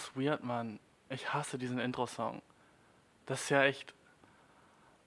das 0.00 0.16
weird, 0.16 0.42
Mann. 0.42 0.80
Ich 1.08 1.32
hasse 1.32 1.58
diesen 1.58 1.78
Intro-Song. 1.78 2.42
Das 3.26 3.42
ist 3.42 3.50
ja 3.50 3.64
echt. 3.64 3.94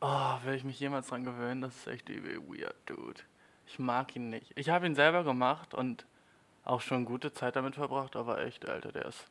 Oh, 0.02 0.38
will 0.44 0.56
ich 0.56 0.64
mich 0.64 0.80
jemals 0.80 1.08
dran 1.08 1.24
gewöhnen? 1.24 1.62
Das 1.62 1.76
ist 1.76 1.88
echt 1.88 2.10
übel 2.10 2.38
weird, 2.48 2.76
dude. 2.86 3.22
Ich 3.66 3.80
mag 3.80 4.16
ihn 4.16 4.30
nicht. 4.30 4.52
Ich 4.56 4.70
habe 4.70 4.86
ihn 4.86 4.96
selber 4.96 5.24
gemacht 5.24 5.74
und 5.74 6.06
auch 6.66 6.82
schon 6.82 7.06
gute 7.06 7.34
Zeit 7.34 7.56
damit 7.56 7.76
verbracht, 7.76 8.16
aber 8.16 8.42
echt, 8.42 8.68
Alter, 8.68 8.92
der 8.92 9.06
ist. 9.06 9.26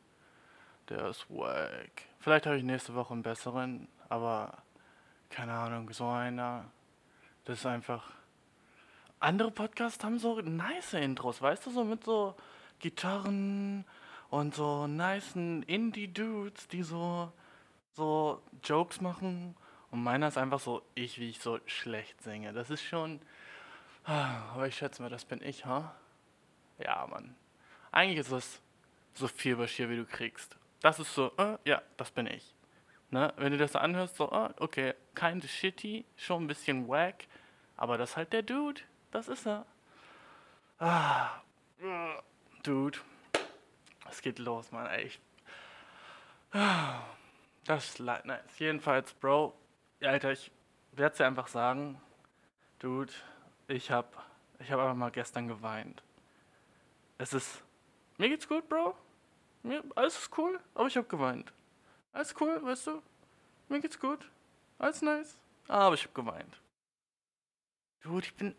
Der 0.89 1.07
ist 1.07 1.29
wack. 1.29 2.03
Vielleicht 2.19 2.45
habe 2.45 2.57
ich 2.57 2.63
nächste 2.63 2.93
Woche 2.95 3.13
einen 3.13 3.23
besseren, 3.23 3.87
aber 4.09 4.57
keine 5.29 5.53
Ahnung, 5.53 5.91
so 5.91 6.07
einer. 6.07 6.65
Das 7.45 7.59
ist 7.59 7.65
einfach. 7.65 8.11
Andere 9.19 9.51
Podcasts 9.51 10.03
haben 10.03 10.19
so 10.19 10.41
nice 10.41 10.93
Intros, 10.93 11.41
weißt 11.41 11.65
du, 11.67 11.71
so 11.71 11.85
mit 11.85 12.03
so 12.03 12.35
Gitarren 12.79 13.85
und 14.33 14.55
so 14.55 14.87
nice 14.87 15.35
Indie-Dudes, 15.35 16.67
die 16.67 16.81
so, 16.81 17.31
so 17.91 18.41
Jokes 18.63 18.99
machen. 18.99 19.55
Und 19.91 20.01
meiner 20.01 20.27
ist 20.27 20.39
einfach 20.39 20.59
so 20.59 20.81
ich, 20.95 21.19
wie 21.19 21.29
ich 21.29 21.39
so 21.39 21.59
schlecht 21.67 22.19
singe. 22.23 22.51
Das 22.51 22.71
ist 22.71 22.81
schon. 22.81 23.21
Ah, 24.05 24.53
Aber 24.55 24.67
ich 24.67 24.75
schätze 24.75 25.03
mal, 25.03 25.09
das 25.09 25.23
bin 25.23 25.39
ich, 25.43 25.67
ha? 25.67 25.93
Ja, 26.79 27.05
Mann. 27.05 27.35
Eigentlich 27.91 28.17
ist 28.17 28.31
es 28.31 28.59
so 29.13 29.27
viel 29.27 29.55
Bashir, 29.55 29.87
wie 29.91 29.97
du 29.97 30.05
kriegst. 30.05 30.57
Das 30.81 30.97
ist 30.97 31.13
so, 31.13 31.31
äh, 31.37 31.59
ja, 31.63 31.83
das 31.97 32.09
bin 32.09 32.25
ich. 32.25 32.55
Ne? 33.11 33.31
Wenn 33.37 33.51
du 33.51 33.59
das 33.59 33.73
so 33.73 33.77
anhörst, 33.77 34.15
so, 34.15 34.31
äh, 34.31 34.49
okay, 34.57 34.95
kind 35.13 35.43
of 35.43 35.51
shitty, 35.51 36.05
schon 36.17 36.45
ein 36.45 36.47
bisschen 36.47 36.87
wack, 36.87 37.27
aber 37.77 37.99
das 37.99 38.09
ist 38.09 38.17
halt 38.17 38.33
der 38.33 38.41
Dude. 38.41 38.81
Das 39.11 39.27
ist 39.27 39.45
er. 39.45 39.67
Ah, 40.79 41.43
Dude. 42.63 42.97
Es 44.13 44.21
geht 44.21 44.37
los, 44.37 44.71
Mann, 44.71 44.85
ey. 44.85 45.05
Ich, 45.05 45.19
das 47.65 47.85
ist 47.85 47.99
nice. 47.99 48.59
Jedenfalls, 48.59 49.11
Bro, 49.15 49.55
Alter, 50.01 50.31
ich 50.31 50.51
werde 50.91 51.17
dir 51.17 51.25
einfach 51.25 51.47
sagen, 51.47 51.99
Dude, 52.77 53.11
ich 53.67 53.89
hab, 53.89 54.23
ich 54.59 54.71
hab 54.71 54.79
einfach 54.79 54.93
mal 54.93 55.09
gestern 55.09 55.47
geweint. 55.47 56.03
Es 57.17 57.33
ist, 57.33 57.63
mir 58.19 58.29
geht's 58.29 58.47
gut, 58.47 58.69
Bro. 58.69 58.95
Mir, 59.63 59.83
alles 59.95 60.15
ist 60.19 60.37
cool, 60.37 60.59
aber 60.75 60.85
ich 60.85 60.95
hab 60.95 61.09
geweint. 61.09 61.51
Alles 62.11 62.35
cool, 62.39 62.63
weißt 62.63 62.85
du? 62.85 63.01
Mir 63.67 63.81
geht's 63.81 63.99
gut. 63.99 64.29
Alles 64.77 65.01
nice. 65.01 65.39
Aber 65.67 65.95
ich 65.95 66.03
hab 66.03 66.13
geweint. 66.13 66.61
Dude, 68.03 68.27
ich 68.27 68.35
bin 68.35 68.55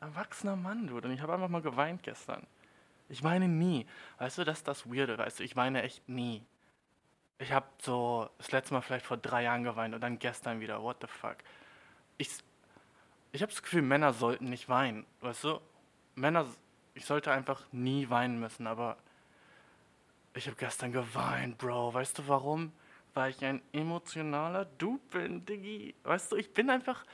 erwachsener 0.00 0.56
Mann, 0.56 0.86
Dude. 0.86 1.08
Und 1.08 1.14
ich 1.14 1.22
habe 1.22 1.32
einfach 1.32 1.48
mal 1.48 1.62
geweint 1.62 2.02
gestern. 2.02 2.46
Ich 3.10 3.24
weine 3.24 3.48
nie. 3.48 3.86
Weißt 4.18 4.38
du, 4.38 4.44
das 4.44 4.58
ist 4.58 4.68
das 4.68 4.86
Weirde, 4.88 5.18
weißt 5.18 5.40
du? 5.40 5.44
Ich 5.44 5.56
weine 5.56 5.82
echt 5.82 6.08
nie. 6.08 6.42
Ich 7.38 7.52
habe 7.52 7.66
so 7.82 8.30
das 8.38 8.52
letzte 8.52 8.72
Mal 8.72 8.82
vielleicht 8.82 9.04
vor 9.04 9.16
drei 9.16 9.42
Jahren 9.42 9.64
geweint 9.64 9.94
und 9.94 10.00
dann 10.00 10.18
gestern 10.18 10.60
wieder. 10.60 10.80
What 10.82 10.98
the 11.00 11.08
fuck? 11.08 11.38
Ich, 12.18 12.30
ich 13.32 13.42
habe 13.42 13.50
das 13.50 13.62
Gefühl, 13.62 13.82
Männer 13.82 14.12
sollten 14.12 14.44
nicht 14.44 14.68
weinen. 14.68 15.04
Weißt 15.20 15.42
du? 15.44 15.60
Männer, 16.14 16.46
ich 16.94 17.04
sollte 17.04 17.32
einfach 17.32 17.64
nie 17.72 18.08
weinen 18.10 18.38
müssen, 18.38 18.66
aber 18.68 18.96
ich 20.34 20.46
habe 20.46 20.56
gestern 20.56 20.92
geweint, 20.92 21.58
Bro. 21.58 21.92
Weißt 21.94 22.18
du 22.18 22.28
warum? 22.28 22.72
Weil 23.14 23.30
ich 23.30 23.44
ein 23.44 23.60
emotionaler 23.72 24.66
Dude 24.66 25.02
bin, 25.10 25.44
Diggi. 25.44 25.96
Weißt 26.04 26.30
du, 26.30 26.36
ich 26.36 26.52
bin 26.52 26.70
einfach 26.70 27.04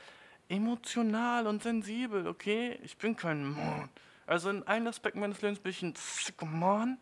emotional 0.47 1.47
und 1.47 1.63
sensibel, 1.63 2.27
okay? 2.27 2.77
Ich 2.83 2.97
bin 2.97 3.15
kein 3.15 3.43
Mann. 3.43 3.89
Also 4.27 4.49
in 4.49 4.63
einem 4.67 4.87
Aspekt 4.87 5.15
meines 5.15 5.41
Lebens 5.41 5.59
bin 5.59 5.71
ich 5.71 5.83
ein 5.83 6.59
Mann. 6.59 6.97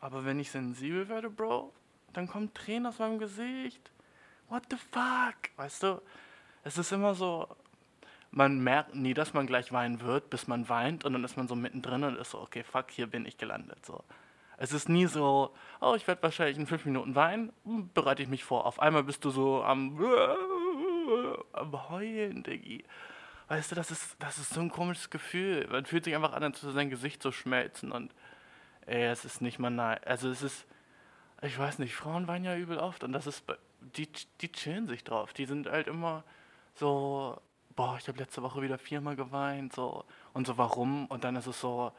Aber 0.00 0.24
wenn 0.24 0.38
ich 0.38 0.50
sensibel 0.50 1.08
werde, 1.08 1.28
Bro, 1.28 1.72
dann 2.12 2.28
kommen 2.28 2.54
Tränen 2.54 2.86
aus 2.86 2.98
meinem 2.98 3.18
Gesicht. 3.18 3.90
What 4.48 4.62
the 4.70 4.76
fuck? 4.76 5.36
Weißt 5.56 5.82
du, 5.82 6.00
es 6.62 6.78
ist 6.78 6.92
immer 6.92 7.14
so, 7.14 7.48
man 8.30 8.60
merkt 8.60 8.94
nie, 8.94 9.14
dass 9.14 9.34
man 9.34 9.46
gleich 9.46 9.72
weinen 9.72 10.00
wird, 10.00 10.30
bis 10.30 10.46
man 10.46 10.68
weint 10.68 11.04
und 11.04 11.12
dann 11.14 11.24
ist 11.24 11.36
man 11.36 11.48
so 11.48 11.56
mittendrin 11.56 12.04
und 12.04 12.16
ist 12.16 12.30
so, 12.30 12.40
okay, 12.40 12.62
fuck, 12.62 12.90
hier 12.90 13.06
bin 13.06 13.26
ich 13.26 13.38
gelandet. 13.38 13.84
So. 13.84 14.04
Es 14.56 14.72
ist 14.72 14.88
nie 14.88 15.06
so, 15.06 15.54
oh, 15.80 15.94
ich 15.96 16.06
werde 16.06 16.22
wahrscheinlich 16.22 16.56
in 16.56 16.66
fünf 16.66 16.84
Minuten 16.84 17.14
weinen, 17.14 17.52
hm, 17.64 17.90
bereite 17.92 18.22
ich 18.22 18.28
mich 18.28 18.44
vor. 18.44 18.66
Auf 18.66 18.80
einmal 18.80 19.02
bist 19.02 19.24
du 19.24 19.30
so 19.30 19.64
am, 19.64 19.98
am 21.52 21.90
Heulen, 21.90 22.42
Diggi. 22.42 22.84
Weißt 23.48 23.70
du, 23.70 23.76
das 23.76 23.90
ist, 23.90 24.16
das 24.18 24.38
ist 24.38 24.50
so 24.50 24.60
ein 24.60 24.70
komisches 24.70 25.08
Gefühl. 25.10 25.68
Man 25.70 25.86
fühlt 25.86 26.04
sich 26.04 26.14
einfach 26.14 26.32
an, 26.32 26.42
als 26.42 26.62
würde 26.62 26.74
sein 26.74 26.90
Gesicht 26.90 27.22
so 27.22 27.30
schmelzen 27.30 27.92
und 27.92 28.12
ey, 28.86 29.04
es 29.04 29.24
ist 29.24 29.40
nicht 29.40 29.58
mal 29.58 29.70
nice. 29.70 30.02
Also 30.04 30.28
es 30.30 30.42
ist, 30.42 30.66
ich 31.42 31.56
weiß 31.56 31.78
nicht, 31.78 31.94
Frauen 31.94 32.26
weinen 32.26 32.44
ja 32.44 32.56
übel 32.56 32.78
oft 32.78 33.04
und 33.04 33.12
das 33.12 33.26
ist, 33.26 33.44
die, 33.80 34.08
die 34.40 34.50
chillen 34.50 34.88
sich 34.88 35.04
drauf. 35.04 35.32
Die 35.32 35.46
sind 35.46 35.68
halt 35.68 35.86
immer 35.86 36.24
so, 36.74 37.40
boah, 37.76 37.96
ich 38.00 38.08
habe 38.08 38.18
letzte 38.18 38.42
Woche 38.42 38.62
wieder 38.62 38.78
viermal 38.78 39.14
geweint, 39.14 39.72
so 39.74 40.04
und 40.32 40.46
so 40.46 40.58
warum 40.58 41.06
und 41.06 41.22
dann 41.22 41.36
ist 41.36 41.46
es 41.46 41.60
so, 41.60 41.92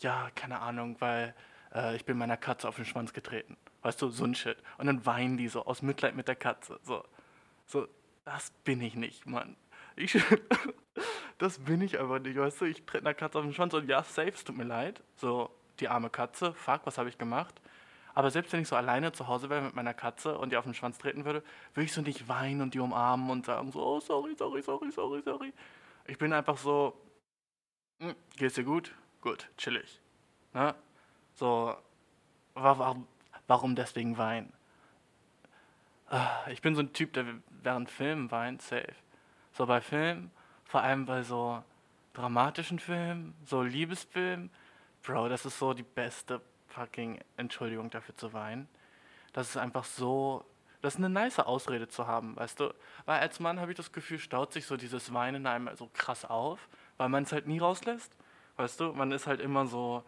ja, 0.00 0.30
keine 0.34 0.60
Ahnung, 0.60 0.96
weil 0.98 1.34
äh, 1.74 1.94
ich 1.94 2.04
bin 2.04 2.18
meiner 2.18 2.36
Katze 2.36 2.68
auf 2.68 2.76
den 2.76 2.86
Schwanz 2.86 3.12
getreten. 3.12 3.56
Weißt 3.82 4.02
du, 4.02 4.10
so 4.10 4.24
ein 4.24 4.34
Shit. 4.34 4.58
Und 4.78 4.86
dann 4.86 5.06
weinen 5.06 5.36
die 5.36 5.48
so 5.48 5.64
aus 5.64 5.82
Mitleid 5.82 6.16
mit 6.16 6.28
der 6.28 6.36
Katze. 6.36 6.80
So, 6.82 7.04
so 7.66 7.86
das 8.24 8.50
bin 8.64 8.80
ich 8.80 8.94
nicht, 8.94 9.26
Mann. 9.26 9.56
Ich, 9.96 10.18
das 11.38 11.58
bin 11.58 11.80
ich 11.82 11.98
einfach 11.98 12.18
nicht, 12.20 12.36
weißt 12.36 12.60
du? 12.60 12.64
Ich 12.66 12.84
trete 12.84 13.04
einer 13.04 13.14
Katze 13.14 13.38
auf 13.38 13.44
den 13.44 13.54
Schwanz 13.54 13.74
und 13.74 13.88
ja, 13.88 14.02
safe, 14.02 14.28
es 14.30 14.44
tut 14.44 14.56
mir 14.56 14.64
leid. 14.64 15.02
So, 15.16 15.50
die 15.80 15.88
arme 15.88 16.10
Katze, 16.10 16.52
fuck, 16.54 16.82
was 16.84 16.98
habe 16.98 17.08
ich 17.08 17.18
gemacht? 17.18 17.60
Aber 18.14 18.30
selbst 18.30 18.52
wenn 18.52 18.60
ich 18.60 18.68
so 18.68 18.76
alleine 18.76 19.12
zu 19.12 19.26
Hause 19.28 19.48
wäre 19.48 19.62
mit 19.62 19.74
meiner 19.74 19.94
Katze 19.94 20.36
und 20.36 20.50
die 20.52 20.56
auf 20.58 20.64
den 20.64 20.74
Schwanz 20.74 20.98
treten 20.98 21.24
würde, 21.24 21.42
würde 21.74 21.84
ich 21.86 21.92
so 21.92 22.02
nicht 22.02 22.28
weinen 22.28 22.60
und 22.60 22.74
die 22.74 22.78
umarmen 22.80 23.30
und 23.30 23.46
sagen 23.46 23.72
so, 23.72 23.80
oh, 23.82 24.00
sorry, 24.00 24.34
sorry, 24.36 24.60
sorry, 24.62 24.90
sorry, 24.92 25.22
sorry. 25.24 25.52
Ich 26.06 26.18
bin 26.18 26.32
einfach 26.34 26.58
so, 26.58 26.94
hm, 28.00 28.14
geht's 28.36 28.54
dir 28.56 28.64
gut? 28.64 28.94
Gut, 29.22 29.48
chillig. 29.56 30.00
Ne? 30.52 30.74
So, 31.34 31.74
wa- 32.54 32.78
warum, 32.78 33.06
warum 33.46 33.74
deswegen 33.76 34.18
weinen? 34.18 34.52
Ah, 36.08 36.46
Ich 36.50 36.60
bin 36.60 36.74
so 36.74 36.82
ein 36.82 36.92
Typ, 36.92 37.14
der 37.14 37.24
während 37.62 37.90
Filmen 37.90 38.30
weint, 38.30 38.60
safe. 38.60 38.94
So 39.52 39.66
bei 39.66 39.80
Filmen, 39.80 40.30
vor 40.64 40.82
allem 40.82 41.04
bei 41.06 41.22
so 41.22 41.62
dramatischen 42.14 42.78
Filmen, 42.78 43.34
so 43.44 43.62
Liebesfilmen, 43.62 44.50
Bro, 45.02 45.28
das 45.28 45.44
ist 45.44 45.58
so 45.58 45.74
die 45.74 45.82
beste 45.82 46.40
fucking 46.68 47.20
Entschuldigung 47.36 47.90
dafür 47.90 48.16
zu 48.16 48.32
weinen. 48.32 48.68
Das 49.32 49.48
ist 49.48 49.56
einfach 49.56 49.84
so, 49.84 50.44
das 50.80 50.94
ist 50.94 50.98
eine 50.98 51.10
nice 51.10 51.40
Ausrede 51.40 51.88
zu 51.88 52.06
haben, 52.06 52.36
weißt 52.36 52.60
du? 52.60 52.72
Weil 53.04 53.20
als 53.20 53.40
Mann 53.40 53.60
habe 53.60 53.72
ich 53.72 53.76
das 53.76 53.92
Gefühl, 53.92 54.18
staut 54.18 54.52
sich 54.52 54.66
so 54.66 54.76
dieses 54.76 55.12
Weinen 55.12 55.42
in 55.42 55.46
einem 55.46 55.74
so 55.76 55.90
krass 55.92 56.24
auf, 56.24 56.68
weil 56.98 57.08
man 57.08 57.24
es 57.24 57.32
halt 57.32 57.46
nie 57.46 57.58
rauslässt. 57.58 58.16
Weißt 58.56 58.78
du, 58.80 58.92
man 58.92 59.12
ist 59.12 59.26
halt 59.26 59.40
immer 59.40 59.66
so, 59.66 60.04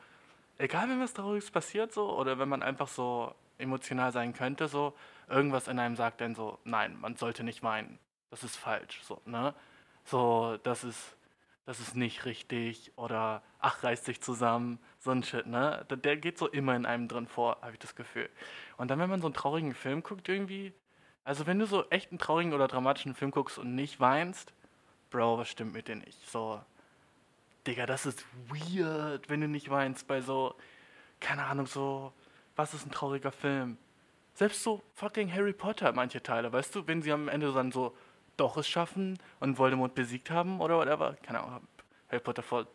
egal 0.59 0.89
wenn 0.89 1.01
was 1.01 1.13
Trauriges 1.13 1.51
passiert 1.51 1.93
so, 1.93 2.17
oder 2.17 2.39
wenn 2.39 2.49
man 2.49 2.63
einfach 2.63 2.89
so 2.89 3.35
emotional 3.59 4.13
sein 4.13 4.33
könnte, 4.33 4.69
so, 4.69 4.95
irgendwas 5.29 5.69
in 5.69 5.79
einem 5.79 5.97
sagt 5.97 6.21
dann 6.21 6.35
so, 6.35 6.59
nein, 6.65 6.99
man 7.01 7.17
sollte 7.17 7.45
nicht 7.45 7.63
weinen. 7.63 7.99
Das 8.35 8.43
ist 8.43 8.57
falsch, 8.57 9.01
so, 9.05 9.21
ne? 9.27 9.55
So, 10.05 10.59
das 10.65 10.83
ist, 10.83 11.15
das 11.67 11.79
ist 11.79 11.95
nicht 11.95 12.25
richtig 12.25 12.91
oder 12.97 13.45
ach, 13.61 13.85
reißt 13.85 14.07
sich 14.07 14.21
zusammen, 14.21 14.81
so 14.99 15.13
ein 15.13 15.23
Shit, 15.23 15.47
ne? 15.47 15.87
Der, 15.89 15.97
der 15.97 16.17
geht 16.17 16.37
so 16.37 16.49
immer 16.49 16.75
in 16.75 16.85
einem 16.85 17.07
drin 17.07 17.29
vor, 17.29 17.59
habe 17.63 17.75
ich 17.75 17.79
das 17.79 17.95
Gefühl. 17.95 18.29
Und 18.77 18.91
dann, 18.91 18.99
wenn 18.99 19.09
man 19.09 19.21
so 19.21 19.29
einen 19.29 19.35
traurigen 19.35 19.73
Film 19.73 20.03
guckt 20.03 20.29
irgendwie, 20.29 20.73
also 21.23 21.47
wenn 21.47 21.61
du 21.61 21.67
so 21.67 21.89
echt 21.91 22.11
einen 22.11 22.19
traurigen 22.19 22.55
oder 22.55 22.67
dramatischen 22.67 23.15
Film 23.15 23.31
guckst 23.31 23.57
und 23.57 23.77
nicht 23.77 24.01
weinst, 24.01 24.53
Bro, 25.11 25.39
was 25.39 25.49
stimmt 25.49 25.73
mit 25.73 25.87
dir 25.87 25.95
nicht? 25.95 26.29
So, 26.29 26.61
Digga, 27.69 27.87
das 27.87 28.05
ist 28.05 28.27
weird, 28.49 29.29
wenn 29.29 29.43
du 29.43 29.47
nicht 29.47 29.71
weinst 29.71 30.09
bei 30.09 30.23
so, 30.23 30.57
keine 31.21 31.45
Ahnung, 31.45 31.67
so, 31.67 32.13
was 32.57 32.75
ist 32.75 32.85
ein 32.85 32.91
trauriger 32.91 33.31
Film? 33.31 33.79
Selbst 34.35 34.65
so 34.65 34.83
fucking 34.95 35.33
Harry 35.33 35.53
Potter, 35.53 35.93
manche 35.93 36.21
Teile, 36.21 36.53
weißt 36.53 36.75
du, 36.75 36.89
wenn 36.89 37.01
sie 37.01 37.13
am 37.13 37.29
Ende 37.29 37.53
dann 37.53 37.71
so 37.71 37.97
doch 38.37 38.57
es 38.57 38.69
schaffen 38.69 39.19
und 39.41 39.59
Voldemort 39.59 39.95
besiegt 39.95 40.31
haben 40.31 40.61
oder 40.61 40.79
whatever, 40.79 41.17
keine 41.23 41.41
Ahnung, 41.41 41.55
hab 41.55 41.63
Harry 42.09 42.21
Potter 42.21 42.43
vor 42.43 42.67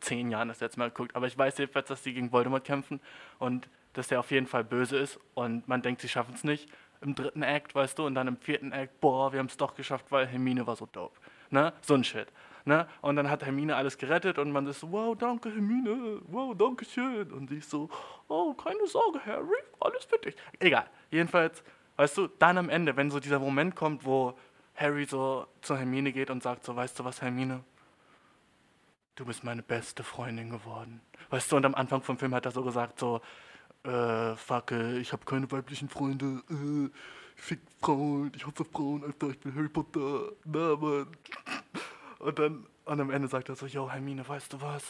zehn 0.00 0.30
Jahren 0.30 0.48
das 0.48 0.60
letzte 0.60 0.78
Mal 0.78 0.88
geguckt, 0.88 1.14
aber 1.14 1.26
ich 1.26 1.36
weiß 1.36 1.58
jedenfalls, 1.58 1.88
dass 1.88 2.02
die 2.02 2.14
gegen 2.14 2.32
Voldemort 2.32 2.64
kämpfen 2.64 3.00
und 3.38 3.68
dass 3.92 4.08
der 4.08 4.20
auf 4.20 4.30
jeden 4.30 4.46
Fall 4.46 4.64
böse 4.64 4.96
ist 4.96 5.18
und 5.34 5.68
man 5.68 5.82
denkt, 5.82 6.00
sie 6.00 6.08
schaffen 6.08 6.34
es 6.34 6.44
nicht 6.44 6.68
im 7.02 7.14
dritten 7.14 7.42
Act, 7.42 7.74
weißt 7.74 7.98
du, 7.98 8.06
und 8.06 8.14
dann 8.14 8.28
im 8.28 8.36
vierten 8.36 8.72
Act, 8.72 9.00
boah, 9.00 9.32
wir 9.32 9.38
haben 9.38 9.46
es 9.46 9.56
doch 9.56 9.74
geschafft, 9.74 10.06
weil 10.10 10.26
Hermine 10.26 10.66
war 10.66 10.76
so 10.76 10.86
dope, 10.86 11.18
ne, 11.50 11.72
so 11.80 11.94
ein 11.94 12.04
Shit. 12.04 12.28
Ne? 12.66 12.86
Und 13.00 13.16
dann 13.16 13.30
hat 13.30 13.42
Hermine 13.42 13.74
alles 13.74 13.96
gerettet 13.96 14.38
und 14.38 14.52
man 14.52 14.66
ist 14.66 14.80
so, 14.80 14.92
wow, 14.92 15.16
danke 15.16 15.48
Hermine, 15.50 16.20
wow, 16.28 16.54
danke 16.56 16.84
schön. 16.84 17.32
Und 17.32 17.48
sie 17.48 17.56
ist 17.56 17.70
so, 17.70 17.88
oh, 18.28 18.52
keine 18.52 18.86
Sorge, 18.86 19.24
Harry, 19.24 19.62
alles 19.80 20.04
für 20.04 20.18
dich. 20.18 20.36
Egal, 20.58 20.86
jedenfalls, 21.10 21.62
weißt 21.96 22.18
du, 22.18 22.28
dann 22.38 22.58
am 22.58 22.68
Ende, 22.68 22.96
wenn 22.96 23.10
so 23.10 23.18
dieser 23.18 23.38
Moment 23.38 23.74
kommt, 23.74 24.04
wo 24.04 24.34
Harry 24.80 25.04
so 25.04 25.46
zu 25.60 25.76
Hermine 25.76 26.10
geht 26.10 26.30
und 26.30 26.42
sagt 26.42 26.64
so, 26.64 26.74
weißt 26.74 26.98
du 26.98 27.04
was, 27.04 27.20
Hermine, 27.20 27.62
du 29.14 29.26
bist 29.26 29.44
meine 29.44 29.62
beste 29.62 30.02
Freundin 30.02 30.48
geworden. 30.48 31.02
Weißt 31.28 31.52
du, 31.52 31.56
und 31.56 31.66
am 31.66 31.74
Anfang 31.74 32.02
vom 32.02 32.18
Film 32.18 32.34
hat 32.34 32.46
er 32.46 32.52
so 32.52 32.64
gesagt, 32.64 32.98
so, 32.98 33.20
äh, 33.84 34.34
fuck, 34.36 34.72
ich 34.72 35.12
habe 35.12 35.24
keine 35.26 35.50
weiblichen 35.52 35.90
Freunde, 35.90 36.42
äh, 36.50 36.90
fick 37.36 37.60
Frauen, 37.82 38.32
ich 38.34 38.46
hasse 38.46 38.64
Frauen, 38.64 39.04
Alter, 39.04 39.28
ich 39.28 39.38
bin 39.38 39.54
Harry 39.54 39.68
Potter, 39.68 40.32
na, 40.44 40.74
Mann. 40.76 41.08
Und 42.18 42.38
dann, 42.38 42.66
und 42.86 43.00
am 43.00 43.10
Ende 43.10 43.28
sagt 43.28 43.50
er 43.50 43.56
so, 43.56 43.66
yo, 43.66 43.90
Hermine, 43.90 44.26
weißt 44.26 44.54
du 44.54 44.60
was? 44.62 44.84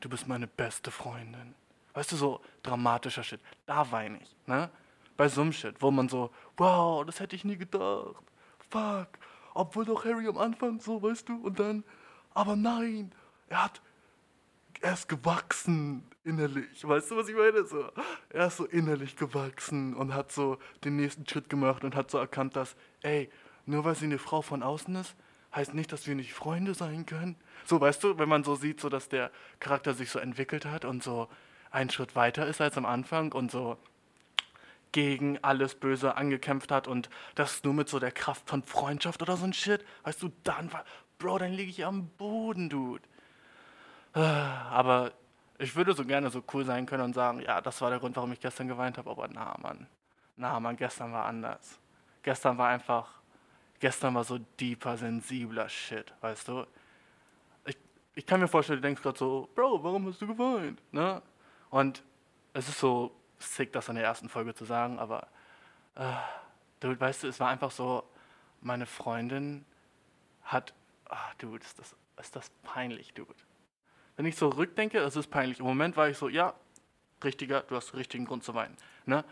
Du 0.00 0.08
bist 0.08 0.26
meine 0.26 0.48
beste 0.48 0.90
Freundin. 0.90 1.54
Weißt 1.94 2.10
du, 2.10 2.16
so 2.16 2.40
dramatischer 2.64 3.22
Shit. 3.22 3.40
Da 3.66 3.88
weine 3.92 4.18
ich, 4.20 4.34
ne? 4.46 4.68
Bei 5.16 5.28
so 5.28 5.42
einem 5.42 5.52
Shit, 5.52 5.80
wo 5.80 5.92
man 5.92 6.08
so, 6.08 6.32
wow, 6.56 7.04
das 7.04 7.20
hätte 7.20 7.36
ich 7.36 7.44
nie 7.44 7.56
gedacht. 7.56 8.24
Fuck. 8.72 9.18
Obwohl 9.54 9.84
doch 9.84 10.04
Harry 10.06 10.26
am 10.26 10.38
Anfang 10.38 10.80
so, 10.80 11.02
weißt 11.02 11.28
du, 11.28 11.36
und 11.36 11.58
dann, 11.58 11.84
aber 12.32 12.56
nein, 12.56 13.12
er 13.48 13.64
hat, 13.64 13.82
er 14.80 14.94
ist 14.94 15.08
gewachsen 15.10 16.04
innerlich. 16.24 16.88
Weißt 16.88 17.10
du, 17.10 17.16
was 17.16 17.28
ich 17.28 17.36
meine? 17.36 17.64
So, 17.66 17.84
er 18.30 18.46
ist 18.46 18.56
so 18.56 18.64
innerlich 18.64 19.16
gewachsen 19.16 19.94
und 19.94 20.14
hat 20.14 20.32
so 20.32 20.56
den 20.84 20.96
nächsten 20.96 21.28
Schritt 21.28 21.50
gemacht 21.50 21.84
und 21.84 21.94
hat 21.94 22.10
so 22.10 22.16
erkannt, 22.16 22.56
dass, 22.56 22.74
ey, 23.02 23.30
nur 23.66 23.84
weil 23.84 23.94
sie 23.94 24.06
eine 24.06 24.18
Frau 24.18 24.40
von 24.40 24.62
außen 24.62 24.94
ist, 24.96 25.14
heißt 25.54 25.74
nicht, 25.74 25.92
dass 25.92 26.06
wir 26.06 26.14
nicht 26.14 26.32
Freunde 26.32 26.72
sein 26.72 27.04
können. 27.04 27.36
So, 27.66 27.78
weißt 27.78 28.02
du, 28.02 28.18
wenn 28.18 28.28
man 28.30 28.42
so 28.42 28.54
sieht, 28.54 28.80
so 28.80 28.88
dass 28.88 29.10
der 29.10 29.30
Charakter 29.60 29.92
sich 29.92 30.10
so 30.10 30.18
entwickelt 30.18 30.64
hat 30.64 30.86
und 30.86 31.02
so 31.02 31.28
einen 31.70 31.90
Schritt 31.90 32.16
weiter 32.16 32.46
ist 32.46 32.62
als 32.62 32.78
am 32.78 32.86
Anfang 32.86 33.32
und 33.32 33.50
so 33.50 33.76
gegen 34.92 35.38
alles 35.42 35.74
Böse 35.74 36.16
angekämpft 36.16 36.70
hat 36.70 36.86
und 36.86 37.08
das 37.34 37.64
nur 37.64 37.74
mit 37.74 37.88
so 37.88 37.98
der 37.98 38.12
Kraft 38.12 38.48
von 38.48 38.62
Freundschaft 38.62 39.22
oder 39.22 39.36
so 39.36 39.44
ein 39.44 39.54
Shit, 39.54 39.84
weißt 40.04 40.22
du, 40.22 40.30
dann, 40.44 40.70
Bro, 41.18 41.38
dann 41.38 41.52
liege 41.52 41.70
ich 41.70 41.84
am 41.84 42.08
Boden, 42.18 42.68
Dude. 42.68 43.02
Aber 44.12 45.12
ich 45.58 45.74
würde 45.74 45.94
so 45.94 46.04
gerne 46.04 46.30
so 46.30 46.42
cool 46.52 46.64
sein 46.64 46.86
können 46.86 47.04
und 47.04 47.14
sagen, 47.14 47.40
ja, 47.40 47.60
das 47.60 47.80
war 47.80 47.90
der 47.90 47.98
Grund, 47.98 48.16
warum 48.16 48.32
ich 48.32 48.40
gestern 48.40 48.68
geweint 48.68 48.98
habe, 48.98 49.10
aber 49.10 49.28
na, 49.28 49.56
Mann. 49.62 49.86
Na, 50.36 50.60
Mann, 50.60 50.76
gestern 50.76 51.12
war 51.12 51.24
anders. 51.24 51.78
Gestern 52.22 52.58
war 52.58 52.68
einfach, 52.68 53.08
gestern 53.80 54.14
war 54.14 54.24
so 54.24 54.38
deeper, 54.60 54.96
sensibler 54.96 55.68
Shit, 55.68 56.12
weißt 56.20 56.48
du? 56.48 56.66
Ich, 57.64 57.78
ich 58.14 58.26
kann 58.26 58.40
mir 58.40 58.48
vorstellen, 58.48 58.80
du 58.82 58.88
denkst 58.88 59.02
gerade 59.02 59.18
so, 59.18 59.48
Bro, 59.54 59.82
warum 59.82 60.06
hast 60.06 60.20
du 60.20 60.26
geweint? 60.26 60.82
Ne? 60.92 61.22
Und 61.70 62.02
es 62.52 62.68
ist 62.68 62.78
so 62.78 63.12
sick, 63.42 63.72
das 63.72 63.88
in 63.88 63.94
der 63.94 64.04
ersten 64.04 64.28
Folge 64.28 64.54
zu 64.54 64.64
sagen, 64.64 64.98
aber 64.98 65.28
äh, 65.94 66.12
du 66.80 66.98
weißt 66.98 67.22
du, 67.22 67.28
es 67.28 67.40
war 67.40 67.48
einfach 67.48 67.70
so, 67.70 68.04
meine 68.60 68.86
Freundin 68.86 69.64
hat, 70.42 70.74
ah, 71.08 71.32
Dude, 71.38 71.64
ist 71.64 71.78
das, 71.78 71.96
ist 72.18 72.36
das 72.36 72.50
peinlich, 72.62 73.14
Dude. 73.14 73.34
Wenn 74.16 74.26
ich 74.26 74.36
so 74.36 74.48
rückdenke, 74.48 74.98
es 74.98 75.16
ist 75.16 75.28
peinlich. 75.28 75.58
Im 75.58 75.66
Moment 75.66 75.96
war 75.96 76.08
ich 76.08 76.18
so, 76.18 76.28
ja, 76.28 76.54
richtiger, 77.24 77.62
du 77.62 77.76
hast 77.76 77.94
richtigen 77.94 78.24
Grund 78.24 78.44
zu 78.44 78.54
weinen. 78.54 78.76
Ne? 79.06 79.24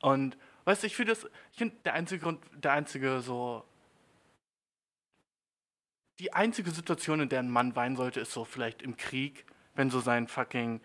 Und 0.00 0.36
weißt 0.64 0.82
du, 0.82 0.86
ich 0.86 0.96
finde 0.96 1.12
das, 1.12 1.26
ich 1.52 1.58
finde 1.58 1.76
der 1.84 1.94
einzige 1.94 2.22
Grund, 2.22 2.40
der 2.52 2.72
einzige 2.72 3.20
so, 3.20 3.64
die 6.18 6.32
einzige 6.32 6.70
Situation, 6.70 7.20
in 7.20 7.28
der 7.28 7.40
ein 7.40 7.50
Mann 7.50 7.76
weinen 7.76 7.96
sollte, 7.96 8.20
ist 8.20 8.32
so 8.32 8.44
vielleicht 8.44 8.82
im 8.82 8.96
Krieg, 8.96 9.44
wenn 9.74 9.90
so 9.90 10.00
sein 10.00 10.28
fucking, 10.28 10.80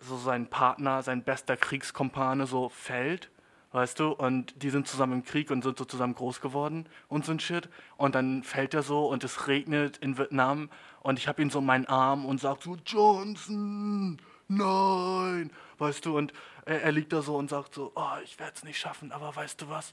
so 0.00 0.16
sein 0.16 0.48
Partner, 0.48 1.02
sein 1.02 1.22
bester 1.22 1.56
Kriegskompane 1.56 2.46
so 2.46 2.68
fällt 2.68 3.30
weißt 3.76 4.00
du, 4.00 4.12
und 4.12 4.62
die 4.62 4.70
sind 4.70 4.88
zusammen 4.88 5.12
im 5.12 5.22
Krieg 5.22 5.50
und 5.50 5.62
sind 5.62 5.76
so 5.76 5.84
zusammen 5.84 6.14
groß 6.14 6.40
geworden 6.40 6.88
und 7.08 7.26
so 7.26 7.32
ein 7.32 7.40
Shit. 7.40 7.68
Und 7.98 8.14
dann 8.14 8.42
fällt 8.42 8.72
er 8.72 8.82
so 8.82 9.06
und 9.06 9.22
es 9.22 9.48
regnet 9.48 9.98
in 9.98 10.16
Vietnam 10.16 10.70
und 11.00 11.18
ich 11.18 11.28
habe 11.28 11.42
ihn 11.42 11.50
so 11.50 11.58
in 11.58 11.66
meinen 11.66 11.84
Arm 11.84 12.24
und 12.24 12.40
sag 12.40 12.62
so, 12.62 12.76
Johnson, 12.86 14.16
nein, 14.48 15.50
weißt 15.76 16.06
du, 16.06 16.16
und 16.16 16.32
er, 16.64 16.84
er 16.84 16.92
liegt 16.92 17.12
da 17.12 17.20
so 17.20 17.36
und 17.36 17.50
sagt 17.50 17.74
so, 17.74 17.92
oh, 17.94 18.16
ich 18.24 18.38
werde 18.38 18.54
es 18.56 18.64
nicht 18.64 18.78
schaffen, 18.78 19.12
aber 19.12 19.36
weißt 19.36 19.60
du 19.60 19.68
was, 19.68 19.92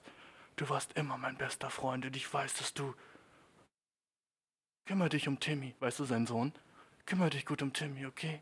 du 0.55 0.69
warst 0.69 0.93
immer 0.93 1.17
mein 1.17 1.35
bester 1.35 1.69
Freund 1.69 2.05
und 2.05 2.15
ich 2.15 2.33
weiß, 2.33 2.53
dass 2.53 2.73
du, 2.73 2.95
kümmere 4.85 5.09
dich 5.09 5.27
um 5.27 5.41
Timmy, 5.41 5.75
weißt 5.81 5.99
du, 5.99 6.05
sein 6.05 6.25
Sohn, 6.25 6.53
kümmere 7.05 7.31
dich 7.31 7.45
gut 7.45 7.61
um 7.61 7.73
Timmy, 7.73 8.05
okay? 8.05 8.39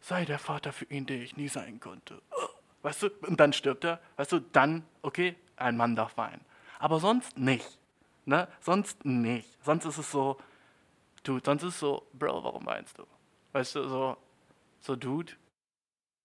Sei 0.00 0.24
der 0.24 0.38
Vater 0.38 0.72
für 0.72 0.86
ihn, 0.86 1.06
der 1.06 1.20
ich 1.20 1.36
nie 1.36 1.48
sein 1.48 1.80
konnte. 1.80 2.20
Oh. 2.30 2.48
Weißt 2.82 3.02
du, 3.02 3.10
und 3.26 3.38
dann 3.38 3.52
stirbt 3.52 3.84
er. 3.84 4.00
Weißt 4.16 4.32
du, 4.32 4.40
dann, 4.40 4.84
okay, 5.02 5.36
ein 5.56 5.76
Mann 5.76 5.96
darf 5.96 6.16
weinen. 6.16 6.44
Aber 6.78 6.98
sonst 6.98 7.38
nicht. 7.38 7.78
Ne? 8.24 8.48
Sonst 8.60 9.04
nicht. 9.04 9.62
Sonst 9.62 9.84
ist 9.84 9.98
es 9.98 10.10
so, 10.10 10.38
du, 11.22 11.38
sonst 11.44 11.62
ist 11.62 11.74
es 11.74 11.80
so, 11.80 12.06
Bro, 12.14 12.44
warum 12.44 12.64
weinst 12.66 12.98
du? 12.98 13.06
Weißt 13.52 13.74
du, 13.74 13.88
so, 13.88 14.16
so, 14.80 14.96
Dude, 14.96 15.32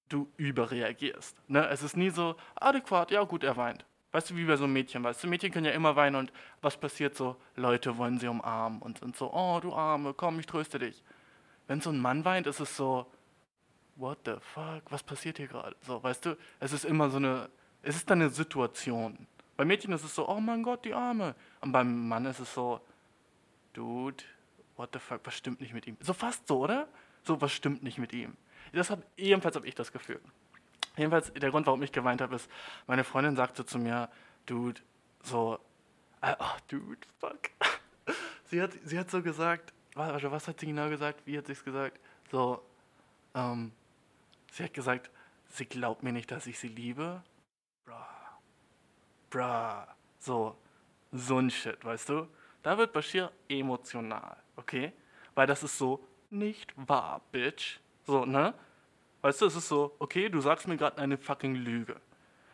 du 0.07 0.29
überreagierst. 0.37 1.35
Ne? 1.49 1.67
Es 1.67 1.83
ist 1.83 1.97
nie 1.97 2.09
so 2.09 2.35
adäquat, 2.55 3.11
ja 3.11 3.23
gut, 3.23 3.43
er 3.43 3.57
weint. 3.57 3.85
Weißt 4.11 4.29
du, 4.29 4.37
wie 4.37 4.45
bei 4.45 4.55
so 4.55 4.63
einem 4.63 4.71
Mädchen, 4.71 5.03
weißt 5.03 5.23
du, 5.23 5.27
Mädchen 5.27 5.51
können 5.51 5.65
ja 5.65 5.73
immer 5.73 5.97
weinen 5.97 6.15
und 6.15 6.31
was 6.61 6.77
passiert 6.77 7.15
so? 7.15 7.35
Leute 7.55 7.97
wollen 7.97 8.17
sie 8.17 8.29
umarmen 8.29 8.81
und 8.81 8.99
sind 8.99 9.17
so, 9.17 9.33
oh, 9.33 9.59
du 9.59 9.73
Arme, 9.73 10.13
komm, 10.13 10.39
ich 10.39 10.45
tröste 10.45 10.79
dich. 10.79 11.03
Wenn 11.67 11.81
so 11.81 11.89
ein 11.89 11.99
Mann 11.99 12.23
weint, 12.23 12.47
ist 12.47 12.61
es 12.61 12.77
so, 12.77 13.11
what 13.95 14.19
the 14.25 14.35
fuck, 14.53 14.83
was 14.89 15.03
passiert 15.03 15.37
hier 15.37 15.47
gerade? 15.47 15.75
So, 15.81 16.01
weißt 16.01 16.25
du, 16.25 16.37
es 16.59 16.73
ist 16.73 16.85
immer 16.85 17.09
so 17.09 17.17
eine, 17.17 17.49
es 17.81 17.95
ist 17.95 18.09
dann 18.09 18.21
eine 18.21 18.29
Situation. 18.29 19.27
Bei 19.57 19.63
Mädchen 19.63 19.93
ist 19.93 20.03
es 20.03 20.13
so, 20.13 20.27
oh 20.27 20.39
mein 20.39 20.63
Gott, 20.63 20.83
die 20.83 20.93
Arme. 20.93 21.35
Und 21.61 21.71
beim 21.71 22.07
Mann 22.07 22.25
ist 22.25 22.39
es 22.39 22.53
so, 22.53 22.81
dude, 23.73 24.23
what 24.75 24.89
the 24.93 24.99
fuck, 24.99 25.21
was 25.23 25.35
stimmt 25.35 25.61
nicht 25.61 25.73
mit 25.73 25.87
ihm? 25.87 25.97
So 26.01 26.13
fast 26.13 26.47
so, 26.47 26.59
oder? 26.59 26.87
So, 27.23 27.39
was 27.41 27.51
stimmt 27.51 27.83
nicht 27.83 27.97
mit 27.97 28.13
ihm? 28.13 28.35
Das 28.73 28.89
hat, 28.89 28.99
jedenfalls 29.15 29.55
habe 29.55 29.67
ich 29.67 29.75
das 29.75 29.91
Gefühl. 29.91 30.19
Jedenfalls, 30.97 31.31
der 31.33 31.49
Grund, 31.49 31.65
warum 31.67 31.81
ich 31.83 31.91
geweint 31.91 32.21
habe, 32.21 32.35
ist, 32.35 32.49
meine 32.87 33.03
Freundin 33.03 33.35
sagte 33.35 33.65
zu 33.65 33.79
mir, 33.79 34.09
dude, 34.45 34.81
so, 35.23 35.59
äh, 36.21 36.35
oh, 36.39 36.57
dude, 36.67 36.99
fuck. 37.19 37.39
sie, 38.45 38.61
hat, 38.61 38.71
sie 38.83 38.99
hat 38.99 39.09
so 39.09 39.21
gesagt, 39.21 39.73
was, 39.93 40.21
was 40.23 40.47
hat 40.47 40.59
sie 40.59 40.65
genau 40.65 40.89
gesagt? 40.89 41.21
Wie 41.25 41.37
hat 41.37 41.47
sie 41.47 41.53
es 41.53 41.63
gesagt? 41.63 41.99
So, 42.31 42.61
ähm, 43.33 43.71
Sie 44.55 44.63
hat 44.63 44.73
gesagt, 44.73 45.11
sie 45.49 45.65
glaubt 45.65 46.01
mir 46.01 46.13
nicht, 46.13 46.31
dass 46.31 46.47
ich 46.47 46.57
sie 46.57 46.69
liebe. 46.69 47.21
Bra. 47.83 48.07
Bra. 49.29 49.85
So, 50.17 50.55
so 51.11 51.39
ein 51.39 51.49
Shit, 51.49 51.83
weißt 51.83 52.07
du? 52.07 52.29
Da 52.63 52.77
wird 52.77 52.93
Bashir 52.93 53.33
emotional, 53.49 54.37
okay? 54.55 54.93
Weil 55.33 55.45
das 55.45 55.61
ist 55.61 55.77
so 55.77 56.01
nicht 56.29 56.73
wahr, 56.77 57.19
Bitch. 57.33 57.81
So, 58.05 58.23
ne? 58.23 58.53
Weißt 59.23 59.41
du, 59.41 59.47
es 59.47 59.57
ist 59.57 59.67
so, 59.67 59.93
okay, 59.99 60.29
du 60.29 60.39
sagst 60.39 60.69
mir 60.69 60.77
gerade 60.77 60.99
eine 60.99 61.17
fucking 61.17 61.55
Lüge. 61.55 61.99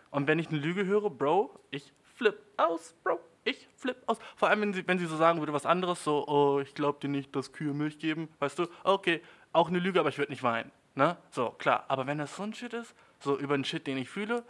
Und 0.09 0.25
wenn 0.25 0.39
ich 0.39 0.47
eine 0.47 0.57
Lüge 0.57 0.87
höre, 0.87 1.11
Bro, 1.11 1.59
ich 1.69 1.93
flip 2.15 2.41
aus, 2.57 2.95
Bro. 3.03 3.19
Ich 3.43 3.67
flip 3.75 4.01
aus. 4.07 4.17
Vor 4.37 4.49
allem, 4.49 4.61
wenn 4.61 4.73
sie, 4.73 4.87
wenn 4.87 4.97
sie 4.97 5.05
so 5.05 5.17
sagen 5.17 5.37
würde, 5.37 5.53
was 5.53 5.67
anderes, 5.67 6.03
so, 6.03 6.27
oh, 6.27 6.61
ich 6.61 6.73
glaub 6.73 6.99
dir 6.99 7.09
nicht, 7.09 7.35
dass 7.35 7.53
Kühe 7.53 7.75
Milch 7.75 7.99
geben, 7.99 8.27
weißt 8.39 8.57
du? 8.57 8.65
Okay, 8.83 9.21
auch 9.53 9.67
eine 9.67 9.77
Lüge, 9.77 9.99
aber 9.99 10.09
ich 10.09 10.17
würde 10.17 10.31
nicht 10.31 10.41
weinen. 10.41 10.71
Ne? 10.95 11.17
So, 11.31 11.51
klar. 11.51 11.85
Aber 11.87 12.07
wenn 12.07 12.17
das 12.17 12.35
so 12.35 12.43
ein 12.43 12.53
Shit 12.53 12.73
ist, 12.73 12.93
so 13.19 13.37
über 13.37 13.57
den 13.57 13.63
Shit, 13.63 13.87
den 13.87 13.97
ich 13.97 14.09
fühle, 14.09 14.43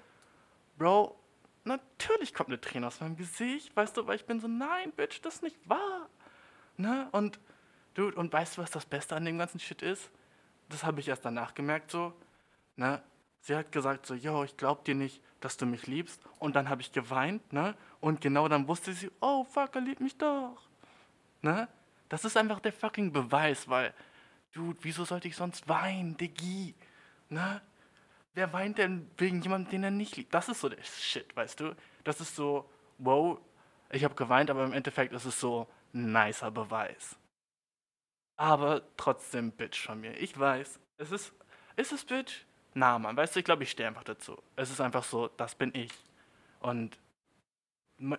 Bro, 0.77 1.15
natürlich 1.63 2.33
kommt 2.33 2.49
eine 2.49 2.59
Träne 2.59 2.87
aus 2.87 2.99
meinem 3.01 3.15
Gesicht, 3.15 3.75
weißt 3.75 3.97
du, 3.97 4.07
weil 4.07 4.15
ich 4.15 4.25
bin 4.25 4.39
so, 4.39 4.47
nein, 4.47 4.91
Bitch, 4.93 5.21
das 5.21 5.35
ist 5.35 5.43
nicht 5.43 5.57
wahr. 5.69 6.09
Ne? 6.77 7.07
Und, 7.11 7.39
dude, 7.93 8.15
und 8.15 8.33
weißt 8.33 8.57
du, 8.57 8.61
was 8.61 8.71
das 8.71 8.85
Beste 8.85 9.15
an 9.15 9.25
dem 9.25 9.37
ganzen 9.37 9.59
Shit 9.59 9.81
ist? 9.81 10.09
Das 10.69 10.83
habe 10.83 10.99
ich 10.99 11.07
erst 11.07 11.25
danach 11.25 11.53
gemerkt, 11.53 11.91
so, 11.91 12.13
ne? 12.75 13.01
Sie 13.43 13.55
hat 13.55 13.71
gesagt 13.71 14.05
so, 14.05 14.13
yo, 14.13 14.43
ich 14.43 14.55
glaub 14.55 14.85
dir 14.85 14.93
nicht, 14.93 15.21
dass 15.39 15.57
du 15.57 15.65
mich 15.65 15.87
liebst. 15.87 16.21
Und 16.37 16.55
dann 16.55 16.69
habe 16.69 16.81
ich 16.81 16.91
geweint, 16.91 17.51
ne? 17.51 17.75
Und 17.99 18.21
genau 18.21 18.47
dann 18.47 18.67
wusste 18.67 18.93
sie, 18.93 19.11
oh, 19.19 19.43
fuck, 19.43 19.75
er 19.75 19.81
liebt 19.81 19.99
mich 19.99 20.17
doch. 20.17 20.69
Ne? 21.41 21.67
Das 22.09 22.23
ist 22.23 22.37
einfach 22.37 22.59
der 22.59 22.73
fucking 22.73 23.11
Beweis, 23.11 23.67
weil 23.67 23.93
Dude, 24.53 24.79
wieso 24.81 25.05
sollte 25.05 25.27
ich 25.27 25.35
sonst 25.35 25.67
weinen, 25.67 26.17
Diggi? 26.17 26.75
Ne? 27.29 27.61
Wer 28.33 28.51
weint 28.53 28.77
denn 28.77 29.09
wegen 29.17 29.41
jemandem, 29.41 29.71
den 29.71 29.83
er 29.83 29.91
nicht 29.91 30.17
liebt? 30.17 30.33
Das 30.33 30.49
ist 30.49 30.61
so 30.61 30.69
der 30.69 30.83
Shit, 30.83 31.35
weißt 31.35 31.59
du? 31.59 31.75
Das 32.03 32.21
ist 32.21 32.35
so, 32.35 32.69
wow, 32.97 33.39
ich 33.89 34.03
habe 34.03 34.15
geweint, 34.15 34.49
aber 34.49 34.63
im 34.63 34.73
Endeffekt 34.73 35.13
ist 35.13 35.25
es 35.25 35.39
so 35.39 35.67
ein 35.93 36.11
nicer 36.11 36.51
Beweis. 36.51 37.17
Aber 38.37 38.81
trotzdem 38.97 39.51
Bitch 39.51 39.85
von 39.85 39.99
mir. 39.99 40.17
Ich 40.17 40.37
weiß, 40.37 40.79
es 40.97 41.11
ist, 41.11 41.33
ist 41.75 41.91
es 41.91 42.05
Bitch? 42.05 42.45
Na, 42.73 42.97
Mann, 42.97 43.17
weißt 43.17 43.35
du, 43.35 43.39
ich 43.39 43.45
glaube, 43.45 43.63
ich 43.63 43.71
stehe 43.71 43.87
einfach 43.87 44.03
dazu. 44.03 44.41
Es 44.55 44.71
ist 44.71 44.79
einfach 44.79 45.03
so, 45.03 45.27
das 45.27 45.55
bin 45.55 45.75
ich. 45.75 45.91
Und 46.61 46.97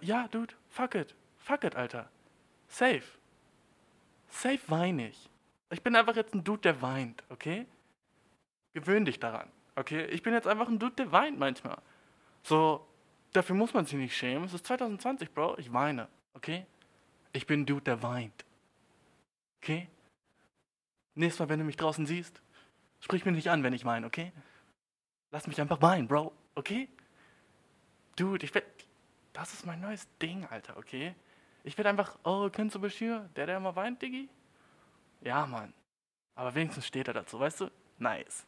ja, 0.01 0.29
Dude, 0.29 0.55
fuck 0.69 0.95
it. 0.95 1.15
Fuck 1.39 1.65
it, 1.65 1.75
Alter. 1.75 2.09
Safe. 2.69 3.03
safe 4.29 4.61
weine 4.69 5.12
ich. 5.73 5.83
Bin 5.83 5.97
einfach 5.97 6.17
jetzt 6.17 6.35
ein 6.35 6.45
Dude, 6.45 6.62
der 6.62 6.83
weint, 6.83 7.23
okay? 7.29 7.67
Gewöhn 8.75 9.05
dich 9.05 9.21
daran, 9.21 9.50
okay? 9.76 10.07
Ich 10.07 10.23
bin 10.23 10.33
jetzt 10.33 10.47
einfach 10.47 10.69
ein 10.69 10.79
Dude, 10.79 10.95
der 10.97 11.12
weint 11.12 11.38
manchmal. 11.38 11.79
So, 12.43 12.87
dafür 13.33 13.55
muss 13.55 13.75
man 13.75 13.85
sich 13.85 13.95
nicht 13.95 14.17
schämen. 14.17 14.45
Es 14.45 14.55
ist 14.55 14.67
2020, 14.67 15.33
Bro. 15.33 15.59
Ich 15.59 15.73
weine, 15.73 16.09
okay? 16.35 16.67
Ich 17.33 17.47
bin 17.47 17.61
ein 17.61 17.67
Dude, 17.67 17.83
der 17.83 18.02
weint. 18.02 18.45
Okay? 19.62 19.88
Nächstes 21.14 21.41
Mal, 21.41 21.49
wenn 21.49 21.59
du 21.59 21.64
mich 21.64 21.76
draußen 21.76 22.07
siehst, 22.07 22.43
sprich 23.00 23.25
mich 23.25 23.35
nicht 23.35 23.50
an, 23.50 23.62
wenn 23.62 23.73
ich 23.73 23.85
weine, 23.85 24.07
okay? 24.07 24.33
Lass 25.31 25.47
mich 25.47 25.61
einfach 25.61 25.81
weinen, 25.83 26.09
Bro, 26.09 26.33
okay? 26.55 26.88
Dude, 28.17 28.45
ich 28.45 28.55
werd. 28.55 28.64
Das 29.33 29.55
ist 29.55 29.64
mein 29.64 29.81
neues 29.81 30.07
Ding, 30.19 30.45
Alter, 30.47 30.76
okay? 30.76 31.14
Ich 31.64 31.79
werde 31.79 31.88
einfach, 31.88 32.19
oh, 32.25 32.50
kennst 32.50 32.75
du 32.75 32.81
Bashir? 32.81 33.31
Der, 33.35 33.47
der 33.47 33.57
immer 33.57 33.75
weint, 33.76 34.02
Diggi? 34.02 34.29
Ja, 35.23 35.47
Mann. 35.47 35.73
Aber 36.35 36.55
wenigstens 36.55 36.87
steht 36.87 37.09
er 37.09 37.14
dazu, 37.14 37.38
weißt 37.38 37.61
du? 37.61 37.71
Nice. 37.99 38.47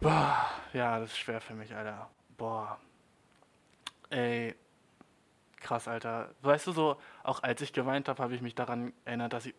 Boah, 0.00 0.46
ja, 0.72 0.98
das 0.98 1.10
ist 1.12 1.18
schwer 1.18 1.40
für 1.40 1.54
mich, 1.54 1.74
Alter. 1.74 2.10
Boah. 2.36 2.78
Ey, 4.10 4.54
krass, 5.56 5.88
Alter. 5.88 6.34
Weißt 6.42 6.66
du 6.66 6.72
so, 6.72 7.00
auch 7.22 7.42
als 7.42 7.60
ich 7.60 7.72
geweint 7.72 8.08
habe, 8.08 8.22
habe 8.22 8.34
ich 8.34 8.40
mich 8.40 8.54
daran 8.54 8.92
erinnert, 9.04 9.32
dass 9.32 9.46
ich, 9.46 9.54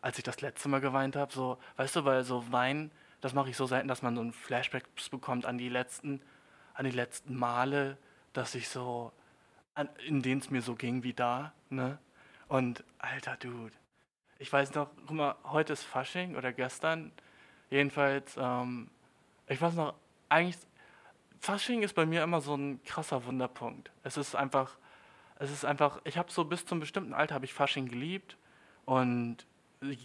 als 0.00 0.18
ich 0.18 0.24
das 0.24 0.40
letzte 0.40 0.68
Mal 0.68 0.80
geweint 0.80 1.16
habe, 1.16 1.32
so, 1.32 1.58
weißt 1.76 1.96
du, 1.96 2.04
weil 2.04 2.24
so 2.24 2.50
Weinen, 2.52 2.90
das 3.20 3.34
mache 3.34 3.50
ich 3.50 3.56
so 3.56 3.66
selten, 3.66 3.88
dass 3.88 4.02
man 4.02 4.16
so 4.16 4.22
ein 4.22 4.32
Flashbacks 4.32 5.08
bekommt 5.08 5.46
an 5.46 5.58
die 5.58 5.68
letzten, 5.68 6.22
an 6.74 6.84
die 6.84 6.90
letzten 6.90 7.34
Male, 7.36 7.98
dass 8.32 8.54
ich 8.54 8.68
so, 8.68 9.12
an, 9.74 9.88
in 10.06 10.22
denen 10.22 10.40
es 10.40 10.50
mir 10.50 10.62
so 10.62 10.74
ging 10.74 11.02
wie 11.02 11.14
da, 11.14 11.52
ne? 11.70 11.98
Und, 12.48 12.84
alter 12.98 13.36
Dude, 13.36 13.74
ich 14.38 14.52
weiß 14.52 14.74
noch, 14.74 14.88
guck 15.06 15.16
mal, 15.16 15.34
heute 15.44 15.72
ist 15.72 15.84
Fasching 15.84 16.36
oder 16.36 16.52
gestern, 16.52 17.12
jedenfalls, 17.70 18.36
ähm, 18.38 18.88
ich 19.48 19.60
weiß 19.60 19.74
noch, 19.74 19.94
eigentlich, 20.28 20.56
Fasching 21.40 21.82
ist 21.82 21.94
bei 21.94 22.06
mir 22.06 22.22
immer 22.22 22.40
so 22.40 22.54
ein 22.54 22.82
krasser 22.84 23.24
Wunderpunkt. 23.24 23.90
Es 24.02 24.16
ist 24.16 24.34
einfach, 24.34 24.76
es 25.38 25.50
ist 25.50 25.64
einfach, 25.64 26.00
ich 26.04 26.18
habe 26.18 26.30
so 26.32 26.44
bis 26.44 26.66
zum 26.66 26.80
bestimmten 26.80 27.14
Alter 27.14 27.34
habe 27.34 27.44
ich 27.44 27.54
Fasching 27.54 27.86
geliebt 27.88 28.36
und 28.84 29.38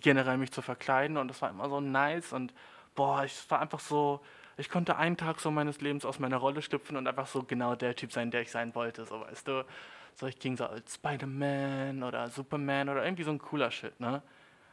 generell 0.02 0.38
mich 0.38 0.52
zu 0.52 0.62
verkleiden 0.62 1.18
und 1.18 1.28
das 1.28 1.42
war 1.42 1.50
immer 1.50 1.70
so 1.70 1.80
nice 1.82 2.34
und 2.34 2.54
boah, 2.96 3.24
ich 3.24 3.50
war 3.50 3.60
einfach 3.60 3.80
so, 3.80 4.22
ich 4.58 4.70
konnte 4.70 4.98
einen 4.98 5.18
Tag 5.18 5.40
so 5.40 5.50
meines 5.50 5.82
Lebens 5.82 6.06
aus 6.06 6.20
meiner 6.20 6.38
Rolle 6.38 6.62
schlüpfen 6.62 6.96
und 6.98 7.08
einfach 7.08 7.28
so 7.28 7.44
genau 7.44 7.76
der 7.76 7.96
Typ 7.96 8.12
sein, 8.12 8.30
der 8.30 8.42
ich 8.42 8.52
sein 8.52 8.76
wollte, 8.76 9.06
so 9.06 9.22
weißt 9.22 9.48
du. 9.48 9.66
So 10.16 10.28
ich 10.28 10.40
ging 10.40 10.58
so 10.58 10.66
als 10.66 10.96
Spider-Man 10.96 12.04
oder 12.04 12.30
Superman 12.30 12.90
oder 12.90 13.04
irgendwie 13.04 13.24
so 13.24 13.32
ein 13.32 13.40
cooler 13.40 13.72
Shit, 13.72 14.00
ne? 14.00 14.22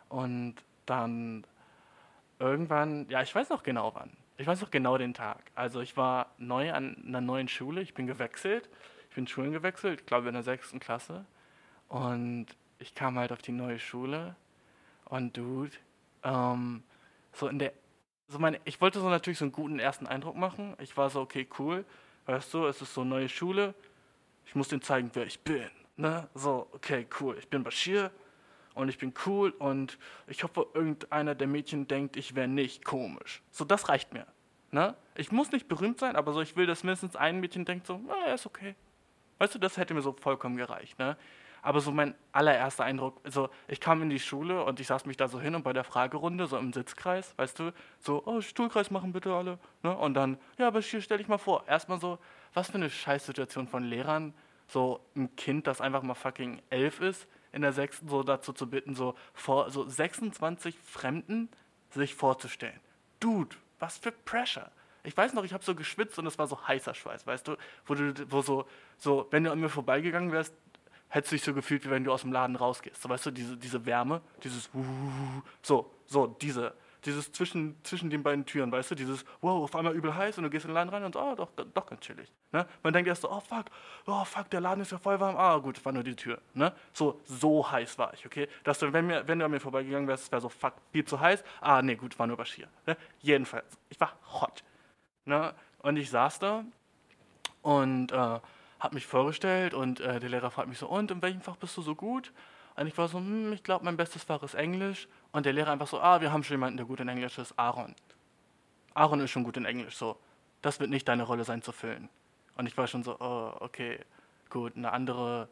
Und 0.08 0.56
dann 0.86 1.46
irgendwann, 2.38 3.08
ja, 3.08 3.22
ich 3.22 3.34
weiß 3.34 3.48
noch 3.50 3.62
genau 3.62 3.94
wann. 3.94 4.10
Ich 4.38 4.46
weiß 4.46 4.60
noch 4.60 4.70
genau 4.70 4.98
den 4.98 5.14
Tag. 5.14 5.50
Also 5.54 5.80
ich 5.80 5.96
war 5.96 6.32
neu 6.38 6.72
an 6.72 6.96
einer 7.06 7.20
neuen 7.20 7.48
Schule, 7.48 7.82
ich 7.82 7.94
bin 7.94 8.06
gewechselt. 8.06 8.68
Ich 9.08 9.16
bin 9.16 9.26
Schulen 9.26 9.52
gewechselt, 9.52 10.06
glaube 10.06 10.28
in 10.28 10.34
der 10.34 10.42
sechsten 10.42 10.80
Klasse. 10.80 11.24
Und 11.88 12.46
ich 12.78 12.94
kam 12.94 13.18
halt 13.18 13.32
auf 13.32 13.42
die 13.42 13.52
neue 13.52 13.78
Schule. 13.78 14.36
Und 15.04 15.36
Dude, 15.36 15.72
ähm, 16.22 16.82
so 17.32 17.48
in 17.48 17.58
der 17.58 17.72
so 18.30 18.38
meine, 18.38 18.60
ich 18.64 18.80
wollte 18.80 19.00
so 19.00 19.08
natürlich 19.08 19.38
so 19.38 19.44
einen 19.44 19.52
guten 19.52 19.80
ersten 19.80 20.06
Eindruck 20.06 20.36
machen. 20.36 20.76
Ich 20.78 20.96
war 20.96 21.10
so, 21.10 21.20
okay, 21.20 21.48
cool. 21.58 21.84
Weißt 22.26 22.54
du, 22.54 22.66
es 22.66 22.80
ist 22.80 22.94
so 22.94 23.00
eine 23.00 23.10
neue 23.10 23.28
Schule. 23.28 23.74
Ich 24.50 24.56
muss 24.56 24.66
denen 24.66 24.82
zeigen, 24.82 25.12
wer 25.12 25.26
ich 25.26 25.38
bin. 25.44 25.70
Ne? 25.96 26.28
So, 26.34 26.66
okay, 26.72 27.06
cool. 27.20 27.36
Ich 27.38 27.46
bin 27.46 27.62
Bashir 27.62 28.10
und 28.74 28.88
ich 28.88 28.98
bin 28.98 29.14
cool 29.24 29.50
und 29.50 29.96
ich 30.26 30.42
hoffe, 30.42 30.66
irgendeiner 30.74 31.36
der 31.36 31.46
Mädchen 31.46 31.86
denkt, 31.86 32.16
ich 32.16 32.34
wäre 32.34 32.48
nicht 32.48 32.84
komisch. 32.84 33.42
So, 33.52 33.64
das 33.64 33.88
reicht 33.88 34.12
mir. 34.12 34.26
Ne? 34.72 34.96
Ich 35.14 35.30
muss 35.30 35.52
nicht 35.52 35.68
berühmt 35.68 36.00
sein, 36.00 36.16
aber 36.16 36.32
so, 36.32 36.40
ich 36.40 36.56
will, 36.56 36.66
dass 36.66 36.82
mindestens 36.82 37.14
ein 37.14 37.38
Mädchen 37.38 37.64
denkt 37.64 37.86
so, 37.86 38.00
na, 38.04 38.26
er 38.26 38.34
ist 38.34 38.44
okay. 38.44 38.74
Weißt 39.38 39.54
du, 39.54 39.60
das 39.60 39.76
hätte 39.76 39.94
mir 39.94 40.02
so 40.02 40.16
vollkommen 40.20 40.56
gereicht. 40.56 40.98
Ne? 40.98 41.16
Aber 41.62 41.80
so 41.80 41.92
mein 41.92 42.16
allererster 42.32 42.82
Eindruck, 42.82 43.20
also 43.22 43.50
ich 43.68 43.78
kam 43.78 44.02
in 44.02 44.10
die 44.10 44.18
Schule 44.18 44.64
und 44.64 44.80
ich 44.80 44.88
saß 44.88 45.06
mich 45.06 45.16
da 45.16 45.28
so 45.28 45.40
hin 45.40 45.54
und 45.54 45.62
bei 45.62 45.72
der 45.72 45.84
Fragerunde, 45.84 46.48
so 46.48 46.58
im 46.58 46.72
Sitzkreis, 46.72 47.34
weißt 47.38 47.56
du, 47.60 47.72
so, 48.00 48.20
oh, 48.26 48.40
Stuhlkreis 48.40 48.90
machen 48.90 49.12
bitte 49.12 49.32
alle. 49.32 49.60
Ne? 49.84 49.96
Und 49.96 50.14
dann, 50.14 50.38
ja, 50.58 50.66
aber 50.66 50.80
hier 50.80 51.00
stell 51.00 51.18
dich 51.18 51.28
mal 51.28 51.38
vor, 51.38 51.68
erstmal 51.68 52.00
so, 52.00 52.18
was 52.54 52.68
für 52.68 52.74
eine 52.74 52.90
Scheißsituation 52.90 53.68
von 53.68 53.84
Lehrern, 53.84 54.34
so 54.68 55.00
ein 55.16 55.34
Kind, 55.36 55.66
das 55.66 55.80
einfach 55.80 56.02
mal 56.02 56.14
fucking 56.14 56.62
elf 56.70 57.00
ist, 57.00 57.26
in 57.52 57.62
der 57.62 57.72
sechsten 57.72 58.08
so 58.08 58.22
dazu 58.22 58.52
zu 58.52 58.68
bitten, 58.68 58.94
so 58.94 59.14
vor 59.34 59.70
so 59.70 59.88
26 59.88 60.78
Fremden 60.78 61.48
sich 61.90 62.14
vorzustellen. 62.14 62.78
Dude, 63.18 63.56
was 63.78 63.98
für 63.98 64.12
Pressure. 64.12 64.70
Ich 65.02 65.16
weiß 65.16 65.32
noch, 65.32 65.44
ich 65.44 65.52
habe 65.52 65.64
so 65.64 65.74
geschwitzt 65.74 66.18
und 66.18 66.26
es 66.26 66.38
war 66.38 66.46
so 66.46 66.66
heißer 66.66 66.94
Schweiß, 66.94 67.26
weißt 67.26 67.48
du, 67.48 67.56
wo 67.86 67.94
du, 67.94 68.14
wo 68.30 68.42
so, 68.42 68.66
so, 68.98 69.26
wenn 69.30 69.44
du 69.44 69.50
an 69.50 69.58
mir 69.58 69.70
vorbeigegangen 69.70 70.30
wärst, 70.30 70.54
hättest 71.08 71.32
du 71.32 71.36
dich 71.36 71.44
so 71.44 71.54
gefühlt, 71.54 71.84
wie 71.84 71.90
wenn 71.90 72.04
du 72.04 72.12
aus 72.12 72.20
dem 72.22 72.32
Laden 72.32 72.54
rausgehst. 72.54 73.02
So, 73.02 73.08
weißt 73.08 73.26
du, 73.26 73.30
diese, 73.30 73.56
diese 73.56 73.84
Wärme, 73.86 74.20
dieses 74.44 74.70
so, 75.62 75.90
so, 76.06 76.26
diese, 76.26 76.74
dieses 77.04 77.32
zwischen, 77.32 77.76
zwischen 77.82 78.10
den 78.10 78.22
beiden 78.22 78.46
Türen, 78.46 78.70
weißt 78.70 78.90
du, 78.90 78.94
dieses, 78.94 79.24
wow, 79.40 79.62
auf 79.64 79.74
einmal 79.76 79.94
übel 79.94 80.14
heiß 80.14 80.38
und 80.38 80.44
du 80.44 80.50
gehst 80.50 80.64
in 80.64 80.70
den 80.70 80.74
Laden 80.74 80.90
rein 80.90 81.04
und 81.04 81.16
oh, 81.16 81.34
doch, 81.34 81.50
doch 81.74 81.86
ganz 81.86 82.00
chillig. 82.00 82.30
Ne? 82.52 82.66
Man 82.82 82.92
denkt 82.92 83.08
erst 83.08 83.22
so, 83.22 83.30
oh 83.30 83.40
fuck, 83.40 83.66
oh 84.06 84.24
fuck, 84.24 84.50
der 84.50 84.60
Laden 84.60 84.80
ist 84.82 84.92
ja 84.92 84.98
voll 84.98 85.18
warm, 85.20 85.36
ah 85.36 85.56
gut, 85.58 85.84
war 85.84 85.92
nur 85.92 86.02
die 86.02 86.16
Tür. 86.16 86.40
Ne? 86.54 86.72
So, 86.92 87.20
so 87.24 87.70
heiß 87.70 87.98
war 87.98 88.12
ich, 88.14 88.26
okay? 88.26 88.48
Dass 88.64 88.78
du, 88.78 88.92
wenn, 88.92 89.06
mir, 89.06 89.26
wenn 89.26 89.38
du 89.38 89.44
an 89.44 89.50
mir 89.50 89.60
vorbeigegangen 89.60 90.08
wärst, 90.08 90.30
wäre 90.32 90.40
so, 90.40 90.48
fuck, 90.48 90.74
viel 90.92 91.04
zu 91.04 91.20
heiß, 91.20 91.42
ah 91.60 91.82
nee, 91.82 91.94
gut, 91.94 92.18
war 92.18 92.26
nur 92.26 92.36
Bashir. 92.36 92.68
Ne? 92.86 92.96
Jedenfalls, 93.20 93.78
ich 93.88 94.00
war 94.00 94.12
hot. 94.32 94.62
Ne? 95.24 95.54
Und 95.78 95.96
ich 95.96 96.10
saß 96.10 96.38
da 96.38 96.64
und 97.62 98.12
äh, 98.12 98.16
habe 98.80 98.94
mich 98.94 99.06
vorgestellt 99.06 99.74
und 99.74 100.00
äh, 100.00 100.20
der 100.20 100.30
Lehrer 100.30 100.50
fragt 100.50 100.68
mich 100.68 100.78
so, 100.78 100.88
und 100.88 101.10
in 101.10 101.22
welchem 101.22 101.40
Fach 101.40 101.56
bist 101.56 101.76
du 101.76 101.82
so 101.82 101.94
gut? 101.94 102.32
Und 102.76 102.86
ich 102.86 102.96
war 102.96 103.08
so, 103.08 103.18
hm, 103.18 103.52
ich 103.52 103.62
glaube, 103.62 103.84
mein 103.84 103.96
bestes 103.96 104.24
Fach 104.24 104.42
ist 104.42 104.54
Englisch. 104.54 105.06
Und 105.32 105.46
der 105.46 105.52
Lehrer 105.52 105.70
einfach 105.70 105.86
so, 105.86 106.00
ah, 106.00 106.20
wir 106.20 106.32
haben 106.32 106.42
schon 106.42 106.54
jemanden, 106.54 106.76
der 106.76 106.86
gut 106.86 107.00
in 107.00 107.08
Englisch 107.08 107.38
ist, 107.38 107.58
Aaron. 107.58 107.94
Aaron 108.94 109.20
ist 109.20 109.30
schon 109.30 109.44
gut 109.44 109.56
in 109.56 109.64
Englisch, 109.64 109.96
so. 109.96 110.18
Das 110.62 110.80
wird 110.80 110.90
nicht 110.90 111.08
deine 111.08 111.22
Rolle 111.22 111.44
sein 111.44 111.62
zu 111.62 111.72
füllen. 111.72 112.08
Und 112.56 112.66
ich 112.66 112.76
war 112.76 112.86
schon 112.86 113.02
so, 113.02 113.18
oh, 113.20 113.54
okay, 113.60 114.00
gut, 114.50 114.76
eine 114.76 114.92
andere 114.92 115.48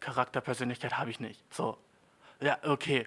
Charakterpersönlichkeit 0.00 0.96
habe 0.96 1.10
ich 1.10 1.20
nicht. 1.20 1.42
So, 1.52 1.76
ja, 2.40 2.58
okay. 2.64 3.06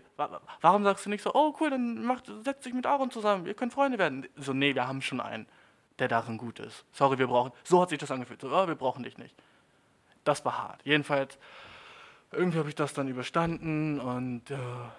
Warum 0.61 0.83
sagst 0.83 1.05
du 1.05 1.09
nicht 1.09 1.21
so, 1.21 1.33
oh 1.33 1.55
cool, 1.59 1.69
dann 1.69 2.03
mach, 2.03 2.21
setz 2.43 2.63
dich 2.63 2.73
mit 2.73 2.85
Aaron 2.85 3.11
zusammen, 3.11 3.45
ihr 3.45 3.53
könnt 3.53 3.73
Freunde 3.73 3.97
werden? 3.97 4.27
So, 4.35 4.53
nee, 4.53 4.73
wir 4.73 4.87
haben 4.87 5.01
schon 5.01 5.21
einen, 5.21 5.47
der 5.99 6.07
darin 6.07 6.37
gut 6.37 6.59
ist. 6.59 6.85
Sorry, 6.91 7.17
wir 7.19 7.27
brauchen, 7.27 7.51
so 7.63 7.81
hat 7.81 7.89
sich 7.89 7.99
das 7.99 8.11
angefühlt. 8.11 8.41
So, 8.41 8.49
oh, 8.49 8.67
wir 8.67 8.75
brauchen 8.75 9.03
dich 9.03 9.17
nicht. 9.17 9.35
Das 10.23 10.43
war 10.45 10.57
hart. 10.57 10.81
Jedenfalls, 10.83 11.37
irgendwie 12.31 12.59
habe 12.59 12.69
ich 12.69 12.75
das 12.75 12.93
dann 12.93 13.07
überstanden 13.07 13.99
und 13.99 14.51
äh, 14.51 14.57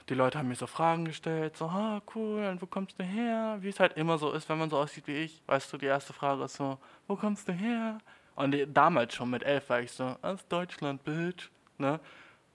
die 0.08 0.14
Leute 0.14 0.38
haben 0.38 0.48
mir 0.48 0.56
so 0.56 0.66
Fragen 0.66 1.04
gestellt, 1.04 1.56
so, 1.56 1.66
ah, 1.66 2.02
cool, 2.14 2.44
und 2.46 2.60
wo 2.60 2.66
kommst 2.66 2.98
du 2.98 3.04
her? 3.04 3.58
Wie 3.60 3.68
es 3.68 3.78
halt 3.78 3.96
immer 3.96 4.18
so 4.18 4.32
ist, 4.32 4.48
wenn 4.48 4.58
man 4.58 4.70
so 4.70 4.78
aussieht 4.78 5.06
wie 5.06 5.16
ich. 5.16 5.42
Weißt 5.46 5.72
du, 5.72 5.78
die 5.78 5.86
erste 5.86 6.12
Frage 6.12 6.44
ist 6.44 6.56
so, 6.56 6.78
wo 7.06 7.16
kommst 7.16 7.46
du 7.48 7.52
her? 7.52 7.98
Und 8.34 8.52
die, 8.52 8.66
damals 8.72 9.14
schon 9.14 9.30
mit 9.30 9.44
elf 9.44 9.68
war 9.68 9.80
ich 9.80 9.92
so, 9.92 10.16
aus 10.22 10.46
Deutschland, 10.48 11.04
Bitch. 11.04 11.50
Ne? 11.78 12.00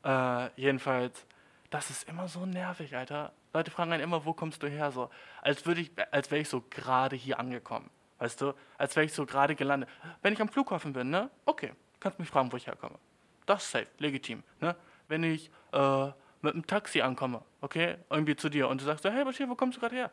Äh, 0.03 0.50
jedenfalls, 0.60 1.25
das 1.70 1.89
ist 1.89 2.10
immer 2.10 2.27
so 2.27 2.46
nervig, 2.46 2.96
Alter. 2.96 3.32
Leute 3.53 3.72
fragen 3.72 3.94
einen 3.94 4.03
immer, 4.03 4.25
wo 4.25 4.34
kommst 4.34 4.62
du 4.62 4.67
her? 4.67 4.91
So, 4.91 5.10
als 5.41 5.65
würde 5.65 5.82
ich, 5.82 5.91
als 6.12 6.29
wäre 6.32 6.41
ich 6.41 6.50
so 6.50 6.62
gerade 6.70 7.15
hier 7.15 7.39
angekommen. 7.39 7.89
Weißt 8.17 8.41
du, 8.41 8.53
als 8.77 8.96
wäre 8.96 9.05
ich 9.05 9.13
so 9.13 9.25
gerade 9.25 9.55
gelandet. 9.55 9.89
Wenn 10.22 10.34
ich 10.34 10.41
am 10.41 10.50
Flughafen 10.50 10.91
bin, 10.91 11.10
ne? 11.10 11.29
Okay, 11.46 11.72
kannst 12.00 12.20
mich 12.20 12.29
fragen, 12.29 12.51
wo 12.51 12.58
ich 12.58 12.67
herkomme. 12.67 12.98
Das 13.46 13.64
ist 13.64 13.72
safe, 13.72 13.88
legitim. 14.00 14.44
Ne? 14.60 14.75
Wenn 15.08 15.24
ich 15.24 15.52
äh, 15.72 16.12
mit 16.42 16.54
einem 16.54 16.66
Taxi 16.66 17.02
ankomme, 17.02 17.42
okay, 17.62 17.98
irgendwie 18.10 18.36
zu 18.36 18.50
dir 18.50 18.68
und 18.68 18.82
du 18.82 18.86
sagst 18.86 19.04
so, 19.04 19.10
hey 19.10 19.24
Bashir, 19.24 19.50
wo 19.50 19.56
kommst 19.56 19.78
du 19.78 19.82
gerade 19.82 19.96
her? 19.96 20.12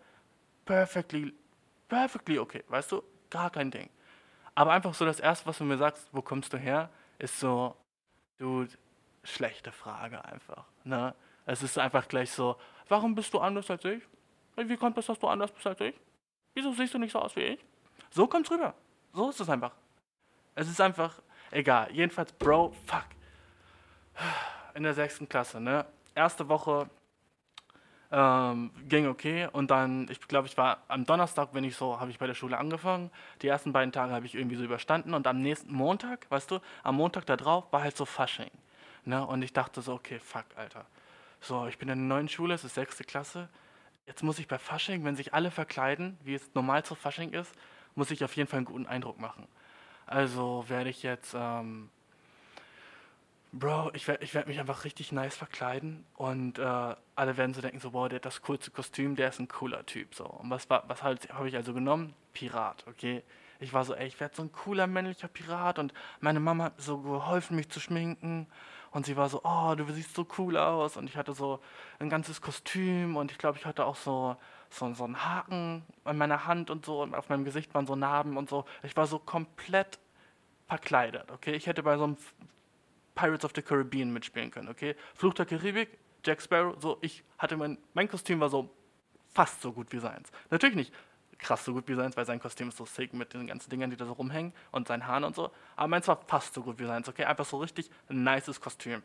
Perfectly, 0.65 1.33
perfectly 1.89 2.39
okay, 2.39 2.65
weißt 2.69 2.93
du? 2.93 3.03
Gar 3.31 3.51
kein 3.51 3.71
Ding. 3.71 3.89
Aber 4.55 4.73
einfach 4.73 4.93
so 4.95 5.05
das 5.05 5.21
Erste, 5.21 5.47
was 5.47 5.59
du 5.59 5.65
mir 5.65 5.79
sagst, 5.79 6.09
wo 6.13 6.21
kommst 6.21 6.53
du 6.53 6.59
her, 6.59 6.91
ist 7.19 7.39
so, 7.41 7.77
du, 8.39 8.67
schlechte 9.25 9.73
Frage 9.73 10.23
einfach. 10.25 10.65
Ne? 10.85 11.15
Es 11.47 11.63
ist 11.63 11.79
einfach 11.79 12.09
gleich 12.09 12.31
so, 12.31 12.57
warum 12.89 13.15
bist 13.15 13.33
du 13.33 13.39
anders 13.39 13.71
als 13.71 13.85
ich? 13.85 14.03
Wie 14.57 14.77
kommt 14.77 14.99
es, 14.99 15.07
dass 15.07 15.19
du 15.19 15.29
anders 15.29 15.51
bist 15.53 15.67
als 15.67 15.81
ich? 15.81 15.95
Wieso 16.55 16.73
siehst 16.73 16.93
du 16.93 16.99
nicht 16.99 17.13
so 17.13 17.21
aus 17.21 17.35
wie 17.37 17.41
ich? 17.41 17.65
So 18.11 18.27
kommt's 18.27 18.51
rüber. 18.51 18.75
So 19.15 19.31
ist 19.31 19.41
es 19.41 19.49
einfach. 19.49 19.73
Es 20.55 20.69
ist 20.69 20.81
einfach, 20.81 21.23
egal. 21.51 21.91
Jedenfalls, 21.93 22.33
Bro, 22.33 22.75
fuck 22.87 23.07
in 24.75 24.83
der 24.83 24.95
sechsten 24.95 25.29
Klasse, 25.29 25.61
ne? 25.61 25.87
Erste 26.15 26.49
Woche 26.49 26.89
ähm, 28.11 28.71
ging 28.89 29.07
okay 29.07 29.49
und 29.51 29.71
dann, 29.71 30.09
ich 30.11 30.21
glaube, 30.29 30.47
ich 30.47 30.57
war 30.59 30.83
am 30.89 31.07
Donnerstag, 31.07 31.51
wenn 31.53 31.65
ich 31.65 31.77
so, 31.77 31.99
habe 31.99 32.11
ich 32.11 32.19
bei 32.19 32.27
der 32.27 32.35
Schule 32.35 32.59
angefangen. 32.59 33.11
Die 33.41 33.49
ersten 33.49 33.73
beiden 33.73 33.93
Tage 33.93 34.13
habe 34.13 34.27
ich 34.27 34.35
irgendwie 34.35 34.57
so 34.57 34.65
überstanden 34.65 35.15
und 35.15 35.27
am 35.27 35.41
nächsten 35.41 35.73
Montag, 35.73 36.31
weißt 36.31 36.51
du, 36.51 36.61
am 36.83 36.97
Montag 36.97 37.25
da 37.27 37.37
drauf 37.37 37.73
war 37.73 37.83
halt 37.83 37.97
so 37.97 38.05
Fasching, 38.05 38.51
ne? 39.05 39.27
Und 39.27 39.43
ich 39.43 39.53
dachte 39.53 39.81
so, 39.81 39.95
okay, 39.95 40.19
fuck, 40.19 40.45
Alter. 40.57 40.85
So, 41.41 41.67
ich 41.67 41.79
bin 41.79 41.89
in 41.89 41.99
der 41.99 42.07
neuen 42.17 42.29
Schule, 42.29 42.55
es 42.55 42.65
ist 42.65 42.75
sechste 42.75 43.03
Klasse. 43.05 43.49
Jetzt 44.07 44.23
muss 44.23 44.39
ich 44.39 44.47
bei 44.47 44.59
Fasching, 44.59 45.05
wenn 45.05 45.17
sich 45.17 45.33
alle 45.33 45.51
verkleiden, 45.51 46.19
wie 46.23 46.35
es 46.35 46.55
normal 46.55 46.85
zu 46.85 46.95
Fasching 46.95 47.33
ist, 47.33 47.53
muss 47.95 48.11
ich 48.11 48.23
auf 48.25 48.37
jeden 48.37 48.49
Fall 48.49 48.59
einen 48.59 48.67
guten 48.67 48.87
Eindruck 48.87 49.19
machen. 49.19 49.49
Also 50.07 50.65
werde 50.69 50.91
ich 50.91 51.03
jetzt, 51.03 51.35
ähm, 51.35 51.89
Bro, 53.55 53.91
ich 53.93 54.09
werde 54.09 54.25
ich 54.25 54.33
werd 54.33 54.47
mich 54.47 54.59
einfach 54.59 54.85
richtig 54.85 55.13
nice 55.13 55.37
verkleiden 55.37 56.07
und 56.15 56.59
äh, 56.59 56.63
alle 56.63 57.37
werden 57.37 57.53
so 57.53 57.61
denken, 57.61 57.81
so, 57.81 57.93
wow, 57.93 58.09
der 58.09 58.17
hat 58.17 58.25
das 58.25 58.41
coolste 58.41 58.71
Kostüm, 58.71 59.15
der 59.15 59.29
ist 59.29 59.41
ein 59.41 59.49
cooler 59.49 59.85
Typ. 59.85 60.15
So. 60.15 60.25
Und 60.25 60.49
was, 60.49 60.71
was 60.71 61.03
halt, 61.03 61.31
habe 61.35 61.49
ich 61.49 61.57
also 61.57 61.75
genommen? 61.75 62.15
Pirat, 62.33 62.87
okay? 62.89 63.23
Ich 63.61 63.75
war 63.75 63.85
so, 63.85 63.95
ey, 63.95 64.07
ich 64.07 64.19
werde 64.21 64.35
so 64.35 64.43
ein 64.43 64.53
cooler 64.53 64.87
männlicher 64.87 65.29
Pirat 65.29 65.79
und 65.79 65.93
meine 66.21 66.41
Mama 66.41 66.65
hat 66.65 66.81
so 66.81 66.99
geholfen, 66.99 67.57
mich 67.57 67.69
zu 67.69 67.79
schminken 67.79 68.47
und 68.91 69.05
sie 69.05 69.19
war 69.19 69.29
so, 69.29 69.43
oh, 69.45 69.75
du 69.77 69.85
siehst 69.93 70.15
so 70.15 70.27
cool 70.39 70.57
aus 70.57 70.97
und 70.97 71.11
ich 71.11 71.19
hatte 71.19 71.35
so 71.35 71.61
ein 71.99 72.09
ganzes 72.09 72.41
Kostüm 72.41 73.17
und 73.17 73.33
ich 73.33 73.39
glaube, 73.39 73.59
ich 73.59 73.67
hatte 73.67 73.85
auch 73.85 73.97
so, 73.97 74.35
so, 74.71 74.95
so 74.95 75.05
einen 75.05 75.27
Haken 75.27 75.85
an 76.05 76.17
meiner 76.17 76.47
Hand 76.47 76.71
und 76.71 76.87
so 76.87 77.03
und 77.03 77.15
auf 77.15 77.29
meinem 77.29 77.45
Gesicht 77.45 77.75
waren 77.75 77.87
so 77.87 77.97
Narben 77.97 78.39
und 78.39 78.49
so. 78.49 78.65
Ich 78.83 78.97
war 78.97 79.07
so 79.07 79.19
komplett 79.19 79.99
verkleidet, 80.69 81.31
okay? 81.31 81.53
Ich 81.53 81.67
hätte 81.67 81.83
bei 81.83 81.99
so 81.99 82.05
einem 82.05 82.17
Pirates 83.15 83.45
of 83.45 83.53
the 83.55 83.63
Caribbean 83.63 84.13
mitspielen 84.13 84.51
können, 84.51 84.69
okay? 84.69 84.97
Fluch 85.15 85.35
der 85.35 85.47
Karibik, 85.47 85.99
Jack 86.25 86.41
Sparrow, 86.41 86.77
so, 86.81 86.99
ich 87.01 87.23
hatte 87.39 87.57
mein, 87.57 87.79
mein 87.95 88.09
Kostüm 88.09 88.41
war 88.41 88.49
so 88.49 88.71
fast 89.33 89.61
so 89.61 89.73
gut 89.73 89.93
wie 89.93 89.99
seins. 89.99 90.31
Natürlich 90.51 90.77
nicht 90.77 90.93
krass 91.43 91.65
so 91.65 91.75
gut 91.75 91.89
wie 91.89 91.95
seins, 91.95 92.17
weil 92.17 92.25
sein 92.25 92.41
Kostüm 92.41 92.69
ist 92.69 92.79
so 92.79 92.87
sick 92.87 93.13
mit 93.13 93.35
den 93.35 93.47
ganzen 93.47 93.69
Dingern, 93.69 93.91
die 93.91 93.97
da 93.97 94.07
so 94.07 94.13
rumhängen 94.13 94.53
und 94.71 94.89
seinen 94.89 95.07
Haaren 95.07 95.25
und 95.25 95.35
so. 95.35 95.51
Aber 95.77 95.89
meins 95.89 96.09
war 96.09 96.21
fast 96.27 96.55
so 96.55 96.63
gut 96.63 96.79
wie 96.79 96.87
seins, 96.87 97.09
okay? 97.09 97.25
Einfach 97.25 97.45
so 97.45 97.59
richtig 97.59 97.91
ein 98.09 98.23
nices 98.23 98.61
Kostüm. 98.61 99.03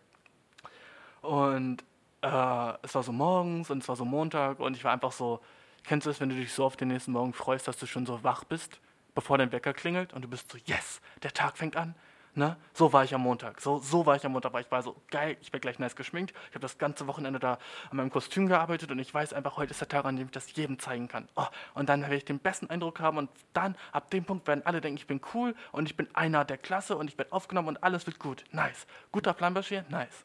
Und 1.22 1.84
äh, 2.22 2.74
es 2.84 2.96
war 2.96 3.04
so 3.04 3.12
morgens 3.12 3.70
und 3.70 3.84
es 3.84 3.90
war 3.90 3.96
so 3.96 4.06
Montag 4.06 4.60
und 4.60 4.78
ich 4.78 4.84
war 4.84 4.94
einfach 4.94 5.12
so, 5.12 5.42
kennst 5.84 6.06
du 6.06 6.12
es, 6.12 6.22
wenn 6.22 6.30
du 6.30 6.36
dich 6.36 6.54
so 6.54 6.64
auf 6.64 6.78
den 6.78 6.88
nächsten 6.90 7.12
Morgen 7.12 7.34
freust, 7.34 7.68
dass 7.68 7.78
du 7.78 7.86
schon 7.86 8.06
so 8.06 8.24
wach 8.24 8.44
bist, 8.44 8.80
bevor 9.16 9.38
dein 9.38 9.52
Wecker 9.52 9.74
klingelt 9.74 10.14
und 10.14 10.22
du 10.22 10.28
bist 10.28 10.52
so, 10.52 10.58
yes, 10.66 11.02
der 11.24 11.34
Tag 11.34 11.58
fängt 11.58 11.76
an. 11.76 11.96
Ne? 12.38 12.56
So 12.72 12.94
war 12.94 13.03
ich 13.03 13.15
am 13.15 13.22
Montag. 13.22 13.60
So, 13.60 13.79
so 13.79 14.06
war 14.06 14.15
ich 14.15 14.24
am 14.24 14.32
Montag, 14.32 14.53
ich 14.60 14.70
war 14.70 14.84
so 14.84 14.96
geil, 15.10 15.38
ich 15.41 15.51
bin 15.51 15.60
gleich 15.60 15.79
nice 15.79 15.96
geschminkt. 15.96 16.36
Ich 16.50 16.51
habe 16.51 16.60
das 16.60 16.77
ganze 16.77 17.08
Wochenende 17.08 17.39
da 17.39 17.58
an 17.89 17.98
meinem 17.98 18.12
Kostüm 18.12 18.46
gearbeitet 18.46 18.91
und 18.91 19.00
ich 19.00 19.12
weiß 19.12 19.34
einfach, 19.34 19.58
heute 19.58 19.72
ist 19.72 19.82
der 19.82 19.88
Tag, 19.88 20.06
an 20.06 20.17
dem 20.17 20.27
ich 20.27 20.32
das 20.32 20.56
jedem 20.56 20.77
zeigen 20.77 21.08
kann. 21.08 21.27
Oh, 21.36 21.48
und 21.74 21.89
dann 21.89 22.01
werde 22.01 22.15
ich 22.15 22.25
den 22.25 22.38
besten 22.38 22.70
Eindruck 22.70 23.00
haben 23.00 23.17
und 23.17 23.32
dann, 23.53 23.75
ab 23.91 24.12
dem 24.12 24.24
Punkt, 24.24 24.46
werden 24.46 24.63
alle 24.67 24.82
denken, 24.82 24.98
ich 24.98 25.08
bin 25.08 25.20
cool 25.34 25.56
und 25.72 25.89
ich 25.89 25.98
bin 25.98 26.08
einer 26.13 26.46
der 26.46 26.60
Klasse 26.60 26.96
und 26.96 27.10
ich 27.10 27.17
werde 27.17 27.34
aufgenommen 27.34 27.70
und 27.70 27.84
alles 27.84 28.06
wird 28.06 28.20
gut. 28.20 28.44
Nice. 28.51 28.86
Guter 29.12 29.34
Plan, 29.34 29.56
Bashir? 29.56 29.84
Nice. 29.89 30.24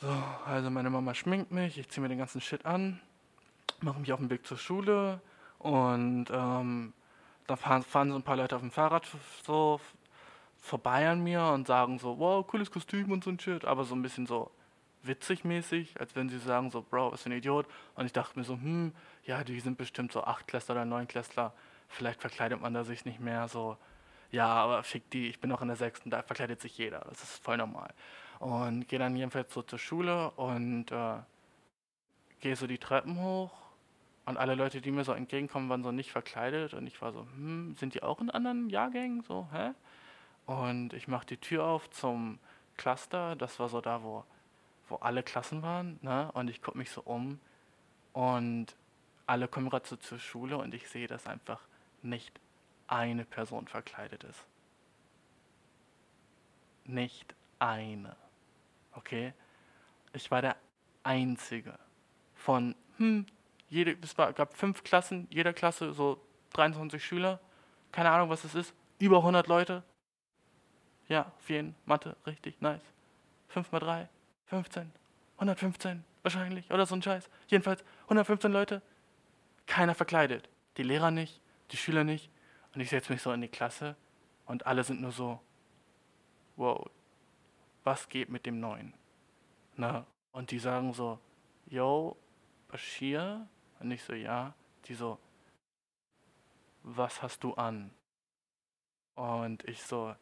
So, 0.00 0.08
also 0.44 0.70
meine 0.70 0.90
Mama 0.90 1.14
schminkt 1.14 1.52
mich, 1.52 1.78
ich 1.78 1.88
ziehe 1.88 2.02
mir 2.02 2.08
den 2.08 2.18
ganzen 2.18 2.40
Shit 2.40 2.66
an, 2.66 3.00
mache 3.80 4.00
mich 4.00 4.12
auf 4.12 4.18
den 4.18 4.28
Weg 4.28 4.44
zur 4.44 4.58
Schule 4.58 5.20
und 5.60 6.26
ähm, 6.32 6.94
da 7.46 7.54
fahren, 7.54 7.84
fahren 7.84 8.10
so 8.10 8.16
ein 8.16 8.24
paar 8.24 8.36
Leute 8.36 8.56
auf 8.56 8.62
dem 8.62 8.72
Fahrrad 8.72 9.06
so 9.44 9.80
vorbei 10.60 11.08
an 11.08 11.22
mir 11.22 11.42
und 11.44 11.66
sagen 11.66 11.98
so, 11.98 12.18
wow, 12.18 12.46
cooles 12.46 12.70
Kostüm 12.70 13.10
und 13.12 13.24
so 13.24 13.30
ein 13.30 13.38
Shit, 13.38 13.64
aber 13.64 13.84
so 13.84 13.94
ein 13.94 14.02
bisschen 14.02 14.26
so 14.26 14.50
witzig 15.02 15.44
mäßig, 15.44 16.00
als 16.00 16.16
wenn 16.16 16.28
sie 16.28 16.38
sagen 16.38 16.70
so, 16.70 16.82
Bro, 16.82 17.14
ist 17.14 17.26
ein 17.26 17.32
Idiot. 17.32 17.66
Und 17.94 18.06
ich 18.06 18.12
dachte 18.12 18.38
mir 18.38 18.44
so, 18.44 18.54
hm, 18.54 18.92
ja, 19.24 19.44
die 19.44 19.60
sind 19.60 19.78
bestimmt 19.78 20.12
so 20.12 20.24
Achtklässler 20.24 20.74
oder 20.74 20.84
Neunklässler, 20.84 21.52
vielleicht 21.88 22.20
verkleidet 22.20 22.60
man 22.60 22.74
da 22.74 22.84
sich 22.84 23.04
nicht 23.04 23.20
mehr 23.20 23.48
so. 23.48 23.76
Ja, 24.30 24.48
aber 24.48 24.82
fick 24.82 25.08
die, 25.10 25.28
ich 25.28 25.40
bin 25.40 25.50
noch 25.50 25.62
in 25.62 25.68
der 25.68 25.76
Sechsten, 25.76 26.10
da 26.10 26.22
verkleidet 26.22 26.60
sich 26.60 26.76
jeder, 26.76 27.00
das 27.08 27.22
ist 27.22 27.42
voll 27.44 27.56
normal. 27.56 27.92
Und 28.40 28.88
gehe 28.88 28.98
dann 28.98 29.16
jedenfalls 29.16 29.52
so 29.54 29.62
zur 29.62 29.78
Schule 29.78 30.30
und 30.32 30.90
äh, 30.90 31.18
gehe 32.40 32.56
so 32.56 32.66
die 32.66 32.78
Treppen 32.78 33.20
hoch 33.20 33.52
und 34.26 34.36
alle 34.36 34.56
Leute, 34.56 34.80
die 34.80 34.90
mir 34.90 35.04
so 35.04 35.12
entgegenkommen, 35.12 35.70
waren 35.70 35.84
so 35.84 35.92
nicht 35.92 36.10
verkleidet 36.10 36.74
und 36.74 36.86
ich 36.86 37.00
war 37.00 37.12
so, 37.12 37.20
hm, 37.20 37.76
sind 37.78 37.94
die 37.94 38.02
auch 38.02 38.20
in 38.20 38.30
anderen 38.30 38.68
Jahrgängen? 38.68 39.22
So, 39.22 39.48
hä? 39.52 39.70
Und 40.46 40.92
ich 40.92 41.08
mache 41.08 41.26
die 41.26 41.36
Tür 41.36 41.64
auf 41.64 41.90
zum 41.90 42.38
Cluster, 42.76 43.36
das 43.36 43.58
war 43.58 43.68
so 43.68 43.80
da, 43.80 44.02
wo, 44.02 44.24
wo 44.88 44.96
alle 44.96 45.22
Klassen 45.22 45.62
waren, 45.62 45.98
ne? 46.02 46.30
Und 46.32 46.48
ich 46.48 46.62
gucke 46.62 46.78
mich 46.78 46.90
so 46.90 47.02
um 47.02 47.40
und 48.12 48.76
alle 49.26 49.48
kommen 49.48 49.68
gerade 49.68 49.86
so 49.86 49.96
zur 49.96 50.18
Schule 50.18 50.56
und 50.56 50.72
ich 50.72 50.88
sehe, 50.88 51.08
dass 51.08 51.26
einfach 51.26 51.60
nicht 52.02 52.40
eine 52.86 53.24
Person 53.24 53.66
verkleidet 53.66 54.24
ist. 54.24 54.46
Nicht 56.84 57.34
eine. 57.58 58.16
Okay? 58.92 59.34
Ich 60.12 60.30
war 60.30 60.42
der 60.42 60.56
Einzige 61.02 61.78
von, 62.34 62.76
hm, 62.98 63.26
jede, 63.68 63.96
es 64.00 64.16
war, 64.16 64.32
gab 64.32 64.56
fünf 64.56 64.84
Klassen, 64.84 65.26
jeder 65.30 65.52
Klasse 65.52 65.92
so 65.92 66.20
23 66.52 67.04
Schüler, 67.04 67.40
keine 67.90 68.10
Ahnung, 68.10 68.30
was 68.30 68.44
es 68.44 68.54
ist, 68.54 68.74
über 68.98 69.18
100 69.18 69.48
Leute. 69.48 69.82
Ja, 71.08 71.32
jeden, 71.46 71.74
Mathe, 71.84 72.16
richtig, 72.26 72.60
nice. 72.60 72.82
5 73.48 73.70
mal 73.72 73.78
3, 73.78 74.08
15, 74.46 74.92
115 75.36 76.04
wahrscheinlich, 76.22 76.70
oder 76.70 76.86
so 76.86 76.94
ein 76.94 77.02
Scheiß. 77.02 77.30
Jedenfalls 77.48 77.84
115 78.04 78.52
Leute, 78.52 78.82
keiner 79.66 79.94
verkleidet. 79.94 80.48
Die 80.76 80.82
Lehrer 80.82 81.10
nicht, 81.10 81.40
die 81.70 81.76
Schüler 81.76 82.04
nicht. 82.04 82.30
Und 82.74 82.80
ich 82.80 82.90
setze 82.90 83.12
mich 83.12 83.22
so 83.22 83.32
in 83.32 83.40
die 83.40 83.48
Klasse 83.48 83.96
und 84.46 84.66
alle 84.66 84.84
sind 84.84 85.00
nur 85.00 85.12
so, 85.12 85.40
wow, 86.56 86.88
was 87.84 88.08
geht 88.08 88.28
mit 88.28 88.44
dem 88.46 88.60
Neuen? 88.60 88.92
Na, 89.76 90.06
und 90.32 90.50
die 90.50 90.58
sagen 90.58 90.92
so, 90.92 91.18
yo, 91.66 92.16
Bashir? 92.68 93.46
Und 93.80 93.90
ich 93.90 94.02
so, 94.02 94.12
ja. 94.12 94.54
Die 94.86 94.94
so, 94.94 95.18
was 96.82 97.22
hast 97.22 97.42
du 97.44 97.54
an? 97.54 97.90
Und 99.14 99.64
ich 99.64 99.82
so, 99.82 100.14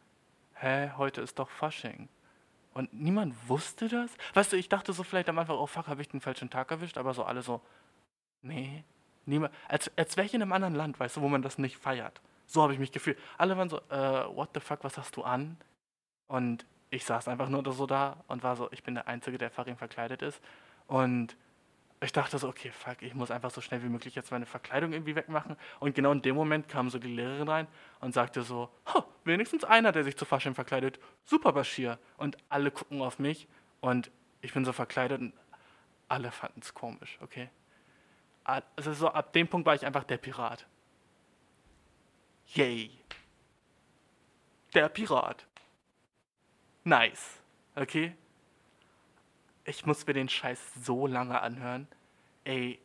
hä, 0.64 0.90
heute 0.96 1.20
ist 1.20 1.38
doch 1.38 1.50
Fasching. 1.50 2.09
Und 2.72 2.92
niemand 2.92 3.37
wusste 3.48 3.88
das? 3.88 4.11
Weißt 4.33 4.53
du, 4.53 4.57
ich 4.57 4.68
dachte 4.68 4.92
so 4.92 5.05
vielleicht 5.05 5.29
am 5.29 5.38
Anfang, 5.38 5.57
oh 5.57 5.66
fuck, 5.66 5.87
habe 5.87 6.03
ich 6.03 6.09
den 6.09 6.20
falschen 6.20 6.50
Tag 6.50 6.70
erwischt, 6.70 6.98
aber 6.98 7.14
so 7.14 7.22
alle 7.22 7.42
so, 7.42 7.61
nee, 8.42 8.83
niemand, 9.27 9.55
als, 9.68 9.90
als 9.96 10.16
wäre 10.16 10.27
ich 10.27 10.35
in 10.35 10.42
einem 10.42 10.53
anderen 10.53 10.74
Land, 10.74 10.98
weißt 10.98 11.16
du, 11.16 11.20
wo 11.20 11.29
man 11.29 11.42
das 11.42 11.59
nicht 11.59 11.77
feiert. 11.77 12.20
So 12.46 12.62
habe 12.62 12.72
ich 12.72 12.79
mich 12.79 12.92
gefühlt. 12.92 13.18
Alle 13.38 13.57
waren 13.57 13.68
so, 13.68 13.79
äh, 13.90 14.37
what 14.37 14.50
the 14.55 14.61
fuck, 14.61 14.83
was 14.83 14.98
hast 14.98 15.16
du 15.16 15.22
an? 15.22 15.57
Und 16.27 16.66
ich 16.90 17.05
saß 17.05 17.29
einfach 17.29 17.48
nur 17.48 17.70
so 17.72 17.87
da 17.87 18.16
und 18.27 18.42
war 18.42 18.57
so, 18.57 18.70
ich 18.72 18.83
bin 18.83 18.94
der 18.94 19.07
Einzige, 19.07 19.38
der 19.38 19.50
Farin 19.50 19.77
verkleidet 19.77 20.22
ist. 20.22 20.42
Und 20.87 21.37
ich 22.04 22.12
dachte 22.12 22.38
so, 22.38 22.48
okay, 22.48 22.70
fuck, 22.70 23.02
ich 23.02 23.14
muss 23.14 23.30
einfach 23.30 23.50
so 23.50 23.60
schnell 23.60 23.82
wie 23.82 23.88
möglich 23.88 24.14
jetzt 24.14 24.30
meine 24.30 24.46
Verkleidung 24.46 24.92
irgendwie 24.92 25.14
wegmachen. 25.16 25.56
Und 25.80 25.94
genau 25.94 26.12
in 26.12 26.22
dem 26.22 26.34
Moment 26.34 26.68
kam 26.68 26.90
so 26.90 26.98
die 26.98 27.08
Lehrerin 27.14 27.48
rein 27.48 27.66
und 28.00 28.12
sagte 28.14 28.42
so, 28.42 28.68
wenigstens 29.24 29.64
einer, 29.64 29.92
der 29.92 30.04
sich 30.04 30.16
zu 30.16 30.24
Fasching 30.24 30.54
verkleidet. 30.54 30.98
Super, 31.24 31.52
Bashir. 31.52 31.98
Und 32.16 32.36
alle 32.48 32.70
gucken 32.70 33.00
auf 33.02 33.18
mich 33.18 33.48
und 33.80 34.10
ich 34.40 34.52
bin 34.52 34.64
so 34.64 34.72
verkleidet 34.72 35.20
und 35.20 35.32
alle 36.08 36.30
fanden 36.30 36.60
es 36.60 36.74
komisch, 36.74 37.18
okay? 37.22 37.48
A- 38.44 38.62
Also 38.76 38.92
so 38.92 39.08
ab 39.08 39.32
dem 39.32 39.48
Punkt 39.48 39.66
war 39.66 39.74
ich 39.74 39.86
einfach 39.86 40.04
der 40.04 40.18
Pirat. 40.18 40.66
Yay. 42.48 42.90
Der 44.74 44.88
Pirat. 44.88 45.46
Nice. 46.84 47.40
Okay? 47.74 48.14
Ich 49.64 49.86
muss 49.86 50.06
mir 50.06 50.12
den 50.12 50.28
Scheiß 50.28 50.60
so 50.84 51.06
lange 51.06 51.40
anhören. 51.40 51.88
Ey, 52.44 52.80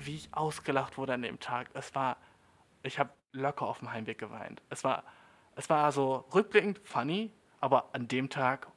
wie 0.00 0.14
ich 0.14 0.28
ausgelacht 0.32 0.96
wurde 0.96 1.14
an 1.14 1.22
dem 1.22 1.40
Tag. 1.40 1.68
Es 1.74 1.94
war, 1.94 2.16
ich 2.82 2.98
habe 2.98 3.10
locker 3.32 3.66
auf 3.66 3.80
dem 3.80 3.92
Heimweg 3.92 4.18
geweint. 4.18 4.62
Es 4.70 4.84
war, 4.84 5.04
es 5.56 5.68
war 5.68 5.92
so 5.92 6.24
rückblickend 6.34 6.80
funny, 6.84 7.32
aber 7.60 7.90
an 7.92 8.08
dem 8.08 8.30
Tag 8.30 8.68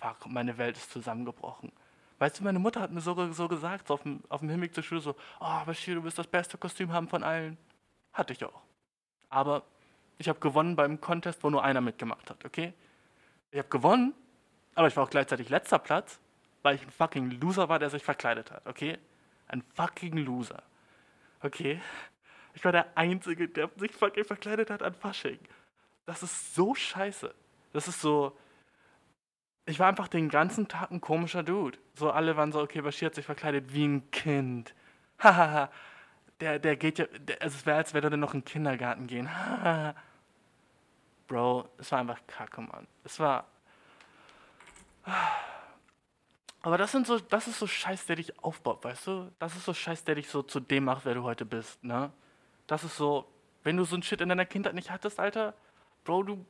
war 0.00 0.16
meine 0.26 0.58
Welt 0.58 0.76
ist 0.76 0.90
zusammengebrochen. 0.90 1.72
Weißt 2.18 2.38
du, 2.38 2.44
meine 2.44 2.58
Mutter 2.58 2.80
hat 2.80 2.92
mir 2.92 3.00
so, 3.00 3.32
so 3.32 3.48
gesagt, 3.48 3.88
so 3.88 3.94
auf 3.94 4.02
dem, 4.02 4.22
auf 4.28 4.40
dem 4.40 4.48
Hinweg 4.48 4.74
zur 4.74 4.82
Schule, 4.82 5.00
so, 5.00 5.14
oh, 5.40 5.64
Bashir, 5.66 5.96
du 5.96 6.04
wirst 6.04 6.18
das 6.18 6.26
beste 6.26 6.56
Kostüm 6.56 6.92
haben 6.92 7.08
von 7.08 7.22
allen. 7.22 7.58
Hatte 8.12 8.32
ich 8.32 8.44
auch. 8.44 8.62
Aber 9.28 9.64
ich 10.18 10.28
habe 10.28 10.38
gewonnen 10.38 10.76
beim 10.76 11.00
Contest, 11.00 11.44
wo 11.44 11.50
nur 11.50 11.62
einer 11.62 11.82
mitgemacht 11.82 12.30
hat, 12.30 12.44
okay? 12.44 12.72
Ich 13.50 13.58
habe 13.58 13.68
gewonnen, 13.68 14.14
aber 14.74 14.88
ich 14.88 14.96
war 14.96 15.04
auch 15.04 15.10
gleichzeitig 15.10 15.50
letzter 15.50 15.78
Platz, 15.78 16.18
weil 16.66 16.74
ich 16.74 16.82
ein 16.82 16.90
fucking 16.90 17.30
Loser 17.40 17.68
war, 17.68 17.78
der 17.78 17.90
sich 17.90 18.02
verkleidet 18.02 18.50
hat, 18.50 18.66
okay? 18.66 18.98
Ein 19.46 19.62
fucking 19.76 20.16
Loser. 20.16 20.64
Okay? 21.40 21.80
Ich 22.54 22.64
war 22.64 22.72
der 22.72 22.98
Einzige, 22.98 23.46
der 23.46 23.70
sich 23.76 23.92
fucking 23.92 24.24
verkleidet 24.24 24.68
hat 24.70 24.82
an 24.82 24.92
Fasching. 24.92 25.38
Das 26.06 26.24
ist 26.24 26.56
so 26.56 26.74
scheiße. 26.74 27.32
Das 27.72 27.86
ist 27.86 28.00
so. 28.00 28.36
Ich 29.64 29.78
war 29.78 29.86
einfach 29.86 30.08
den 30.08 30.28
ganzen 30.28 30.66
Tag 30.66 30.90
ein 30.90 31.00
komischer 31.00 31.44
Dude. 31.44 31.78
So 31.94 32.10
alle 32.10 32.36
waren 32.36 32.50
so, 32.50 32.60
okay, 32.60 32.80
Bashir 32.80 33.06
hat 33.06 33.14
sich 33.14 33.26
verkleidet 33.26 33.72
wie 33.72 33.86
ein 33.86 34.10
Kind. 34.10 34.74
Hahaha. 35.20 35.70
der, 36.40 36.58
der 36.58 36.74
geht 36.74 36.98
ja. 36.98 37.06
Der, 37.06 37.42
also 37.42 37.58
es 37.58 37.64
wäre, 37.64 37.76
als 37.76 37.94
würde 37.94 38.08
er 38.08 38.16
noch 38.16 38.34
in 38.34 38.40
den 38.40 38.44
Kindergarten 38.44 39.06
gehen. 39.06 39.32
Hahaha. 39.32 39.94
Bro, 41.28 41.68
es 41.78 41.92
war 41.92 42.00
einfach 42.00 42.18
kacke, 42.26 42.60
Mann. 42.60 42.88
Es 43.04 43.20
war. 43.20 43.46
Aber 46.66 46.78
das 46.78 46.90
sind 46.90 47.06
so, 47.06 47.20
das 47.20 47.46
ist 47.46 47.60
so 47.60 47.68
Scheiß, 47.68 48.06
der 48.06 48.16
dich 48.16 48.42
aufbaut, 48.42 48.82
weißt 48.82 49.06
du? 49.06 49.30
Das 49.38 49.54
ist 49.54 49.66
so 49.66 49.72
Scheiß, 49.72 50.02
der 50.02 50.16
dich 50.16 50.28
so 50.28 50.42
zu 50.42 50.58
dem 50.58 50.82
macht, 50.82 51.04
wer 51.04 51.14
du 51.14 51.22
heute 51.22 51.44
bist, 51.44 51.84
ne? 51.84 52.10
Das 52.66 52.82
ist 52.82 52.96
so, 52.96 53.24
wenn 53.62 53.76
du 53.76 53.84
so 53.84 53.94
ein 53.94 54.02
Shit 54.02 54.20
in 54.20 54.28
deiner 54.28 54.46
Kindheit 54.46 54.74
nicht 54.74 54.90
hattest, 54.90 55.20
Alter, 55.20 55.54
Bro, 56.02 56.24
du, 56.24 56.44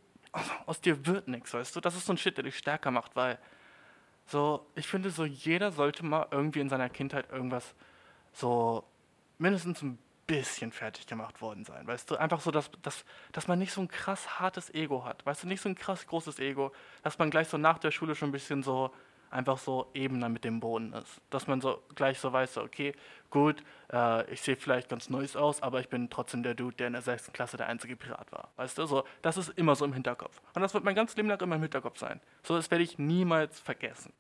aus 0.65 0.81
dir 0.81 1.05
wird 1.05 1.29
nichts, 1.29 1.53
weißt 1.53 1.77
du? 1.77 1.83
Das 1.83 1.95
ist 1.95 2.07
so 2.07 2.15
ein 2.15 2.17
Shit, 2.17 2.35
der 2.39 2.45
dich 2.45 2.57
stärker 2.57 2.91
macht, 2.91 3.15
weil 3.15 3.39
so, 4.25 4.65
ich 4.75 4.89
finde 4.89 5.11
so, 5.11 5.27
jeder 5.27 5.71
sollte 5.71 6.03
mal 6.03 6.27
irgendwie 6.31 6.61
in 6.61 6.71
seiner 6.71 6.89
Kindheit 6.89 7.31
irgendwas 7.31 7.75
so 8.33 8.85
mindestens 9.37 9.83
ein 9.83 9.99
bisschen 10.27 10.73
fertig 10.73 11.07
gemacht 11.07 11.43
worden 11.43 11.67
sein, 11.67 11.87
weißt 11.87 12.11
du? 12.11 12.17
Einfach 12.17 12.41
so, 12.41 12.51
dass, 12.51 12.71
dass, 12.81 13.05
dass 13.33 13.49
man 13.49 13.59
nicht 13.59 13.73
so 13.73 13.83
ein 13.83 13.89
krass 13.89 14.41
hartes 14.41 14.73
Ego 14.73 15.05
hat, 15.05 15.27
weißt 15.27 15.43
du? 15.43 15.47
Nicht 15.47 15.61
so 15.61 15.69
ein 15.69 15.75
krass 15.75 16.07
großes 16.07 16.39
Ego, 16.39 16.73
dass 17.03 17.19
man 17.19 17.31
gleich 17.31 17.49
so 17.49 17.59
nach 17.59 17.77
der 17.77 17.91
Schule 17.91 18.15
schon 18.15 18.31
ein 18.31 18.33
bisschen 18.33 18.63
so 18.63 18.95
einfach 19.37 19.59
so 19.59 19.91
ebener 19.95 20.29
mit 20.29 20.45
dem 20.45 20.61
Boden 20.61 20.93
ist. 20.95 21.21
Dass 21.31 21.47
man 21.47 21.61
so 21.61 21.83
gleich 21.95 22.19
so 22.19 22.33
weiß, 22.33 22.55
so, 22.55 22.63
okay, 22.63 22.95
gut, 23.31 23.63
äh, 23.93 24.29
ich 24.33 24.41
sehe 24.41 24.57
vielleicht 24.57 24.89
ganz 24.89 25.11
neues 25.11 25.37
aus, 25.37 25.63
aber 25.63 25.81
ich 25.81 25.89
bin 25.89 26.11
trotzdem 26.11 26.43
der 26.43 26.55
Dude, 26.55 26.77
der 26.77 26.87
in 26.89 26.95
der 26.95 27.03
sechsten 27.03 27.33
Klasse 27.33 27.57
der 27.57 27.69
einzige 27.69 27.97
Pirat 27.97 28.33
war. 28.33 28.49
Weißt 28.57 28.79
du, 28.79 28.87
so, 28.87 29.05
das 29.23 29.37
ist 29.37 29.51
immer 29.51 29.77
so 29.77 29.85
im 29.85 29.93
Hinterkopf. 29.93 30.41
Und 30.55 30.63
das 30.63 30.75
wird 30.75 30.85
mein 30.85 30.95
ganzes 30.95 31.17
Leben 31.17 31.29
lang 31.29 31.41
immer 31.41 31.57
im 31.57 31.63
Hinterkopf 31.63 31.99
sein. 31.99 32.21
So, 32.43 32.57
das 32.57 32.71
werde 32.71 32.83
ich 32.83 32.99
niemals 32.99 33.61
vergessen. 33.61 34.13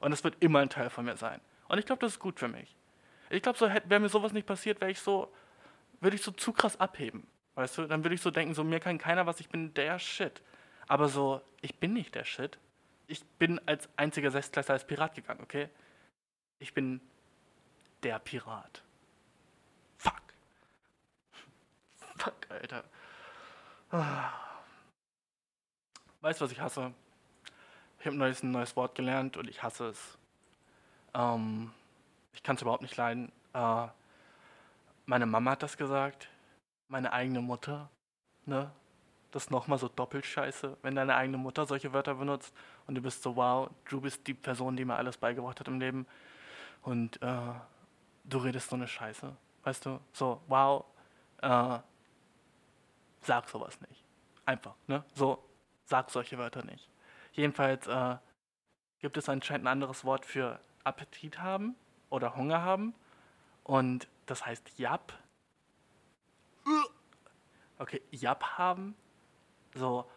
Und 0.00 0.12
es 0.12 0.24
wird 0.24 0.36
immer 0.40 0.60
ein 0.60 0.70
Teil 0.70 0.90
von 0.90 1.04
mir 1.04 1.16
sein. 1.16 1.40
Und 1.68 1.78
ich 1.78 1.86
glaube, 1.86 2.00
das 2.00 2.12
ist 2.12 2.18
gut 2.18 2.38
für 2.38 2.48
mich. 2.48 2.74
Ich 3.30 3.42
glaube, 3.42 3.58
so 3.58 3.68
wäre 3.68 4.00
mir 4.00 4.08
sowas 4.08 4.32
nicht 4.32 4.46
passiert, 4.46 4.80
wäre 4.80 4.90
ich 4.90 5.00
so, 5.00 5.32
würde 6.00 6.16
ich 6.16 6.22
so 6.22 6.30
zu 6.30 6.52
krass 6.52 6.78
abheben. 6.80 7.26
Weißt 7.54 7.78
du, 7.78 7.86
dann 7.86 8.02
würde 8.02 8.14
ich 8.14 8.20
so 8.20 8.30
denken, 8.30 8.54
so 8.54 8.64
mir 8.64 8.80
kann 8.80 8.98
keiner 8.98 9.26
was, 9.26 9.40
ich 9.40 9.48
bin 9.48 9.72
der 9.74 9.98
Shit. 9.98 10.42
Aber 10.88 11.08
so, 11.08 11.40
ich 11.60 11.78
bin 11.78 11.92
nicht 11.92 12.14
der 12.14 12.24
Shit 12.24 12.58
ich 13.06 13.24
bin 13.38 13.60
als 13.66 13.88
einziger 13.96 14.30
Sechstklässler 14.30 14.74
als 14.74 14.86
Pirat 14.86 15.14
gegangen, 15.14 15.40
okay? 15.42 15.68
Ich 16.58 16.74
bin 16.74 17.00
der 18.02 18.18
Pirat. 18.18 18.82
Fuck. 19.98 20.22
Fuck, 22.16 22.34
Alter. 22.48 22.84
Weißt 26.20 26.40
du, 26.40 26.44
was 26.44 26.52
ich 26.52 26.60
hasse? 26.60 26.92
Ich 28.00 28.06
habe 28.06 28.22
ein 28.22 28.50
neues 28.50 28.76
Wort 28.76 28.94
gelernt 28.94 29.36
und 29.36 29.48
ich 29.48 29.62
hasse 29.62 29.88
es. 29.88 30.18
Ähm, 31.14 31.72
ich 32.32 32.42
kann 32.42 32.56
es 32.56 32.62
überhaupt 32.62 32.82
nicht 32.82 32.96
leiden. 32.96 33.32
Äh, 33.52 33.86
meine 35.06 35.26
Mama 35.26 35.52
hat 35.52 35.62
das 35.62 35.76
gesagt. 35.76 36.28
Meine 36.88 37.12
eigene 37.12 37.40
Mutter. 37.40 37.88
Ne? 38.46 38.70
das 39.34 39.50
nochmal 39.50 39.78
so 39.78 39.88
doppelt 39.88 40.24
scheiße, 40.24 40.76
wenn 40.82 40.94
deine 40.94 41.16
eigene 41.16 41.38
Mutter 41.38 41.66
solche 41.66 41.92
Wörter 41.92 42.14
benutzt 42.14 42.54
und 42.86 42.94
du 42.94 43.00
bist 43.00 43.22
so, 43.22 43.36
wow, 43.36 43.70
du 43.88 44.00
bist 44.00 44.26
die 44.26 44.34
Person, 44.34 44.76
die 44.76 44.84
mir 44.84 44.96
alles 44.96 45.16
beigebracht 45.16 45.60
hat 45.60 45.68
im 45.68 45.80
Leben 45.80 46.06
und 46.82 47.20
äh, 47.22 47.52
du 48.24 48.38
redest 48.38 48.70
so 48.70 48.76
eine 48.76 48.88
Scheiße. 48.88 49.34
Weißt 49.62 49.86
du, 49.86 50.00
so, 50.12 50.42
wow, 50.48 50.84
äh, 51.40 51.78
sag 53.22 53.48
sowas 53.48 53.80
nicht. 53.80 54.04
Einfach, 54.44 54.74
ne? 54.86 55.04
So, 55.14 55.42
sag 55.84 56.10
solche 56.10 56.36
Wörter 56.38 56.64
nicht. 56.64 56.88
Jedenfalls 57.32 57.86
äh, 57.86 58.16
gibt 59.00 59.16
es 59.16 59.28
anscheinend 59.28 59.64
ein 59.64 59.72
anderes 59.72 60.04
Wort 60.04 60.26
für 60.26 60.60
Appetit 60.84 61.40
haben 61.40 61.74
oder 62.10 62.36
Hunger 62.36 62.62
haben 62.62 62.94
und 63.62 64.08
das 64.26 64.44
heißt 64.44 64.78
Jap. 64.78 65.12
Okay, 67.78 68.02
Jap 68.10 68.44
haben 68.58 68.94
so, 69.74 70.08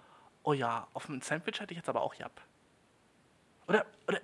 oh 0.44 0.54
ja, 0.54 0.88
auf 0.94 1.08
dem 1.08 1.22
Sandwich 1.22 1.60
hätte 1.60 1.74
ich 1.74 1.78
jetzt 1.78 1.90
aber 1.90 2.02
auch 2.02 2.14
Jap. 2.14 2.42
Oder, 3.68 3.86
oder, 4.08 4.20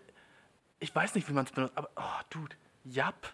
ich 0.79 0.93
weiß 0.93 1.15
nicht, 1.15 1.27
wie 1.29 1.33
man 1.33 1.45
es 1.45 1.51
benutzt, 1.51 1.77
aber, 1.77 1.89
oh, 1.95 2.21
Dude, 2.29 2.55
Jap. 2.83 3.33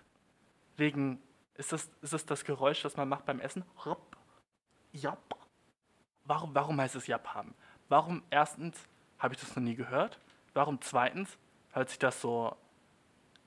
Wegen, 0.77 1.21
ist 1.55 1.71
das, 1.71 1.89
ist 2.01 2.13
das 2.13 2.25
das 2.25 2.45
Geräusch, 2.45 2.81
das 2.81 2.95
man 2.95 3.09
macht 3.09 3.25
beim 3.25 3.39
Essen? 3.39 3.63
Hopp, 3.83 4.17
Jap. 4.91 5.35
Warum, 6.25 6.53
warum 6.53 6.79
heißt 6.79 6.95
es 6.95 7.07
Jap 7.07 7.33
haben? 7.33 7.53
Warum, 7.89 8.23
erstens, 8.29 8.77
habe 9.17 9.33
ich 9.33 9.39
das 9.39 9.55
noch 9.55 9.63
nie 9.63 9.75
gehört? 9.75 10.19
Warum, 10.53 10.81
zweitens, 10.81 11.37
hört 11.71 11.89
sich 11.89 11.99
das 11.99 12.21
so 12.21 12.55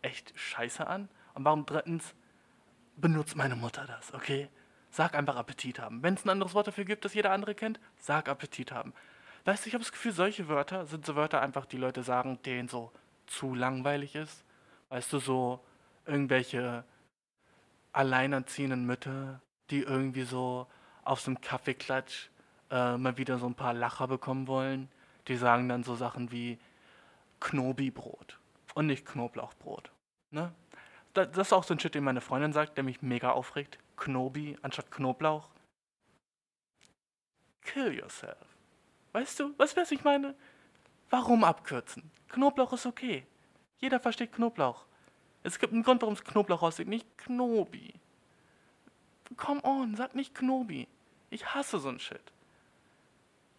echt 0.03 0.33
scheiße 0.39 0.87
an? 0.87 1.09
Und 1.35 1.45
warum, 1.45 1.65
drittens, 1.65 2.15
benutzt 2.97 3.37
meine 3.37 3.57
Mutter 3.57 3.87
das, 3.87 4.13
okay? 4.13 4.49
Sag 4.91 5.15
einfach 5.15 5.37
Appetit 5.37 5.79
haben. 5.79 6.03
Wenn 6.03 6.15
es 6.15 6.25
ein 6.25 6.31
anderes 6.31 6.55
Wort 6.55 6.67
dafür 6.67 6.85
gibt, 6.85 7.05
das 7.05 7.15
jeder 7.15 7.33
andere 7.33 7.55
kennt, 7.55 7.81
sag 7.97 8.29
Appetit 8.29 8.73
haben. 8.73 8.93
Weißt 9.45 9.65
du, 9.65 9.69
ich 9.69 9.75
habe 9.75 9.83
das 9.83 9.93
Gefühl, 9.93 10.13
solche 10.13 10.49
Wörter 10.49 10.87
sind 10.87 11.05
so 11.05 11.17
Wörter 11.17 11.43
einfach, 11.43 11.67
die 11.67 11.77
Leute 11.77 12.03
sagen, 12.03 12.41
denen 12.45 12.69
so 12.69 12.93
zu 13.27 13.55
langweilig 13.55 14.15
ist. 14.15 14.45
Weißt 14.89 15.13
du, 15.13 15.19
so 15.19 15.65
irgendwelche 16.07 16.85
alleinerziehenden 17.93 18.87
Mütter, 18.87 19.41
die 19.71 19.81
irgendwie 19.83 20.23
so 20.23 20.67
auf 21.05 21.21
so 21.21 21.31
einem 21.31 21.41
Kaffeeklatsch 21.41 22.31
äh, 22.71 22.97
mal 22.97 23.19
wieder 23.19 23.39
so 23.39 23.47
ein 23.47 23.55
paar 23.55 23.75
Lacher 23.75 24.07
bekommen 24.07 24.47
wollen. 24.47 24.89
Die 25.29 25.37
sagen 25.37 25.69
dann 25.69 25.83
so 25.85 25.95
Sachen 25.95 26.31
wie 26.31 26.59
Knobi-Brot 27.41 28.39
und 28.75 28.87
nicht 28.87 29.07
Knoblauchbrot. 29.07 29.91
Ne? 30.31 30.53
Das 31.15 31.37
ist 31.37 31.53
auch 31.53 31.65
so 31.65 31.75
ein 31.75 31.81
Shit, 31.81 31.95
den 31.95 32.05
meine 32.05 32.21
Freundin 32.21 32.53
sagt, 32.53 32.77
der 32.77 32.85
mich 32.85 33.03
mega 33.03 33.31
aufregt. 33.31 33.79
Knobi 33.97 34.57
anstatt 34.63 34.91
Knoblauch? 34.91 35.51
Kill 37.61 37.93
yourself. 37.93 38.52
Weißt 39.13 39.41
du, 39.41 39.55
was, 39.59 39.77
was 39.77 39.91
ich 39.91 40.05
meine? 40.05 40.35
Warum 41.11 41.45
abkürzen? 41.45 42.11
Knoblauch 42.29 42.73
ist 42.73 42.87
okay. 42.87 43.27
Jeder 43.79 44.01
versteht 44.01 44.33
Knoblauch. 44.33 44.87
Es 45.43 45.59
gibt 45.59 45.73
einen 45.73 45.83
Grund, 45.83 46.03
warum 46.03 46.15
es 46.15 46.25
Knoblauch 46.25 46.63
aussieht, 46.63 46.89
nicht 46.89 47.19
Knobi. 47.19 47.95
Come 49.37 49.63
on, 49.63 49.97
sag 49.97 50.15
nicht 50.15 50.35
Knobi. 50.35 50.89
Ich 51.31 51.55
hasse 51.55 51.79
so 51.79 51.89
ein 51.89 51.99
Shit. 51.99 52.33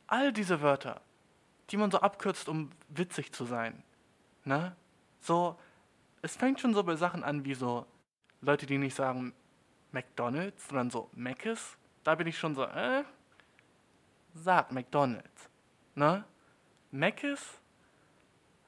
All 0.08 0.32
diese 0.32 0.62
Wörter, 0.62 1.02
die 1.70 1.78
man 1.78 1.92
so 1.92 2.00
abkürzt, 2.00 2.48
um 2.48 2.72
witzig 2.90 3.32
zu 3.32 3.46
sein. 3.46 3.84
Ne? 4.46 4.76
So, 5.20 5.60
es 6.22 6.36
fängt 6.36 6.60
schon 6.60 6.74
so 6.74 6.84
bei 6.84 6.96
Sachen 6.96 7.24
an 7.24 7.46
wie 7.46 7.54
so 7.54 7.86
Leute, 8.42 8.66
die 8.66 8.78
nicht 8.78 8.96
sagen 8.96 9.34
McDonalds, 9.92 10.68
sondern 10.68 10.90
so 10.90 11.10
Mc's, 11.14 11.78
da 12.04 12.16
bin 12.16 12.28
ich 12.28 12.38
schon 12.38 12.56
so, 12.56 12.64
äh, 12.64 13.04
sag 14.34 14.72
McDonalds. 14.72 15.50
Ne? 15.96 16.24
Mc's? 16.92 17.60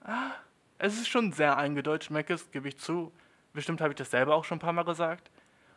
Ah, 0.02 0.32
es 0.78 0.96
ist 0.96 1.08
schon 1.08 1.32
sehr 1.32 1.58
eingedeutscht, 1.58 2.12
Mc's, 2.12 2.52
gebe 2.52 2.68
ich 2.68 2.78
zu. 2.78 3.12
Bestimmt 3.54 3.82
habe 3.82 3.92
ich 3.92 3.98
das 3.98 4.12
selber 4.12 4.36
auch 4.36 4.46
schon 4.46 4.58
ein 4.58 4.62
paar 4.62 4.74
Mal 4.74 4.84
gesagt. 4.84 5.32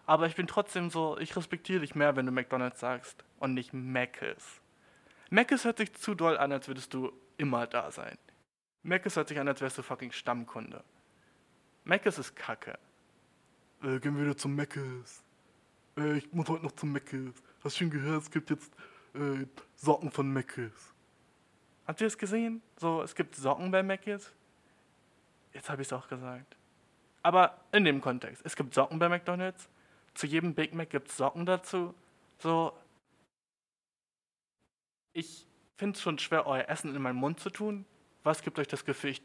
Aber 0.07 0.27
ich 0.27 0.37
bin 0.37 0.47
trotzdem 0.47 0.91
so, 0.91 1.19
ich 1.19 1.37
respektiere 1.37 1.81
dich 1.81 1.95
mehr, 1.95 2.17
wenn 2.17 2.27
du 2.27 2.33
McDonalds 2.33 2.81
sagst 2.81 3.25
und 3.39 3.55
nicht 3.55 3.73
Mc's. 3.73 4.61
Mc's 5.31 5.65
hört 5.65 5.79
sich 5.79 5.95
zu 5.95 6.15
doll 6.15 6.39
an, 6.39 6.53
als 6.53 6.69
würdest 6.69 6.95
du 6.95 7.13
immer 7.37 7.67
da 7.67 7.91
sein. 7.91 8.17
Mc's 8.83 9.17
hört 9.17 9.29
sich 9.29 9.39
an, 9.39 9.49
als 9.49 9.61
wärst 9.61 9.79
du 9.79 9.83
fucking 9.83 10.13
Stammkunde. 10.13 10.83
Mc's 11.85 12.19
ist 12.19 12.35
kacke. 12.37 12.79
Äh, 13.83 14.01
gehen 14.01 14.17
wir 14.17 14.25
wieder 14.25 14.37
zum 14.37 14.57
Mc's 14.57 15.23
äh, 15.99 16.19
ich 16.19 16.33
muss 16.33 16.49
heute 16.49 16.65
noch 16.65 16.73
zum 16.73 16.93
Meckes. 16.93 17.35
Hast 17.63 17.77
du 17.77 17.85
schon 17.85 17.91
gehört, 17.91 18.23
es 18.23 18.31
gibt 18.31 18.51
jetzt 18.51 18.73
äh, 19.19 19.47
Socken 19.77 20.11
von 20.11 20.33
Meckes. 20.33 20.95
Habt 21.87 22.01
ihr 22.01 22.07
das 22.07 22.19
gesehen? 22.19 22.63
So, 22.77 23.03
es 23.03 23.15
gibt 23.15 23.35
Socken 23.35 23.71
bei 23.71 23.83
Meckes. 23.83 24.33
Jetzt 25.53 25.71
habe 25.71 25.83
ich 25.83 25.89
es 25.89 25.93
auch 25.93 26.09
gesagt. 26.09 26.57
Aber 27.23 27.59
in 27.73 27.85
dem 27.85 28.01
Kontext. 28.01 28.43
Es 28.45 28.55
gibt 28.57 28.75
Socken 28.75 28.99
bei 28.99 29.09
McDonalds. 29.09 29.69
Zu 30.15 30.27
jedem 30.27 30.55
Big 30.55 30.75
Mac 30.75 30.91
gibt 30.91 31.09
es 31.09 31.17
Socken 31.17 31.47
dazu. 31.47 31.95
So. 32.39 32.73
Ich 35.13 35.47
finde 35.77 35.97
es 35.97 36.03
schon 36.03 36.19
schwer, 36.19 36.47
euer 36.47 36.69
Essen 36.69 36.95
in 36.95 37.03
meinen 37.03 37.17
Mund 37.17 37.41
zu 37.41 37.51
tun. 37.51 37.85
Was 38.23 38.43
gibt 38.43 38.59
euch 38.59 38.69
das 38.69 38.85
Gefühl, 38.85 39.11
ich 39.11 39.23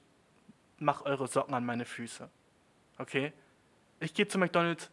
mache 0.80 1.06
eure 1.06 1.28
Socken 1.28 1.54
an 1.54 1.66
meine 1.66 1.86
Füße? 1.86 2.30
Okay? 2.98 3.34
Ich 4.00 4.14
gehe 4.14 4.28
zu 4.28 4.38
McDonalds, 4.38 4.90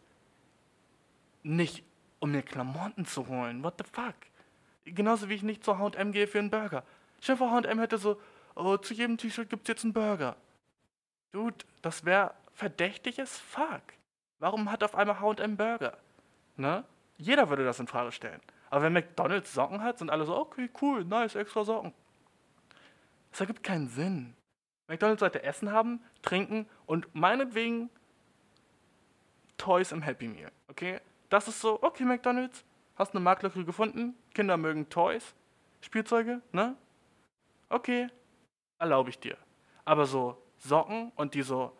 nicht, 1.43 1.83
um 2.19 2.31
mir 2.31 2.43
Klamotten 2.43 3.05
zu 3.05 3.27
holen. 3.27 3.63
What 3.63 3.75
the 3.77 3.83
fuck? 3.91 4.15
Genauso 4.85 5.29
wie 5.29 5.35
ich 5.35 5.43
nicht 5.43 5.63
zur 5.63 5.79
H&M 5.79 6.11
gehe 6.11 6.27
für 6.27 6.39
einen 6.39 6.49
Burger. 6.49 6.83
Chef 7.19 7.39
H&M 7.39 7.79
hätte 7.79 7.97
so, 7.97 8.19
oh, 8.55 8.77
zu 8.77 8.93
jedem 8.93 9.17
T-Shirt 9.17 9.49
gibt's 9.49 9.67
jetzt 9.67 9.83
einen 9.83 9.93
Burger. 9.93 10.35
Dude, 11.31 11.65
das 11.81 12.03
wäre 12.05 12.33
verdächtiges 12.53 13.37
fuck. 13.37 13.81
Warum 14.39 14.71
hat 14.71 14.83
auf 14.83 14.95
einmal 14.95 15.19
H&M 15.19 15.55
Burger? 15.55 15.97
Ne? 16.57 16.83
Jeder 17.17 17.49
würde 17.49 17.63
das 17.63 17.79
in 17.79 17.87
Frage 17.87 18.11
stellen. 18.11 18.41
Aber 18.71 18.83
wenn 18.83 18.93
McDonald's 18.93 19.53
Socken 19.53 19.83
hat, 19.83 19.99
sind 19.99 20.09
alle 20.09 20.25
so, 20.25 20.35
okay, 20.35 20.69
cool, 20.81 21.03
nice, 21.05 21.35
extra 21.35 21.63
Socken. 21.63 21.93
Das 23.29 23.41
ergibt 23.41 23.63
keinen 23.63 23.87
Sinn. 23.87 24.35
McDonald's 24.87 25.19
sollte 25.19 25.43
Essen 25.43 25.71
haben, 25.71 26.03
trinken 26.21 26.67
und 26.85 27.13
meinetwegen 27.13 27.89
Toys 29.57 29.91
im 29.91 30.01
Happy 30.01 30.27
Meal, 30.27 30.51
okay? 30.69 30.99
Das 31.29 31.47
ist 31.47 31.61
so, 31.61 31.81
okay, 31.83 32.03
McDonalds, 32.03 32.65
hast 32.95 33.13
eine 33.13 33.19
Marktlücke 33.19 33.65
gefunden, 33.65 34.15
Kinder 34.33 34.57
mögen 34.57 34.89
Toys, 34.89 35.35
Spielzeuge, 35.81 36.41
ne? 36.51 36.75
Okay, 37.69 38.07
erlaube 38.79 39.09
ich 39.09 39.19
dir. 39.19 39.37
Aber 39.85 40.05
so 40.05 40.41
Socken 40.57 41.11
und 41.15 41.33
die 41.33 41.41
so 41.41 41.75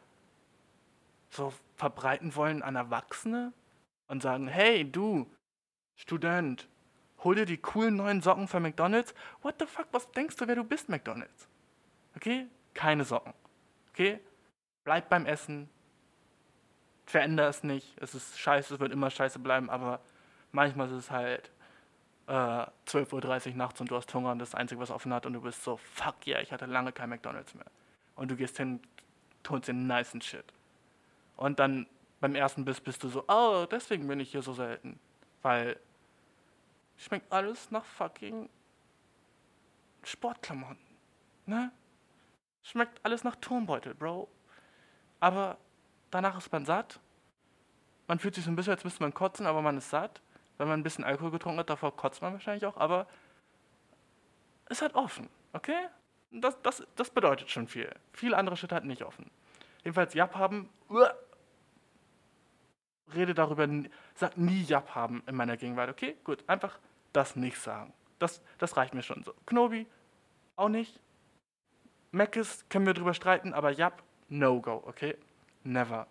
so 1.32 1.54
verbreiten 1.76 2.36
wollen 2.36 2.62
an 2.62 2.76
Erwachsene 2.76 3.54
und 4.08 4.22
sagen, 4.22 4.48
hey, 4.48 4.90
du, 4.90 5.26
Student, 5.96 6.68
hol 7.24 7.36
dir 7.36 7.46
die 7.46 7.58
coolen 7.58 7.96
neuen 7.96 8.22
Socken 8.22 8.48
für 8.48 8.60
McDonalds. 8.60 9.14
What 9.42 9.56
the 9.60 9.66
fuck, 9.66 9.88
was 9.92 10.12
denkst 10.12 10.36
du, 10.36 10.48
wer 10.48 10.56
du 10.56 10.64
bist, 10.64 10.90
McDonalds? 10.90 11.48
Okay? 12.16 12.48
Keine 12.74 13.06
Socken. 13.06 13.34
Okay? 13.90 14.20
Bleib 14.84 15.10
beim 15.10 15.26
Essen. 15.26 15.70
Veränder 17.06 17.48
es 17.48 17.64
nicht. 17.64 17.98
Es 18.02 18.14
ist 18.16 18.38
scheiße, 18.38 18.76
es 18.76 18.80
wird 18.80 18.92
immer 18.92 19.10
scheiße 19.10 19.40
bleiben, 19.40 19.70
aber 19.70 20.02
manchmal 20.52 20.88
ist 20.88 20.94
es 20.94 21.12
halt 21.12 21.52
äh, 22.28 22.32
12.30 22.32 23.52
Uhr 23.52 23.56
nachts 23.56 23.82
und 23.82 23.92
du 23.92 23.96
hast 23.96 24.14
Hunger 24.14 24.32
und 24.32 24.40
das 24.40 24.56
Einzige, 24.56 24.80
was 24.80 24.92
offen 24.92 25.14
hat 25.14 25.26
und 25.26 25.34
du 25.34 25.42
bist 25.42 25.64
so, 25.64 25.78
fuck 25.78 26.28
yeah, 26.28 26.42
ich 26.42 26.52
hatte 26.52 26.66
lange 26.66 26.92
kein 26.92 27.10
McDonalds 27.10 27.54
mehr. 27.56 27.66
Und 28.16 28.32
du 28.32 28.36
gehst 28.36 28.58
hin, 28.58 28.80
tust 29.44 29.68
den 29.68 29.88
nicen 29.88 30.22
Shit. 30.22 30.46
Und 31.38 31.60
dann 31.60 31.88
beim 32.20 32.36
ersten 32.36 32.66
Biss 32.66 32.80
bist 32.80 33.04
du 33.04 33.10
so, 33.10 33.24
oh, 33.28 33.66
deswegen 33.70 34.08
bin 34.08 34.20
ich 34.20 34.32
hier 34.32 34.44
so 34.44 34.54
selten. 34.54 35.00
Weil 35.42 35.80
schmeckt 36.98 37.32
alles 37.32 37.72
nach 37.72 37.84
fucking 37.84 38.48
Sportklamotten. 40.04 40.86
Ne? 41.48 41.72
Schmeckt 42.62 43.04
alles 43.04 43.24
nach 43.24 43.36
Turmbeutel, 43.38 43.96
Bro. 43.96 44.30
Aber 45.20 45.58
danach 46.12 46.38
ist 46.38 46.52
man 46.52 46.66
satt. 46.66 47.00
Man 48.08 48.20
fühlt 48.20 48.36
sich 48.36 48.44
so 48.44 48.52
ein 48.52 48.56
bisschen, 48.56 48.74
als 48.74 48.84
müsste 48.84 49.02
man 49.02 49.14
kotzen, 49.14 49.48
aber 49.48 49.62
man 49.62 49.78
ist 49.78 49.90
satt. 49.90 50.22
Wenn 50.62 50.68
man 50.68 50.82
ein 50.82 50.84
bisschen 50.84 51.04
Alkohol 51.04 51.32
getrunken 51.32 51.58
hat, 51.58 51.72
davor 51.72 51.96
kotzt 51.96 52.22
man 52.22 52.34
wahrscheinlich 52.34 52.68
auch, 52.68 52.78
aber 52.78 53.08
es 54.66 54.84
hat 54.84 54.94
offen, 54.94 55.28
okay? 55.54 55.88
Das, 56.30 56.62
das, 56.62 56.86
das 56.96 57.10
bedeutet 57.10 57.50
schon 57.50 57.68
viel. 57.68 57.90
Viel 58.14 58.36
andere 58.36 58.56
Shit 58.56 58.72
hat 58.72 58.86
nicht 58.86 59.02
offen. 59.02 59.32
Jedenfalls 59.84 60.14
Jap 60.14 60.36
haben. 60.36 60.70
Uah, 60.88 61.16
rede 63.16 63.34
darüber, 63.34 63.68
sag 64.14 64.38
nie 64.38 64.62
Jap 64.62 64.94
haben 64.94 65.24
in 65.26 65.34
meiner 65.34 65.58
Gegenwart, 65.58 65.90
okay? 65.90 66.16
Gut, 66.24 66.48
einfach 66.48 66.78
das 67.12 67.36
nicht 67.36 67.58
sagen. 67.58 67.92
Das, 68.20 68.44
das 68.60 68.78
reicht 68.78 68.94
mir 68.94 69.02
schon 69.02 69.24
so. 69.24 69.34
Knobi, 69.48 69.88
auch 70.58 70.70
nicht. 70.70 71.00
Meckes 72.12 72.70
können 72.70 72.86
wir 72.86 72.94
drüber 72.94 73.16
streiten, 73.16 73.56
aber 73.56 73.72
Jap, 73.72 74.04
no 74.30 74.62
go, 74.62 74.84
okay? 74.86 75.18
Never. 75.64 76.06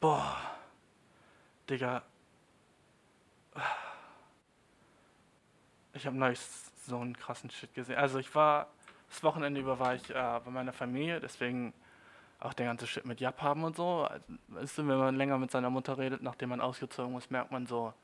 Boah. 0.00 0.36
Digga. 1.70 2.02
Ich 5.94 6.06
habe 6.06 6.16
neulich 6.16 6.40
so 6.86 6.98
einen 6.98 7.16
krassen 7.16 7.50
Shit 7.50 7.72
gesehen. 7.74 7.96
Also 7.96 8.18
ich 8.18 8.34
war, 8.34 8.68
das 9.08 9.22
Wochenende 9.22 9.60
über 9.60 9.78
war 9.78 9.94
ich 9.94 10.10
äh, 10.10 10.40
bei 10.44 10.50
meiner 10.50 10.72
Familie, 10.72 11.20
deswegen 11.20 11.72
auch 12.40 12.52
der 12.52 12.66
ganze 12.66 12.86
Shit 12.86 13.06
mit 13.06 13.20
Jap 13.20 13.40
haben 13.40 13.64
und 13.64 13.76
so. 13.76 14.08
Also, 14.54 14.86
wenn 14.86 14.98
man 14.98 15.16
länger 15.16 15.38
mit 15.38 15.50
seiner 15.50 15.70
Mutter 15.70 15.96
redet, 15.96 16.22
nachdem 16.22 16.50
man 16.50 16.60
ausgezogen 16.60 17.16
ist, 17.16 17.30
merkt 17.30 17.50
man 17.50 17.66
so, 17.66 17.94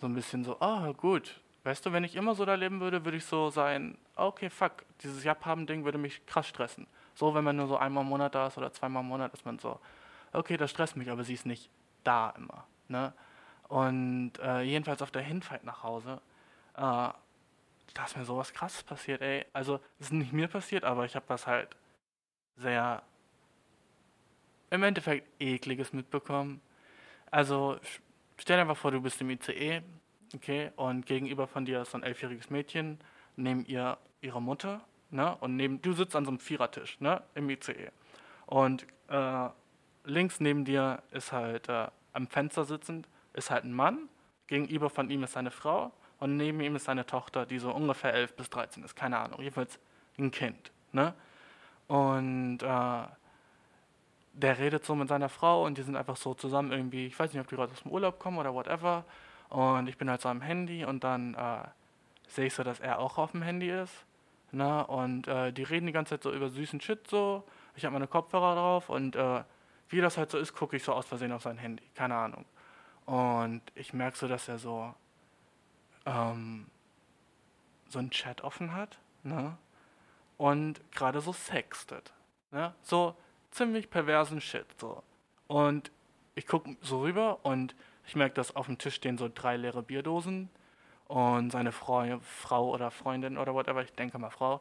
so 0.00 0.06
ein 0.06 0.14
bisschen 0.14 0.44
so, 0.44 0.58
ah, 0.60 0.88
oh, 0.88 0.94
gut. 0.94 1.40
Weißt 1.62 1.86
du, 1.86 1.92
wenn 1.92 2.04
ich 2.04 2.16
immer 2.16 2.34
so 2.34 2.44
da 2.44 2.54
leben 2.54 2.80
würde, 2.80 3.04
würde 3.04 3.16
ich 3.16 3.24
so 3.24 3.50
sein, 3.50 3.96
okay, 4.16 4.50
fuck, 4.50 4.84
dieses 5.02 5.24
Jap 5.24 5.46
haben 5.46 5.66
Ding 5.66 5.84
würde 5.84 5.98
mich 5.98 6.24
krass 6.26 6.46
stressen. 6.46 6.86
So, 7.14 7.34
wenn 7.34 7.44
man 7.44 7.56
nur 7.56 7.68
so 7.68 7.76
einmal 7.76 8.02
im 8.02 8.10
Monat 8.10 8.34
da 8.34 8.48
ist 8.48 8.58
oder 8.58 8.72
zweimal 8.72 9.02
im 9.02 9.08
Monat, 9.08 9.32
ist 9.32 9.46
man 9.46 9.58
so, 9.58 9.78
okay, 10.32 10.56
das 10.56 10.70
stresst 10.70 10.96
mich, 10.96 11.10
aber 11.10 11.24
sie 11.24 11.34
ist 11.34 11.46
nicht 11.46 11.70
da 12.02 12.34
immer. 12.36 12.64
Ne? 12.88 13.12
Und 13.68 14.32
äh, 14.42 14.62
jedenfalls 14.62 15.00
auf 15.00 15.10
der 15.10 15.22
Hinfahrt 15.22 15.64
nach 15.64 15.82
Hause, 15.82 16.20
äh, 16.76 17.08
ist 18.04 18.16
mir 18.16 18.24
sowas 18.24 18.52
krasses 18.52 18.82
passiert, 18.82 19.22
ey. 19.22 19.46
Also, 19.52 19.80
es 19.98 20.06
ist 20.06 20.12
nicht 20.12 20.32
mir 20.32 20.48
passiert, 20.48 20.84
aber 20.84 21.04
ich 21.04 21.14
habe 21.14 21.28
was 21.28 21.46
halt 21.46 21.76
sehr 22.56 23.02
im 24.70 24.82
Endeffekt 24.82 25.28
ekliges 25.40 25.92
mitbekommen. 25.92 26.60
Also, 27.30 27.78
stell 28.36 28.56
dir 28.56 28.62
einfach 28.62 28.76
vor, 28.76 28.90
du 28.90 29.00
bist 29.00 29.20
im 29.20 29.30
ICE, 29.30 29.82
okay, 30.34 30.72
und 30.76 31.06
gegenüber 31.06 31.46
von 31.46 31.64
dir 31.64 31.82
ist 31.82 31.92
so 31.92 31.98
ein 31.98 32.02
elfjähriges 32.02 32.50
Mädchen, 32.50 32.98
neben 33.36 33.64
ihr 33.66 33.98
ihre 34.20 34.42
Mutter, 34.42 34.80
ne, 35.10 35.36
und 35.40 35.56
neben, 35.56 35.80
du 35.82 35.92
sitzt 35.92 36.16
an 36.16 36.24
so 36.24 36.30
einem 36.30 36.40
Vierertisch, 36.40 36.98
ne, 37.00 37.22
im 37.34 37.48
ICE. 37.50 37.90
Und 38.46 38.86
äh, 39.08 39.48
links 40.04 40.40
neben 40.40 40.64
dir 40.64 41.02
ist 41.10 41.32
halt 41.32 41.68
äh, 41.68 41.88
am 42.12 42.26
Fenster 42.26 42.64
sitzend, 42.64 43.08
ist 43.34 43.50
halt 43.50 43.64
ein 43.64 43.72
Mann, 43.72 44.08
gegenüber 44.46 44.90
von 44.90 45.10
ihm 45.10 45.22
ist 45.22 45.32
seine 45.32 45.50
Frau 45.50 45.92
und 46.20 46.36
neben 46.36 46.60
ihm 46.60 46.76
ist 46.76 46.84
seine 46.84 47.06
Tochter, 47.06 47.46
die 47.46 47.58
so 47.58 47.72
ungefähr 47.72 48.14
11 48.14 48.36
bis 48.36 48.50
13 48.50 48.84
ist, 48.84 48.94
keine 48.96 49.18
Ahnung, 49.18 49.40
jedenfalls 49.40 49.78
ein 50.18 50.30
Kind, 50.30 50.72
ne. 50.92 51.14
Und 51.86 52.62
äh, 52.62 53.06
der 54.34 54.58
redet 54.58 54.84
so 54.84 54.94
mit 54.94 55.08
seiner 55.08 55.28
Frau 55.28 55.64
und 55.64 55.78
die 55.78 55.82
sind 55.82 55.96
einfach 55.96 56.16
so 56.16 56.34
zusammen 56.34 56.72
irgendwie, 56.72 57.06
ich 57.06 57.18
weiß 57.18 57.32
nicht, 57.32 57.40
ob 57.40 57.48
die 57.48 57.56
gerade 57.56 57.72
aus 57.72 57.82
dem 57.82 57.92
Urlaub 57.92 58.18
kommen 58.18 58.38
oder 58.38 58.52
whatever. 58.52 59.04
Und 59.48 59.88
ich 59.88 59.96
bin 59.96 60.10
halt 60.10 60.20
so 60.20 60.28
am 60.28 60.40
Handy 60.40 60.84
und 60.84 61.04
dann 61.04 61.34
äh, 61.34 61.68
sehe 62.28 62.46
ich 62.46 62.54
so, 62.54 62.64
dass 62.64 62.80
er 62.80 62.98
auch 62.98 63.18
auf 63.18 63.30
dem 63.30 63.42
Handy 63.42 63.70
ist. 63.70 64.04
Ne? 64.50 64.86
Und 64.86 65.28
äh, 65.28 65.52
die 65.52 65.62
reden 65.62 65.86
die 65.86 65.92
ganze 65.92 66.10
Zeit 66.10 66.22
so 66.24 66.32
über 66.32 66.48
süßen 66.50 66.80
Shit 66.80 67.06
so. 67.08 67.44
Ich 67.76 67.84
habe 67.84 67.92
meine 67.92 68.06
Kopfhörer 68.06 68.54
drauf 68.54 68.88
und 68.88 69.16
äh, 69.16 69.42
wie 69.88 70.00
das 70.00 70.16
halt 70.16 70.30
so 70.30 70.38
ist, 70.38 70.54
gucke 70.54 70.76
ich 70.76 70.82
so 70.82 70.92
aus 70.92 71.06
Versehen 71.06 71.32
auf 71.32 71.42
sein 71.42 71.58
Handy. 71.58 71.84
Keine 71.94 72.16
Ahnung. 72.16 72.44
Und 73.06 73.62
ich 73.74 73.92
merke 73.92 74.16
so, 74.16 74.26
dass 74.26 74.48
er 74.48 74.58
so, 74.58 74.94
ähm, 76.06 76.66
so 77.88 77.98
einen 77.98 78.10
Chat 78.10 78.42
offen 78.42 78.74
hat. 78.74 78.98
Ne? 79.22 79.56
Und 80.36 80.80
gerade 80.92 81.20
so 81.20 81.32
sextet. 81.32 82.12
Ne? 82.50 82.74
So, 82.82 83.16
ziemlich 83.50 83.90
perversen 83.90 84.40
Shit. 84.40 84.66
So. 84.78 85.02
Und 85.46 85.90
ich 86.34 86.46
gucke 86.46 86.76
so 86.82 87.00
rüber 87.02 87.38
und 87.44 87.74
ich 88.06 88.16
merke, 88.16 88.34
dass 88.34 88.54
auf 88.54 88.66
dem 88.66 88.78
Tisch 88.78 88.96
stehen 88.96 89.16
so 89.16 89.30
drei 89.32 89.56
leere 89.56 89.82
Bierdosen 89.82 90.50
und 91.06 91.50
seine 91.50 91.72
Frau, 91.72 92.18
Frau 92.20 92.70
oder 92.70 92.90
Freundin 92.90 93.38
oder 93.38 93.54
whatever, 93.54 93.82
ich 93.82 93.92
denke 93.92 94.18
mal 94.18 94.30
Frau, 94.30 94.60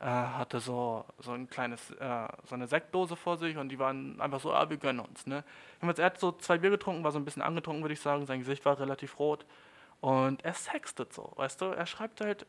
äh, 0.00 0.04
hatte 0.04 0.60
so, 0.60 1.04
so 1.18 1.32
ein 1.32 1.48
kleines, 1.48 1.90
äh, 1.92 2.28
so 2.44 2.54
eine 2.54 2.66
Sektdose 2.66 3.16
vor 3.16 3.38
sich 3.38 3.56
und 3.56 3.70
die 3.70 3.78
waren 3.78 4.20
einfach 4.20 4.40
so, 4.40 4.52
ah, 4.52 4.68
wir 4.68 4.76
gönnen 4.76 5.00
uns. 5.00 5.26
Ne? 5.26 5.44
Er 5.80 6.04
hat 6.04 6.20
so 6.20 6.32
zwei 6.32 6.58
Bier 6.58 6.70
getrunken, 6.70 7.04
war 7.04 7.12
so 7.12 7.18
ein 7.18 7.24
bisschen 7.24 7.42
angetrunken, 7.42 7.82
würde 7.82 7.94
ich 7.94 8.00
sagen, 8.00 8.26
sein 8.26 8.40
Gesicht 8.40 8.64
war 8.64 8.78
relativ 8.78 9.18
rot 9.18 9.46
und 10.00 10.44
er 10.44 10.54
sextet 10.54 11.12
so, 11.12 11.32
weißt 11.36 11.60
du, 11.60 11.66
er 11.66 11.86
schreibt 11.86 12.20
halt 12.20 12.46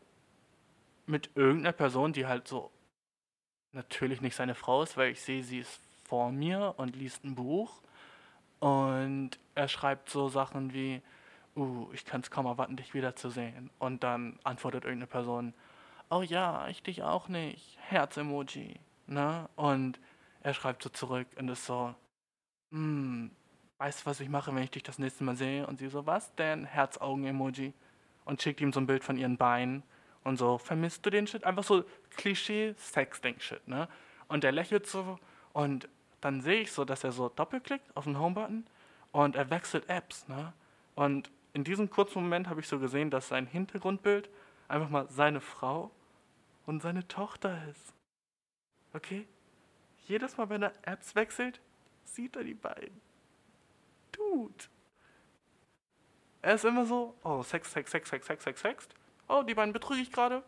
mit 1.06 1.30
irgendeiner 1.36 1.74
Person, 1.74 2.14
die 2.14 2.26
halt 2.26 2.48
so 2.48 2.72
natürlich 3.72 4.22
nicht 4.22 4.36
seine 4.36 4.56
Frau 4.56 4.84
ist, 4.84 4.98
weil 4.98 5.12
ich 5.12 5.22
sehe, 5.22 5.44
sie 5.44 5.60
ist 5.60 5.82
vor 6.06 6.32
mir 6.32 6.74
und 6.78 6.96
liest 6.96 7.24
ein 7.24 7.36
Buch. 7.36 7.82
Und 8.60 9.32
er 9.54 9.68
schreibt 9.68 10.10
so 10.10 10.30
Sachen 10.30 10.74
wie, 10.74 11.02
uh, 11.56 11.90
ich 11.94 12.06
kann 12.06 12.22
es 12.22 12.32
kaum 12.32 12.46
erwarten, 12.46 12.78
dich 12.78 12.94
wiederzusehen. 12.94 13.70
Und 13.80 14.04
dann 14.04 14.40
antwortet 14.44 14.86
irgendeine 14.86 15.08
Person, 15.08 15.54
oh 16.10 16.22
ja, 16.22 16.68
ich 16.68 16.82
dich 16.82 17.04
auch 17.04 17.28
nicht. 17.28 17.78
Herz-Emoji. 17.82 18.80
Ne? 19.08 19.50
Und 19.56 20.00
er 20.42 20.54
schreibt 20.54 20.84
so 20.84 20.90
zurück 20.90 21.28
und 21.38 21.50
ist 21.50 21.66
so, 21.66 21.94
hm, 22.72 23.32
weißt 23.78 24.02
du, 24.02 24.06
was 24.08 24.20
ich 24.20 24.30
mache, 24.30 24.54
wenn 24.54 24.64
ich 24.64 24.72
dich 24.72 24.84
das 24.84 25.00
nächste 25.00 25.24
Mal 25.24 25.36
sehe? 25.36 25.66
Und 25.68 25.80
sie 25.80 25.88
so, 25.88 26.06
was 26.06 26.34
denn? 26.36 26.66
Herz-Augen-Emoji. 26.66 27.74
Und 28.26 28.42
schickt 28.42 28.62
ihm 28.62 28.74
so 28.74 28.80
ein 28.80 28.88
Bild 28.88 29.04
von 29.04 29.18
ihren 29.18 29.38
Beinen 29.38 29.84
und 30.24 30.38
so, 30.38 30.58
vermisst 30.58 31.06
du 31.06 31.12
den 31.12 31.28
Shit? 31.28 31.44
Einfach 31.44 31.64
so 31.64 31.86
Klischee-Sexting-Shit, 32.18 33.68
ne? 33.68 33.88
Und 34.28 34.44
er 34.44 34.52
lächelt 34.52 34.88
so 34.88 35.20
und 35.54 35.88
dann 36.22 36.42
sehe 36.42 36.62
ich 36.62 36.72
so, 36.72 36.84
dass 36.84 37.04
er 37.04 37.12
so 37.12 37.30
doppelklickt 37.30 37.96
auf 37.96 38.06
den 38.06 38.18
Home-Button 38.18 38.66
und 39.12 39.36
er 39.36 39.52
wechselt 39.52 39.88
Apps, 39.88 40.28
ne? 40.28 40.54
Und 40.96 41.30
in 41.54 41.64
diesem 41.64 41.90
kurzen 41.90 42.24
Moment 42.24 42.50
habe 42.50 42.60
ich 42.60 42.68
so 42.68 42.80
gesehen, 42.80 43.12
dass 43.12 43.28
sein 43.28 43.46
Hintergrundbild 43.46 44.30
einfach 44.68 44.90
mal 44.90 45.08
seine 45.10 45.40
Frau 45.40 45.92
und 46.66 46.82
seine 46.82 47.08
Tochter 47.08 47.62
ist. 47.70 47.94
Okay? 48.94 49.28
Jedes 50.08 50.38
Mal, 50.38 50.50
wenn 50.50 50.64
er 50.64 50.74
Apps 50.82 51.14
wechselt, 51.16 51.62
sieht 52.04 52.36
er 52.36 52.44
die 52.44 52.56
beiden. 52.56 53.00
Dude. 54.16 54.66
Er 56.42 56.56
ist 56.56 56.66
immer 56.66 56.86
so, 56.86 57.16
oh, 57.24 57.42
Sex, 57.44 57.72
Sex, 57.72 57.90
Sex, 57.90 58.10
Sex, 58.10 58.26
Sex, 58.26 58.44
Sex, 58.44 58.62
Sex. 58.62 58.88
Oh, 59.28 59.44
die 59.44 59.56
beiden 59.56 59.74
betrüge 59.74 60.02
ich 60.02 60.12
gerade. 60.12 60.44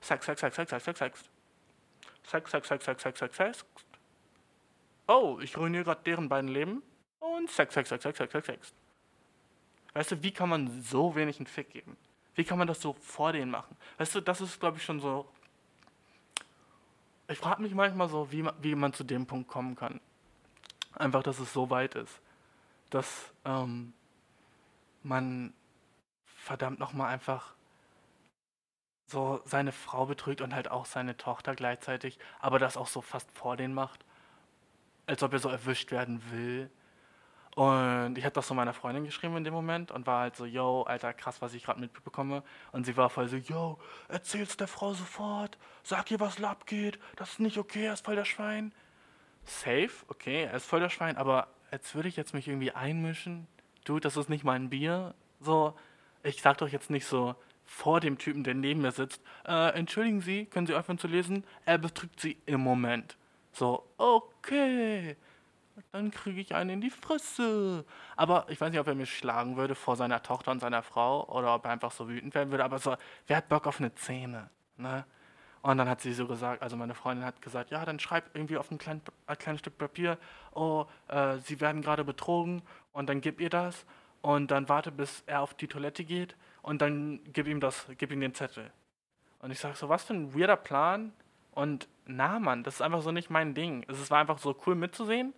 Sex, 0.00 0.26
Sex, 0.26 0.40
Sex, 0.40 0.56
Sex, 0.56 0.70
Sex, 0.70 0.84
Sex, 0.84 0.98
Sex. 0.98 1.24
Sex, 2.24 2.50
Sex, 2.50 2.68
Sex, 2.68 2.84
Sex, 2.84 3.02
Sex, 3.02 3.18
Sex, 3.18 3.36
Sex. 3.36 3.64
Oh, 5.06 5.38
ich 5.42 5.56
ruiniere 5.56 5.84
gerade 5.84 6.02
deren 6.04 6.28
beiden 6.28 6.48
Leben. 6.48 6.82
Und 7.20 7.50
Sex, 7.50 7.74
Sex, 7.74 7.88
Sex, 7.88 8.02
Sex, 8.02 8.18
Sex, 8.18 8.32
Sex, 8.32 8.46
Sex. 8.46 8.74
Weißt 9.94 10.12
du, 10.12 10.22
wie 10.22 10.32
kann 10.32 10.48
man 10.48 10.82
so 10.82 11.14
wenig 11.14 11.38
einen 11.38 11.46
Fick 11.46 11.70
geben? 11.70 11.96
Wie 12.34 12.44
kann 12.44 12.58
man 12.58 12.66
das 12.66 12.80
so 12.80 12.94
vor 12.94 13.32
denen 13.32 13.50
machen? 13.50 13.76
Weißt 13.98 14.14
du, 14.14 14.20
das 14.20 14.40
ist, 14.40 14.58
glaube 14.58 14.78
ich, 14.78 14.84
schon 14.84 15.00
so. 15.00 15.28
Ich 17.28 17.38
frage 17.38 17.62
mich 17.62 17.74
manchmal 17.74 18.08
so, 18.08 18.30
wie 18.32 18.42
man, 18.42 18.54
wie 18.60 18.74
man 18.74 18.92
zu 18.92 19.04
dem 19.04 19.26
Punkt 19.26 19.48
kommen 19.48 19.76
kann. 19.76 20.00
Einfach, 20.94 21.22
dass 21.22 21.38
es 21.38 21.52
so 21.52 21.70
weit 21.70 21.94
ist, 21.94 22.20
dass 22.94 23.32
ähm, 23.44 23.92
man 25.02 25.52
verdammt 26.24 26.78
nochmal 26.78 27.12
einfach 27.12 27.54
so 29.06 29.42
seine 29.44 29.72
Frau 29.72 30.06
betrügt 30.06 30.40
und 30.40 30.54
halt 30.54 30.70
auch 30.70 30.86
seine 30.86 31.16
Tochter 31.16 31.54
gleichzeitig, 31.54 32.18
aber 32.40 32.58
das 32.58 32.76
auch 32.76 32.86
so 32.88 33.00
fast 33.02 33.30
vor 33.32 33.56
denen 33.56 33.74
macht. 33.74 34.04
als 35.06 35.22
ob 35.22 35.32
er 35.32 35.38
so 35.38 35.48
erwischt 35.48 35.90
werden 35.90 36.22
will. 36.30 36.70
Und 37.54 38.16
ich 38.16 38.24
habe 38.24 38.32
das 38.32 38.48
so 38.48 38.54
meiner 38.54 38.72
Freundin 38.72 39.04
geschrieben 39.04 39.36
in 39.36 39.44
dem 39.44 39.52
Moment 39.52 39.90
und 39.90 40.06
war 40.06 40.20
halt 40.20 40.36
so, 40.36 40.46
yo, 40.46 40.84
Alter, 40.84 41.12
krass, 41.12 41.42
was 41.42 41.52
ich 41.54 41.64
gerade 41.64 41.80
mitbekomme. 41.80 42.42
Und 42.72 42.86
sie 42.86 42.96
war 42.96 43.10
voll 43.10 43.28
so, 43.28 43.36
yo, 43.36 43.78
erzähl's 44.08 44.56
der 44.56 44.68
Frau 44.68 44.94
sofort, 44.94 45.58
sag 45.82 46.10
ihr, 46.10 46.20
was 46.20 46.42
abgeht, 46.42 46.98
das 47.16 47.32
ist 47.32 47.40
nicht 47.40 47.58
okay, 47.58 47.86
er 47.86 47.94
ist 47.94 48.04
voll 48.06 48.16
der 48.16 48.24
Schwein. 48.24 48.72
Safe, 49.44 49.90
okay, 50.08 50.44
er 50.44 50.54
ist 50.54 50.66
voll 50.66 50.80
der 50.80 50.88
Schwein, 50.88 51.16
aber 51.18 51.48
als 51.72 51.94
würde 51.96 52.08
ich 52.08 52.16
jetzt 52.16 52.34
mich 52.34 52.46
irgendwie 52.46 52.70
einmischen. 52.70 53.48
Dude, 53.84 54.02
das 54.02 54.16
ist 54.16 54.28
nicht 54.28 54.44
mein 54.44 54.70
Bier. 54.70 55.14
So, 55.40 55.74
ich 56.22 56.40
sag 56.40 56.58
doch 56.58 56.68
jetzt 56.68 56.90
nicht 56.90 57.06
so 57.06 57.34
vor 57.64 57.98
dem 57.98 58.18
Typen, 58.18 58.44
der 58.44 58.54
neben 58.54 58.82
mir 58.82 58.92
sitzt, 58.92 59.20
äh, 59.46 59.74
entschuldigen 59.74 60.20
Sie, 60.20 60.46
können 60.46 60.68
Sie 60.68 60.74
aufhören 60.74 60.98
zu 60.98 61.08
lesen? 61.08 61.42
Er 61.64 61.78
betrügt 61.78 62.20
Sie 62.20 62.36
im 62.46 62.60
Moment. 62.60 63.16
So, 63.52 63.84
okay 63.96 65.16
dann 65.92 66.10
kriege 66.10 66.40
ich 66.40 66.54
einen 66.54 66.70
in 66.70 66.80
die 66.80 66.90
Fresse. 66.90 67.84
Aber 68.16 68.46
ich 68.48 68.60
weiß 68.60 68.70
nicht, 68.70 68.80
ob 68.80 68.86
er 68.86 68.94
mich 68.94 69.16
schlagen 69.16 69.56
würde 69.56 69.74
vor 69.74 69.96
seiner 69.96 70.22
Tochter 70.22 70.50
und 70.50 70.60
seiner 70.60 70.82
Frau 70.82 71.28
oder 71.28 71.54
ob 71.54 71.64
er 71.64 71.72
einfach 71.72 71.92
so 71.92 72.08
wütend 72.08 72.34
werden 72.34 72.50
würde. 72.50 72.64
Aber 72.64 72.78
so, 72.78 72.96
wer 73.26 73.36
hat 73.36 73.48
Bock 73.48 73.66
auf 73.66 73.80
eine 73.80 73.94
Zähne? 73.94 74.50
Ne? 74.76 75.04
Und 75.62 75.78
dann 75.78 75.88
hat 75.88 76.00
sie 76.00 76.12
so 76.12 76.26
gesagt, 76.26 76.62
also 76.62 76.76
meine 76.76 76.94
Freundin 76.94 77.24
hat 77.24 77.40
gesagt, 77.40 77.70
ja, 77.70 77.84
dann 77.84 78.00
schreib 78.00 78.24
irgendwie 78.34 78.56
auf 78.56 78.70
ein, 78.70 78.78
klein, 78.78 79.00
ein 79.26 79.38
kleines 79.38 79.60
Stück 79.60 79.78
Papier, 79.78 80.18
oh, 80.52 80.86
äh, 81.08 81.38
sie 81.38 81.60
werden 81.60 81.82
gerade 81.82 82.04
betrogen 82.04 82.62
und 82.92 83.08
dann 83.08 83.20
gib 83.20 83.40
ihr 83.40 83.50
das 83.50 83.86
und 84.22 84.50
dann 84.50 84.68
warte, 84.68 84.90
bis 84.90 85.22
er 85.26 85.40
auf 85.40 85.54
die 85.54 85.68
Toilette 85.68 86.04
geht 86.04 86.36
und 86.62 86.82
dann 86.82 87.20
gib 87.32 87.46
ihm 87.46 87.60
das, 87.60 87.86
gib 87.96 88.10
ihm 88.10 88.20
den 88.20 88.34
Zettel. 88.34 88.72
Und 89.38 89.52
ich 89.52 89.60
sage 89.60 89.76
so, 89.76 89.88
was 89.88 90.04
für 90.04 90.14
ein 90.14 90.34
weirder 90.34 90.56
Plan. 90.56 91.12
Und 91.52 91.88
na, 92.06 92.38
Mann, 92.38 92.64
das 92.64 92.74
ist 92.74 92.82
einfach 92.82 93.02
so 93.02 93.12
nicht 93.12 93.30
mein 93.30 93.54
Ding. 93.54 93.84
Es 93.88 94.10
war 94.10 94.18
einfach 94.18 94.38
so 94.38 94.56
cool 94.66 94.74
mitzusehen, 94.74 95.32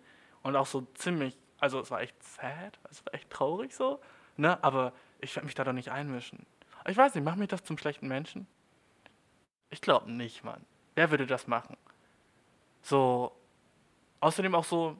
und 0.45 0.55
auch 0.55 0.67
so 0.67 0.81
ziemlich, 0.93 1.35
also 1.59 1.79
es 1.79 1.89
war 1.89 2.01
echt 2.01 2.21
sad, 2.21 2.77
es 2.91 3.03
war 3.03 3.15
echt 3.15 3.31
traurig 3.31 3.73
so, 3.73 3.99
ne? 4.37 4.63
Aber 4.63 4.93
ich 5.19 5.35
werde 5.35 5.47
mich 5.47 5.55
da 5.55 5.63
doch 5.63 5.73
nicht 5.73 5.89
einmischen. 5.89 6.45
Ich 6.87 6.95
weiß 6.95 7.15
nicht, 7.15 7.23
macht 7.23 7.39
mich 7.39 7.47
das 7.47 7.63
zum 7.63 7.79
schlechten 7.79 8.07
Menschen? 8.07 8.45
Ich 9.69 9.81
glaube 9.81 10.11
nicht, 10.11 10.43
Mann. 10.43 10.65
Wer 10.95 11.11
würde 11.11 11.25
das 11.25 11.47
machen? 11.47 11.77
So, 12.81 13.35
außerdem 14.19 14.55
auch 14.55 14.63
so, 14.63 14.97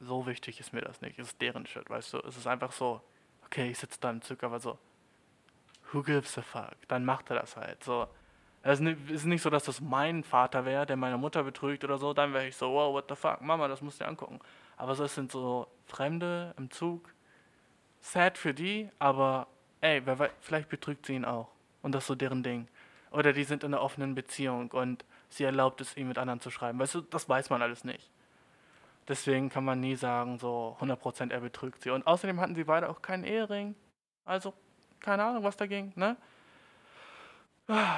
so 0.00 0.26
wichtig 0.26 0.60
ist 0.60 0.72
mir 0.72 0.82
das 0.82 1.00
nicht. 1.00 1.18
Es 1.18 1.28
ist 1.28 1.40
deren 1.40 1.66
Shit, 1.66 1.88
weißt 1.88 2.14
du? 2.14 2.18
Es 2.18 2.36
ist 2.36 2.46
einfach 2.46 2.72
so, 2.72 3.00
okay, 3.44 3.70
ich 3.70 3.78
sitze 3.78 3.98
da 4.00 4.10
im 4.10 4.22
Zug, 4.22 4.42
aber 4.42 4.60
so, 4.60 4.78
who 5.92 6.02
gives 6.02 6.36
a 6.38 6.42
fuck? 6.42 6.76
Dann 6.88 7.04
macht 7.04 7.30
er 7.30 7.40
das 7.40 7.56
halt. 7.56 7.82
So, 7.82 8.06
es 8.62 8.80
ist 8.80 9.24
nicht 9.24 9.42
so, 9.42 9.50
dass 9.50 9.64
das 9.64 9.80
mein 9.80 10.24
Vater 10.24 10.64
wäre, 10.64 10.86
der 10.86 10.96
meine 10.96 11.18
Mutter 11.18 11.42
betrügt 11.42 11.84
oder 11.84 11.98
so. 11.98 12.12
Dann 12.12 12.32
wäre 12.34 12.48
ich 12.48 12.56
so, 12.56 12.72
wow, 12.72 12.92
what 12.92 13.06
the 13.08 13.16
fuck, 13.16 13.40
Mama, 13.40 13.68
das 13.68 13.80
musst 13.80 14.00
du 14.00 14.04
dir 14.04 14.10
angucken. 14.10 14.40
Aber 14.76 14.94
so, 14.94 15.04
es 15.04 15.14
sind 15.14 15.32
so 15.32 15.68
Fremde 15.86 16.54
im 16.58 16.70
Zug. 16.70 17.12
Sad 18.00 18.38
für 18.38 18.54
die, 18.54 18.90
aber 18.98 19.46
ey, 19.80 20.04
wer 20.04 20.18
weiß, 20.18 20.30
vielleicht 20.40 20.68
betrügt 20.68 21.06
sie 21.06 21.14
ihn 21.14 21.24
auch. 21.24 21.48
Und 21.82 21.92
das 21.92 22.04
ist 22.04 22.08
so 22.08 22.14
deren 22.14 22.42
Ding. 22.42 22.68
Oder 23.16 23.32
die 23.32 23.44
sind 23.44 23.64
in 23.64 23.72
einer 23.72 23.82
offenen 23.82 24.14
Beziehung 24.14 24.70
und 24.72 25.06
sie 25.30 25.44
erlaubt 25.44 25.80
es 25.80 25.96
ihm 25.96 26.08
mit 26.08 26.18
anderen 26.18 26.40
zu 26.40 26.50
schreiben. 26.50 26.78
Weißt 26.78 26.96
du, 26.96 27.00
das 27.00 27.26
weiß 27.30 27.48
man 27.48 27.62
alles 27.62 27.82
nicht. 27.82 28.10
Deswegen 29.08 29.48
kann 29.48 29.64
man 29.64 29.80
nie 29.80 29.96
sagen, 29.96 30.38
so 30.38 30.76
100% 30.80 31.30
er 31.30 31.40
betrügt 31.40 31.80
sie. 31.80 31.88
Und 31.88 32.06
außerdem 32.06 32.38
hatten 32.38 32.54
sie 32.54 32.64
beide 32.64 32.90
auch 32.90 33.00
keinen 33.00 33.24
Ehering. 33.24 33.74
Also, 34.26 34.52
keine 35.00 35.24
Ahnung, 35.24 35.44
was 35.44 35.56
da 35.56 35.66
ging, 35.66 35.94
ne? 35.96 36.18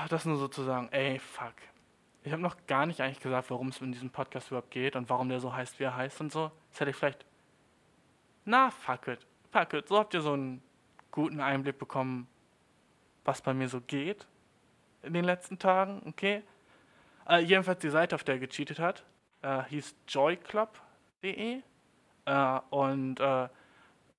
Das 0.09 0.25
nur 0.25 0.37
sozusagen, 0.37 0.89
ey, 0.93 1.19
fuck. 1.19 1.55
Ich 2.23 2.31
habe 2.31 2.41
noch 2.41 2.57
gar 2.69 2.87
nicht 2.87 3.01
eigentlich 3.01 3.19
gesagt, 3.19 3.51
worum 3.51 3.69
es 3.69 3.81
in 3.81 3.91
diesem 3.91 4.11
Podcast 4.11 4.49
überhaupt 4.53 4.71
geht 4.71 4.95
und 4.95 5.11
warum 5.11 5.29
der 5.29 5.41
so 5.41 5.53
heißt, 5.53 5.81
wie 5.81 5.85
er 5.85 5.97
heißt 5.97 6.21
und 6.21 6.31
so. 6.31 6.53
Das 6.71 6.79
hätte 6.79 6.91
ich 6.91 6.97
vielleicht. 6.97 7.27
Na, 8.45 8.71
fuck 8.71 9.09
it. 9.09 9.27
Fuck 9.51 9.73
it. 9.73 9.89
So 9.89 9.99
habt 9.99 10.15
ihr 10.15 10.21
so 10.21 10.35
einen 10.35 10.63
guten 11.11 11.41
Einblick 11.41 11.77
bekommen, 11.77 12.29
was 13.25 13.43
bei 13.43 13.53
mir 13.53 13.69
so 13.69 13.81
geht 13.81 14.29
in 15.03 15.13
den 15.13 15.25
letzten 15.25 15.59
Tagen, 15.59 16.03
okay? 16.07 16.43
Äh, 17.29 17.41
jedenfalls 17.41 17.81
die 17.81 17.91
Seite, 17.91 18.15
auf 18.15 18.25
der 18.25 18.37
er 18.37 18.41
gecheatet 18.41 18.79
hat, 18.79 19.05
äh, 19.43 19.63
hieß 19.65 19.95
joyclub.de 20.09 21.61
äh, 22.25 22.61
und 22.71 23.21
äh, 23.21 23.49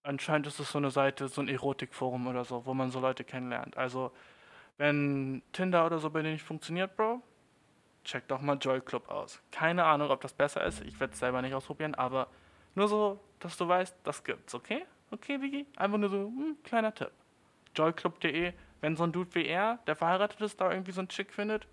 anscheinend 0.03 0.47
ist 0.47 0.59
es 0.59 0.71
so 0.71 0.77
eine 0.77 0.91
Seite, 0.91 1.27
so 1.27 1.41
ein 1.41 1.47
Erotikforum 1.47 2.27
oder 2.27 2.45
so, 2.45 2.65
wo 2.65 2.73
man 2.73 2.91
so 2.91 2.99
Leute 2.99 3.23
kennenlernt. 3.23 3.77
Also, 3.77 4.11
wenn 4.77 5.41
Tinder 5.51 5.85
oder 5.85 5.99
so 5.99 6.09
bei 6.09 6.21
dir 6.21 6.31
nicht 6.31 6.43
funktioniert, 6.43 6.95
Bro, 6.95 7.21
check 8.03 8.27
doch 8.27 8.41
mal 8.41 8.57
Joy 8.57 8.81
Club 8.81 9.09
aus. 9.09 9.41
Keine 9.51 9.83
Ahnung, 9.83 10.09
ob 10.09 10.21
das 10.21 10.33
besser 10.33 10.63
ist. 10.65 10.81
Ich 10.81 10.99
werde 10.99 11.13
es 11.13 11.19
selber 11.19 11.41
nicht 11.41 11.53
ausprobieren, 11.53 11.95
aber 11.95 12.27
nur 12.75 12.87
so, 12.87 13.19
dass 13.39 13.57
du 13.57 13.67
weißt, 13.67 13.95
das 14.03 14.23
gibt's, 14.23 14.55
okay? 14.55 14.85
Okay, 15.11 15.41
Vigi? 15.41 15.65
Einfach 15.75 15.97
nur 15.97 16.09
so, 16.09 16.17
hm, 16.17 16.57
kleiner 16.63 16.93
Tipp. 16.93 17.11
Joyclub.de, 17.75 18.53
wenn 18.81 18.95
so 18.95 19.03
ein 19.03 19.11
Dude 19.11 19.33
wie 19.35 19.45
er, 19.45 19.79
der 19.87 19.95
verheiratet 19.95 20.41
ist, 20.41 20.59
da 20.61 20.71
irgendwie 20.71 20.91
so 20.91 21.01
ein 21.01 21.09
Chick 21.09 21.33
findet, 21.33 21.67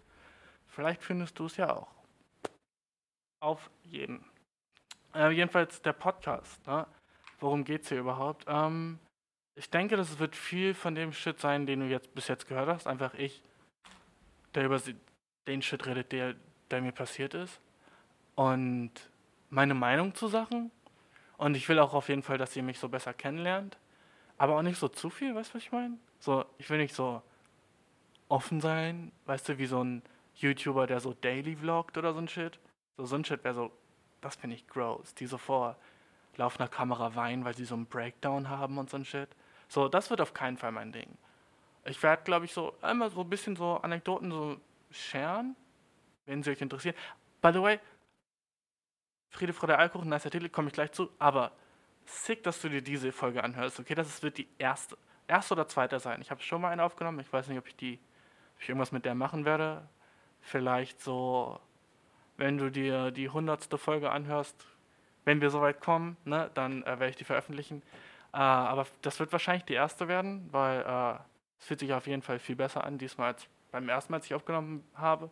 vielleicht 0.66 1.02
findest 1.02 1.38
du 1.38 1.46
es 1.46 1.56
ja 1.56 1.74
auch. 1.74 1.88
Auf 3.40 3.70
jeden. 3.84 4.24
Äh, 5.14 5.30
jedenfalls 5.30 5.82
der 5.82 5.92
Podcast, 5.92 6.66
ne? 6.66 6.86
Worum 7.38 7.64
geht's 7.64 7.88
hier 7.88 8.00
überhaupt? 8.00 8.44
Ähm, 8.48 8.98
ich 9.54 9.70
denke, 9.70 9.96
das 9.96 10.18
wird 10.18 10.36
viel 10.36 10.74
von 10.74 10.94
dem 10.94 11.12
Shit 11.12 11.40
sein, 11.40 11.66
den 11.66 11.80
du 11.80 11.86
jetzt 11.86 12.14
bis 12.14 12.28
jetzt 12.28 12.48
gehört 12.48 12.68
hast. 12.68 12.86
Einfach 12.86 13.14
ich, 13.14 13.42
der 14.54 14.64
über 14.64 14.80
den 15.46 15.62
Shit 15.62 15.86
redet, 15.86 16.12
der, 16.12 16.34
der 16.70 16.80
mir 16.80 16.92
passiert 16.92 17.34
ist. 17.34 17.60
Und 18.34 18.90
meine 19.50 19.74
Meinung 19.74 20.14
zu 20.14 20.28
Sachen. 20.28 20.70
Und 21.38 21.56
ich 21.56 21.68
will 21.68 21.78
auch 21.78 21.94
auf 21.94 22.08
jeden 22.08 22.22
Fall, 22.22 22.38
dass 22.38 22.56
ihr 22.56 22.62
mich 22.62 22.78
so 22.78 22.88
besser 22.88 23.14
kennenlernt. 23.14 23.76
Aber 24.38 24.56
auch 24.56 24.62
nicht 24.62 24.78
so 24.78 24.88
zu 24.88 25.10
viel, 25.10 25.34
weißt 25.34 25.50
du, 25.50 25.54
was 25.54 25.62
ich 25.62 25.72
meine? 25.72 25.96
So, 26.18 26.44
ich 26.58 26.68
will 26.68 26.78
nicht 26.78 26.94
so 26.94 27.22
offen 28.28 28.60
sein, 28.60 29.12
weißt 29.26 29.48
du, 29.48 29.58
wie 29.58 29.66
so 29.66 29.82
ein 29.82 30.02
YouTuber, 30.36 30.86
der 30.86 31.00
so 31.00 31.14
daily 31.14 31.56
vloggt 31.56 31.96
oder 31.96 32.12
so 32.12 32.18
ein 32.18 32.28
Shit. 32.28 32.58
So, 32.96 33.06
so 33.06 33.16
ein 33.16 33.24
Shit 33.24 33.44
wäre 33.44 33.54
so, 33.54 33.72
das 34.20 34.36
finde 34.36 34.56
ich 34.56 34.66
gross. 34.66 35.14
Die 35.14 35.26
so 35.26 35.38
vor 35.38 35.76
laufender 36.36 36.68
Kamera 36.68 37.14
weinen, 37.14 37.44
weil 37.44 37.56
sie 37.56 37.64
so 37.64 37.74
einen 37.74 37.86
Breakdown 37.86 38.48
haben 38.48 38.78
und 38.78 38.90
so 38.90 38.98
ein 38.98 39.04
Shit. 39.04 39.28
So, 39.68 39.88
das 39.88 40.10
wird 40.10 40.20
auf 40.20 40.34
keinen 40.34 40.58
Fall 40.58 40.72
mein 40.72 40.92
Ding. 40.92 41.16
Ich 41.84 42.02
werde, 42.02 42.22
glaube 42.24 42.44
ich, 42.44 42.52
so 42.52 42.74
einmal 42.82 43.10
so 43.10 43.20
ein 43.20 43.30
bisschen 43.30 43.56
so 43.56 43.76
Anekdoten 43.76 44.30
so 44.30 44.56
sharen, 44.90 45.56
wenn 46.26 46.42
sie 46.42 46.50
euch 46.50 46.60
interessieren. 46.60 46.96
By 47.40 47.52
the 47.52 47.62
way, 47.62 47.80
Friede, 49.30 49.52
Freude, 49.52 49.78
Alkohol, 49.78 50.06
nicer 50.06 50.30
Titel, 50.30 50.48
komme 50.48 50.68
ich 50.68 50.74
gleich 50.74 50.92
zu, 50.92 51.10
aber 51.18 51.52
sick, 52.08 52.42
dass 52.42 52.60
du 52.60 52.68
dir 52.68 52.82
diese 52.82 53.12
Folge 53.12 53.42
anhörst, 53.42 53.80
okay? 53.80 53.94
Das 53.94 54.22
wird 54.22 54.38
die 54.38 54.48
erste, 54.58 54.96
erste 55.28 55.54
oder 55.54 55.68
zweite 55.68 55.98
sein. 56.00 56.20
Ich 56.20 56.30
habe 56.30 56.42
schon 56.42 56.60
mal 56.60 56.70
eine 56.70 56.82
aufgenommen, 56.82 57.20
ich 57.20 57.32
weiß 57.32 57.48
nicht, 57.48 57.58
ob 57.58 57.66
ich 57.66 57.76
die, 57.76 57.98
ob 58.56 58.62
ich 58.62 58.68
irgendwas 58.68 58.92
mit 58.92 59.04
der 59.04 59.14
machen 59.14 59.44
werde. 59.44 59.88
Vielleicht 60.40 61.00
so, 61.02 61.58
wenn 62.36 62.58
du 62.58 62.70
dir 62.70 63.10
die 63.10 63.28
hundertste 63.28 63.78
Folge 63.78 64.10
anhörst, 64.10 64.66
wenn 65.24 65.40
wir 65.40 65.50
soweit 65.50 65.80
kommen, 65.80 66.16
ne, 66.24 66.50
dann 66.54 66.82
äh, 66.82 66.86
werde 66.86 67.08
ich 67.08 67.16
die 67.16 67.24
veröffentlichen. 67.24 67.82
Äh, 68.32 68.38
aber 68.38 68.86
das 69.02 69.18
wird 69.18 69.32
wahrscheinlich 69.32 69.64
die 69.64 69.74
erste 69.74 70.08
werden, 70.08 70.48
weil 70.52 70.80
äh, 70.80 71.18
es 71.58 71.66
fühlt 71.66 71.80
sich 71.80 71.92
auf 71.92 72.06
jeden 72.06 72.22
Fall 72.22 72.38
viel 72.38 72.56
besser 72.56 72.84
an, 72.84 72.98
diesmal 72.98 73.32
als 73.32 73.46
beim 73.72 73.88
ersten 73.88 74.12
Mal, 74.12 74.18
als 74.18 74.26
ich 74.26 74.34
aufgenommen 74.34 74.84
habe. 74.94 75.30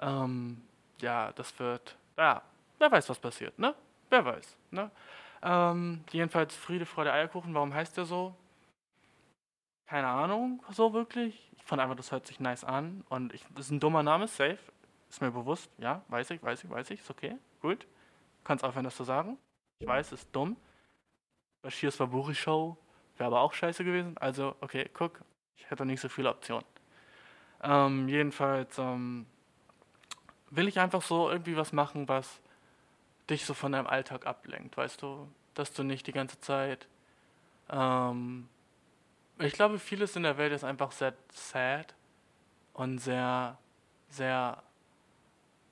Ähm, 0.00 0.60
ja, 0.98 1.32
das 1.32 1.58
wird, 1.58 1.96
ja, 2.16 2.42
wer 2.78 2.92
weiß, 2.92 3.08
was 3.08 3.18
passiert, 3.18 3.58
ne? 3.58 3.74
Wer 4.10 4.24
weiß, 4.24 4.56
ne? 4.70 4.90
Ähm, 5.46 6.02
jedenfalls 6.10 6.56
Friede, 6.56 6.86
Freude, 6.86 7.12
Eierkuchen, 7.12 7.52
warum 7.52 7.74
heißt 7.74 7.98
der 7.98 8.06
so? 8.06 8.34
Keine 9.86 10.06
Ahnung, 10.06 10.64
so 10.70 10.94
wirklich. 10.94 11.52
Ich 11.58 11.62
fand 11.62 11.82
einfach, 11.82 11.96
das 11.96 12.12
hört 12.12 12.26
sich 12.26 12.40
nice 12.40 12.64
an 12.64 13.04
und 13.10 13.34
ich, 13.34 13.44
das 13.54 13.66
ist 13.66 13.70
ein 13.70 13.80
dummer 13.80 14.02
Name, 14.02 14.26
safe, 14.26 14.58
ist 15.10 15.20
mir 15.20 15.30
bewusst, 15.30 15.70
ja, 15.76 16.02
weiß 16.08 16.30
ich, 16.30 16.42
weiß 16.42 16.64
ich, 16.64 16.70
weiß 16.70 16.90
ich, 16.90 17.00
ist 17.00 17.10
okay, 17.10 17.36
gut. 17.60 17.86
Kannst 18.42 18.64
aufhören, 18.64 18.84
das 18.84 18.96
zu 18.96 19.04
sagen. 19.04 19.36
Ich 19.80 19.86
weiß, 19.86 20.12
ist 20.12 20.28
dumm. 20.32 20.56
Bashirs 21.60 22.00
Waburi 22.00 22.34
Show 22.34 22.78
wäre 23.18 23.26
aber 23.26 23.40
auch 23.40 23.52
scheiße 23.52 23.84
gewesen, 23.84 24.16
also, 24.18 24.56
okay, 24.62 24.90
guck, 24.94 25.20
ich 25.56 25.68
hätte 25.70 25.84
nicht 25.84 26.00
so 26.00 26.08
viele 26.08 26.30
Optionen. 26.30 26.64
Ähm, 27.62 28.08
jedenfalls 28.08 28.78
ähm, 28.78 29.26
will 30.50 30.68
ich 30.68 30.80
einfach 30.80 31.02
so 31.02 31.30
irgendwie 31.30 31.56
was 31.56 31.72
machen, 31.72 32.08
was 32.08 32.40
dich 33.30 33.44
so 33.44 33.54
von 33.54 33.72
deinem 33.72 33.86
Alltag 33.86 34.26
ablenkt, 34.26 34.76
weißt 34.76 35.02
du? 35.02 35.28
Dass 35.54 35.72
du 35.72 35.82
nicht 35.82 36.06
die 36.06 36.12
ganze 36.12 36.40
Zeit. 36.40 36.88
Ähm, 37.70 38.48
ich 39.38 39.54
glaube, 39.54 39.78
vieles 39.78 40.16
in 40.16 40.22
der 40.22 40.38
Welt 40.38 40.52
ist 40.52 40.64
einfach 40.64 40.92
sehr 40.92 41.14
sad 41.32 41.94
und 42.72 42.98
sehr, 42.98 43.58
sehr 44.10 44.62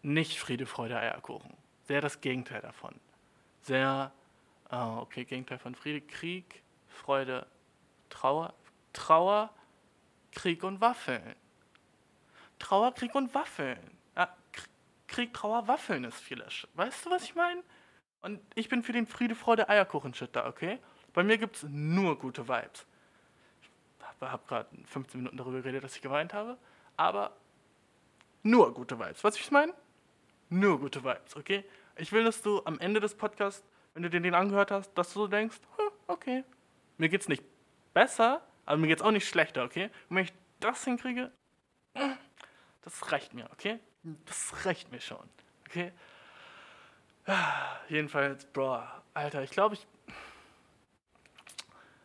nicht 0.03 0.39
Friede, 0.39 0.67
Freude, 0.67 0.99
Eierkuchen. 0.99 1.55
Sehr 1.85 2.01
das 2.01 2.21
Gegenteil 2.21 2.61
davon. 2.61 2.95
Sehr, 3.63 4.13
äh, 4.71 4.77
okay, 4.77 5.25
Gegenteil 5.25 5.59
von 5.59 5.75
Friede, 5.75 6.01
Krieg, 6.01 6.63
Freude, 6.89 7.47
Trauer, 8.09 8.55
Trauer, 8.93 9.51
Krieg 10.33 10.65
und 10.65 10.81
Waffeln. 10.81 11.35
Trauer, 12.59 12.93
Krieg 12.95 13.15
und 13.15 13.35
Waffeln. 13.35 13.79
Ja, 15.13 15.17
Krieg, 15.17 15.35
Trauer, 15.35 15.69
Waffeln 15.69 16.05
ist 16.05 16.21
viel. 16.21 16.43
Weißt 16.75 17.05
du, 17.05 17.11
was 17.11 17.25
ich 17.25 17.35
meine? 17.35 17.63
Und 18.23 18.41
ich 18.55 18.69
bin 18.69 18.83
für 18.83 18.93
den 18.93 19.07
Friede, 19.07 19.35
Freude, 19.35 19.69
Eierkuchen-Shit 19.69 20.35
da, 20.35 20.47
okay? 20.47 20.79
Bei 21.13 21.23
mir 21.23 21.37
gibt's 21.37 21.65
nur 21.69 22.19
gute 22.19 22.49
Vibes. 22.49 22.87
Ich 23.61 23.69
habe 24.21 24.43
gerade 24.47 24.69
15 24.87 25.21
Minuten 25.21 25.37
darüber 25.37 25.61
geredet, 25.61 25.85
dass 25.85 25.97
ich 25.97 26.03
geweint 26.03 26.33
habe, 26.33 26.57
aber 26.97 27.37
nur 28.43 28.73
gute 28.73 28.99
Vibes. 28.99 29.23
Was 29.23 29.37
ich 29.37 29.51
meine? 29.51 29.75
Nur 30.49 30.81
gute 30.81 31.05
Vibes, 31.05 31.37
okay? 31.37 31.65
Ich 31.97 32.13
will, 32.13 32.25
dass 32.25 32.41
du 32.41 32.63
am 32.65 32.79
Ende 32.79 33.01
des 33.01 33.15
Podcasts, 33.15 33.67
wenn 33.93 34.03
du 34.03 34.09
dir 34.09 34.21
den 34.21 34.35
angehört 34.35 34.71
hast, 34.71 34.95
dass 34.95 35.13
du 35.13 35.21
so 35.21 35.27
denkst, 35.27 35.59
okay, 36.07 36.45
mir 36.97 37.11
geht's 37.11 37.29
nicht 37.29 37.43
besser, 37.93 38.41
aber 38.65 38.79
mir 38.79 38.87
geht's 38.87 39.03
auch 39.03 39.11
nicht 39.11 39.29
schlechter, 39.29 39.65
okay? 39.65 39.91
Und 40.09 40.17
wenn 40.17 40.25
ich 40.25 40.33
das 40.61 40.85
hinkriege, 40.85 41.31
das 42.81 43.13
reicht 43.13 43.35
mir, 43.35 43.51
okay? 43.53 43.79
Das 44.03 44.67
reicht 44.67 44.91
mir 44.91 45.01
schon, 45.01 45.29
okay? 45.67 45.93
Jedenfalls, 47.89 48.45
bro, 48.47 48.83
Alter, 49.15 49.43
ich 49.43 49.51
glaube, 49.51 49.75
ich. 49.75 49.87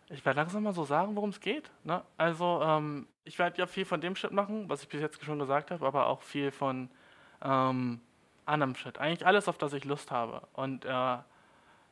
Ich 0.10 0.24
werde 0.26 0.40
langsam 0.40 0.64
mal 0.64 0.74
so 0.74 0.86
sagen, 0.86 1.16
worum 1.16 1.32
es 1.32 1.40
geht. 1.42 1.70
Ne? 1.84 2.02
Also, 2.16 2.62
ähm, 2.64 3.08
ich 3.26 3.38
werde 3.40 3.58
ja 3.58 3.68
viel 3.68 3.84
von 3.84 4.00
dem 4.00 4.16
Shit 4.16 4.32
machen, 4.32 4.70
was 4.70 4.82
ich 4.82 4.88
bis 4.88 5.02
jetzt 5.02 5.22
schon 5.24 5.40
gesagt 5.40 5.70
habe, 5.70 5.86
aber 5.86 6.06
auch 6.08 6.22
viel 6.22 6.52
von 6.52 6.90
ähm, 7.42 8.00
anderem 8.46 8.76
Shit. 8.76 9.00
Eigentlich 9.00 9.26
alles, 9.26 9.50
auf 9.50 9.58
das 9.58 9.74
ich 9.74 9.84
Lust 9.84 10.10
habe. 10.10 10.48
Und 10.54 10.86
äh, 10.86 11.18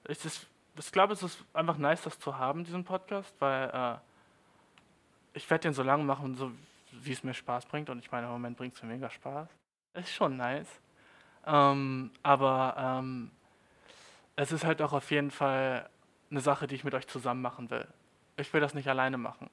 ich, 0.08 0.20
ich 0.24 0.92
glaube, 0.94 1.12
es 1.12 1.24
ist 1.24 1.44
einfach 1.52 1.78
nice, 1.78 2.04
das 2.04 2.18
zu 2.18 2.38
haben, 2.38 2.64
diesen 2.64 2.86
Podcast, 2.86 3.36
weil 3.40 3.70
äh, 3.70 3.98
ich 5.34 5.50
werde 5.50 5.64
den 5.64 5.74
so 5.74 5.84
lange 5.84 6.06
machen, 6.06 6.36
so 6.36 6.52
wie 6.92 7.12
es 7.12 7.24
mir 7.24 7.34
Spaß 7.34 7.66
bringt. 7.66 7.90
Und 7.90 8.00
ich 8.00 8.12
meine, 8.12 8.28
im 8.28 8.34
Moment 8.34 8.56
bringt 8.56 8.76
es 8.76 8.82
mir 8.82 8.90
mega 8.90 9.10
Spaß. 9.10 9.50
Ist 9.96 10.14
schon 10.14 10.38
nice. 10.38 10.82
Ähm, 11.46 12.12
aber 12.22 12.76
ähm, 12.78 13.32
es 14.36 14.52
ist 14.52 14.66
halt 14.66 14.82
auch 14.82 14.94
auf 14.94 15.10
jeden 15.12 15.32
Fall 15.32 15.90
eine 16.30 16.42
Sache, 16.42 16.68
die 16.68 16.76
ich 16.76 16.84
mit 16.84 16.94
euch 16.94 17.08
zusammen 17.08 17.42
machen 17.42 17.70
will. 17.70 17.88
Ich 18.38 18.52
will 18.54 18.62
das 18.62 18.74
nicht 18.74 18.90
alleine 18.90 19.18
machen. 19.18 19.50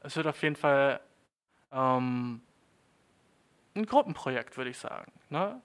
Es 0.00 0.16
wird 0.16 0.26
auf 0.26 0.40
jeden 0.42 0.56
Fall 0.56 1.00
ähm, 1.72 2.40
ein 3.74 3.86
Gruppenprojekt, 3.86 4.56
würde 4.56 4.70
ich 4.70 4.78
sagen. 4.78 5.12
Ne? 5.28 5.60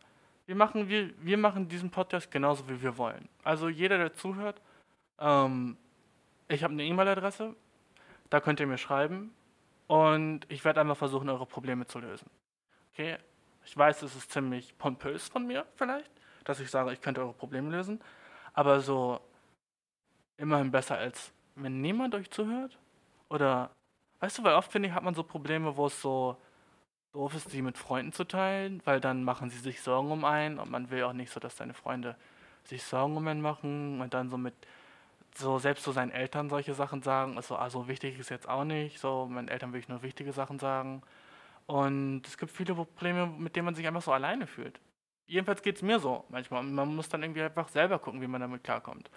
Wir, 0.45 0.55
machen, 0.55 0.89
wir, 0.89 1.11
wir 1.23 1.37
machen 1.37 1.69
diesen 1.69 1.91
Podcast 1.91 2.31
genauso, 2.31 2.67
wie 2.67 2.81
wir 2.81 2.97
wollen. 2.97 3.29
Also 3.43 3.69
jeder, 3.69 3.97
der 3.97 4.13
zuhört, 4.13 4.61
ähm, 5.19 5.77
ich 6.47 6.63
habe 6.63 6.73
eine 6.73 6.83
E-Mail-Adresse, 6.83 7.55
da 8.29 8.39
könnt 8.41 8.59
ihr 8.59 8.67
mir 8.67 8.77
schreiben 8.77 9.33
und 9.87 10.41
ich 10.49 10.65
werde 10.65 10.81
einfach 10.81 10.97
versuchen, 10.97 11.29
eure 11.29 11.45
Probleme 11.45 11.85
zu 11.85 11.99
lösen. 11.99 12.29
Okay? 12.91 13.17
Ich 13.65 13.77
weiß, 13.77 14.01
es 14.01 14.15
ist 14.15 14.31
ziemlich 14.31 14.77
pompös 14.77 15.27
von 15.27 15.45
mir 15.45 15.65
vielleicht, 15.75 16.11
dass 16.43 16.59
ich 16.59 16.69
sage, 16.69 16.93
ich 16.93 17.01
könnte 17.01 17.21
eure 17.21 17.33
Probleme 17.33 17.69
lösen, 17.69 18.01
aber 18.53 18.79
so 18.79 19.19
immerhin 20.37 20.71
besser 20.71 20.97
als 20.97 21.31
wenn 21.63 21.81
niemand 21.81 22.15
euch 22.15 22.29
zuhört? 22.31 22.77
Oder 23.29 23.71
weißt 24.19 24.39
du, 24.39 24.43
weil 24.43 24.55
oft 24.55 24.71
finde 24.71 24.89
ich, 24.89 24.95
hat 24.95 25.03
man 25.03 25.15
so 25.15 25.23
Probleme, 25.23 25.77
wo 25.77 25.87
es 25.87 26.01
so 26.01 26.37
doof 27.13 27.35
ist, 27.35 27.53
die 27.53 27.61
mit 27.61 27.77
Freunden 27.77 28.13
zu 28.13 28.23
teilen, 28.25 28.81
weil 28.85 28.99
dann 29.01 29.23
machen 29.23 29.49
sie 29.49 29.59
sich 29.59 29.81
Sorgen 29.81 30.11
um 30.11 30.25
einen 30.25 30.59
und 30.59 30.69
man 30.69 30.89
will 30.91 31.03
auch 31.03 31.13
nicht 31.13 31.31
so, 31.31 31.39
dass 31.39 31.55
deine 31.55 31.73
Freunde 31.73 32.15
sich 32.63 32.83
Sorgen 32.83 33.17
um 33.17 33.27
einen 33.27 33.41
machen 33.41 34.01
und 34.01 34.13
dann 34.13 34.29
so 34.29 34.37
mit 34.37 34.53
so 35.35 35.59
selbst 35.59 35.83
so 35.83 35.91
seinen 35.91 36.11
Eltern 36.11 36.49
solche 36.49 36.73
Sachen 36.73 37.01
sagen, 37.01 37.37
ist 37.37 37.47
so, 37.47 37.55
also 37.55 37.87
wichtig 37.87 38.19
ist 38.19 38.29
jetzt 38.29 38.47
auch 38.49 38.63
nicht, 38.63 38.99
so 38.99 39.27
meinen 39.27 39.47
Eltern 39.47 39.73
will 39.73 39.79
ich 39.79 39.89
nur 39.89 40.01
wichtige 40.01 40.33
Sachen 40.33 40.59
sagen 40.59 41.01
und 41.69 42.25
es 42.25 42.35
gibt 42.35 42.51
viele 42.51 42.73
Probleme, 42.73 43.27
mit 43.27 43.55
denen 43.55 43.65
man 43.65 43.75
sich 43.75 43.85
einfach 43.85 44.01
so 44.01 44.11
alleine 44.11 44.47
fühlt. 44.47 44.81
Jedenfalls 45.27 45.61
geht 45.61 45.75
es 45.75 45.83
mir 45.83 45.99
so 45.99 46.25
manchmal. 46.29 46.63
Man 46.63 46.95
muss 46.95 47.09
dann 47.09 47.21
irgendwie 47.21 47.43
einfach 47.43 47.67
selber 47.67 47.99
gucken, 47.99 48.21
wie 48.21 48.27
man 48.27 48.41
damit 48.41 48.63
klarkommt. 48.63 49.11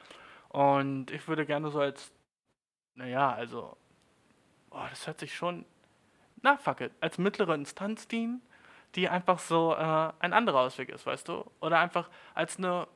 Und 0.51 1.11
ich 1.11 1.27
würde 1.27 1.47
gerne 1.47 1.71
so 1.71 1.81
als, 1.81 2.13
naja, 2.95 3.33
also, 3.33 3.75
oh, 4.71 4.85
das 4.91 5.07
hört 5.07 5.19
sich 5.19 5.35
schon, 5.35 5.65
na 6.43 6.59
fuck 6.59 6.83
it, 6.83 6.93
als 7.01 7.17
mittlere 7.17 7.55
Instanz 7.55 8.07
dienen, 8.07 8.43
die 8.97 9.09
einfach 9.09 9.39
so 9.39 9.73
äh, 9.73 10.13
ein 10.19 10.35
anderer 10.35 10.61
Ausweg 10.61 10.91
ist, 10.91 11.07
weißt 11.07 11.29
du? 11.29 11.51
Oder 11.61 11.79
einfach 11.79 12.11
als 12.35 12.59
eine 12.59 12.87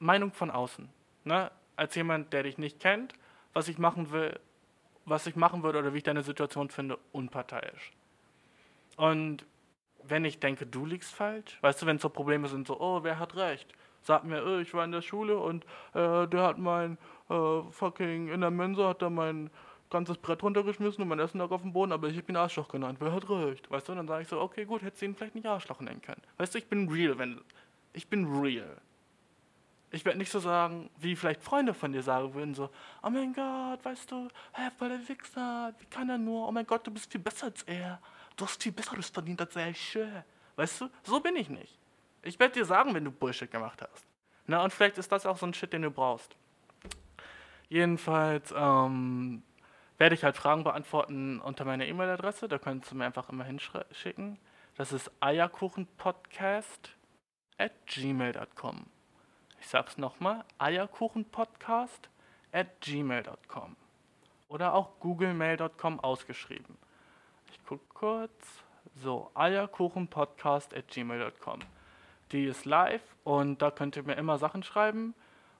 Meinung 0.00 0.32
von 0.32 0.50
außen. 0.50 0.88
Ne? 1.22 1.52
Als 1.76 1.94
jemand, 1.94 2.32
der 2.32 2.42
dich 2.42 2.58
nicht 2.58 2.80
kennt, 2.80 3.14
was 3.52 3.68
ich 3.68 3.78
machen 3.78 4.10
will, 4.10 4.40
was 5.04 5.28
ich 5.28 5.36
machen 5.36 5.62
würde 5.62 5.78
oder 5.78 5.94
wie 5.94 5.98
ich 5.98 6.02
deine 6.02 6.24
Situation 6.24 6.70
finde, 6.70 6.98
unparteiisch. 7.12 7.92
Und 8.96 9.44
wenn 10.02 10.24
ich 10.24 10.40
denke, 10.40 10.66
du 10.66 10.86
liegst 10.86 11.14
falsch, 11.14 11.58
weißt 11.60 11.82
du, 11.82 11.86
wenn 11.86 11.98
so 11.98 12.08
Probleme 12.08 12.48
sind, 12.48 12.66
so, 12.66 12.80
oh, 12.80 13.02
wer 13.02 13.18
hat 13.18 13.36
recht? 13.36 13.72
Sag 14.02 14.24
mir, 14.24 14.44
oh, 14.44 14.58
ich 14.58 14.72
war 14.72 14.84
in 14.84 14.92
der 14.92 15.02
Schule 15.02 15.38
und 15.38 15.64
äh, 15.94 16.26
der 16.28 16.42
hat 16.42 16.58
mein 16.58 16.96
äh, 17.28 17.62
fucking, 17.70 18.28
in 18.28 18.40
der 18.40 18.50
Mensa 18.50 18.88
hat 18.88 19.02
er 19.02 19.10
mein 19.10 19.50
ganzes 19.90 20.16
Brett 20.18 20.42
runtergeschmissen 20.42 21.02
und 21.02 21.08
mein 21.08 21.18
Essen 21.18 21.38
lag 21.38 21.50
auf 21.50 21.62
dem 21.62 21.72
Boden, 21.72 21.92
aber 21.92 22.08
ich 22.08 22.16
hab 22.16 22.28
ihn 22.28 22.36
Arschloch 22.36 22.68
genannt. 22.68 22.98
Wer 23.00 23.12
hat 23.12 23.28
recht? 23.28 23.70
Weißt 23.70 23.88
du, 23.88 23.94
dann 23.94 24.06
sage 24.06 24.22
ich 24.22 24.28
so, 24.28 24.40
okay, 24.40 24.64
gut, 24.64 24.82
hättest 24.82 25.02
du 25.02 25.06
ihn 25.06 25.14
vielleicht 25.14 25.34
nicht 25.34 25.46
Arschloch 25.46 25.80
nennen 25.80 26.02
können. 26.02 26.22
Weißt 26.38 26.54
du, 26.54 26.58
ich 26.58 26.68
bin 26.68 26.88
real, 26.88 27.18
wenn, 27.18 27.40
ich 27.92 28.08
bin 28.08 28.26
real. 28.40 28.76
Ich 29.92 30.04
werde 30.04 30.18
nicht 30.18 30.30
so 30.30 30.40
sagen, 30.40 30.90
wie 30.98 31.14
vielleicht 31.14 31.42
Freunde 31.42 31.72
von 31.72 31.92
dir 31.92 32.02
sagen 32.02 32.34
würden, 32.34 32.54
so, 32.54 32.70
oh 33.02 33.10
mein 33.10 33.32
Gott, 33.32 33.84
weißt 33.84 34.10
du, 34.10 34.28
hä, 34.52 34.70
voll 34.76 34.88
der 34.88 35.08
Wichser, 35.08 35.72
wie 35.78 35.86
kann 35.86 36.08
er 36.10 36.18
nur, 36.18 36.48
oh 36.48 36.52
mein 36.52 36.66
Gott, 36.66 36.86
du 36.86 36.90
bist 36.90 37.10
viel 37.10 37.20
besser 37.20 37.46
als 37.46 37.62
er 37.64 38.00
du 38.36 38.44
hast 38.44 38.62
viel 38.62 38.72
Besseres 38.72 39.08
verdient 39.08 39.40
als 39.40 39.56
er. 39.56 39.74
Schön. 39.74 40.22
Weißt 40.56 40.80
du, 40.80 40.88
so 41.02 41.20
bin 41.20 41.36
ich 41.36 41.48
nicht. 41.48 41.78
Ich 42.22 42.38
werde 42.38 42.54
dir 42.54 42.64
sagen, 42.64 42.94
wenn 42.94 43.04
du 43.04 43.10
Bullshit 43.10 43.50
gemacht 43.50 43.82
hast. 43.82 44.06
Na, 44.46 44.62
und 44.62 44.72
vielleicht 44.72 44.98
ist 44.98 45.10
das 45.10 45.26
auch 45.26 45.36
so 45.36 45.46
ein 45.46 45.54
Shit, 45.54 45.72
den 45.72 45.82
du 45.82 45.90
brauchst. 45.90 46.36
Jedenfalls 47.68 48.54
ähm, 48.56 49.42
werde 49.98 50.14
ich 50.14 50.24
halt 50.24 50.36
Fragen 50.36 50.64
beantworten 50.64 51.40
unter 51.40 51.64
meiner 51.64 51.86
E-Mail-Adresse. 51.86 52.48
Da 52.48 52.58
könntest 52.58 52.92
du 52.92 52.96
mir 52.96 53.06
einfach 53.06 53.28
immer 53.28 53.44
hinschicken. 53.44 54.38
Das 54.76 54.92
ist 54.92 55.10
eierkuchenpodcast 55.20 56.90
at 57.58 57.72
gmail.com. 57.86 58.86
Ich 59.60 59.68
sag's 59.68 59.98
nochmal, 59.98 60.44
eierkuchenpodcast 60.58 62.08
at 62.52 62.80
gmail.com. 62.80 63.76
Oder 64.48 64.74
auch 64.74 65.00
googlemail.com 65.00 66.00
ausgeschrieben. 66.00 66.76
Ich 67.66 67.68
gucke 67.68 67.94
kurz. 67.94 68.62
So, 68.94 69.28
eierkuchenpodcast 69.34 70.72
at 70.72 70.86
gmail.com. 70.86 71.58
Die 72.30 72.44
ist 72.44 72.64
live 72.64 73.02
und 73.24 73.60
da 73.60 73.72
könnt 73.72 73.96
ihr 73.96 74.04
mir 74.04 74.14
immer 74.14 74.38
Sachen 74.38 74.62
schreiben. 74.62 75.14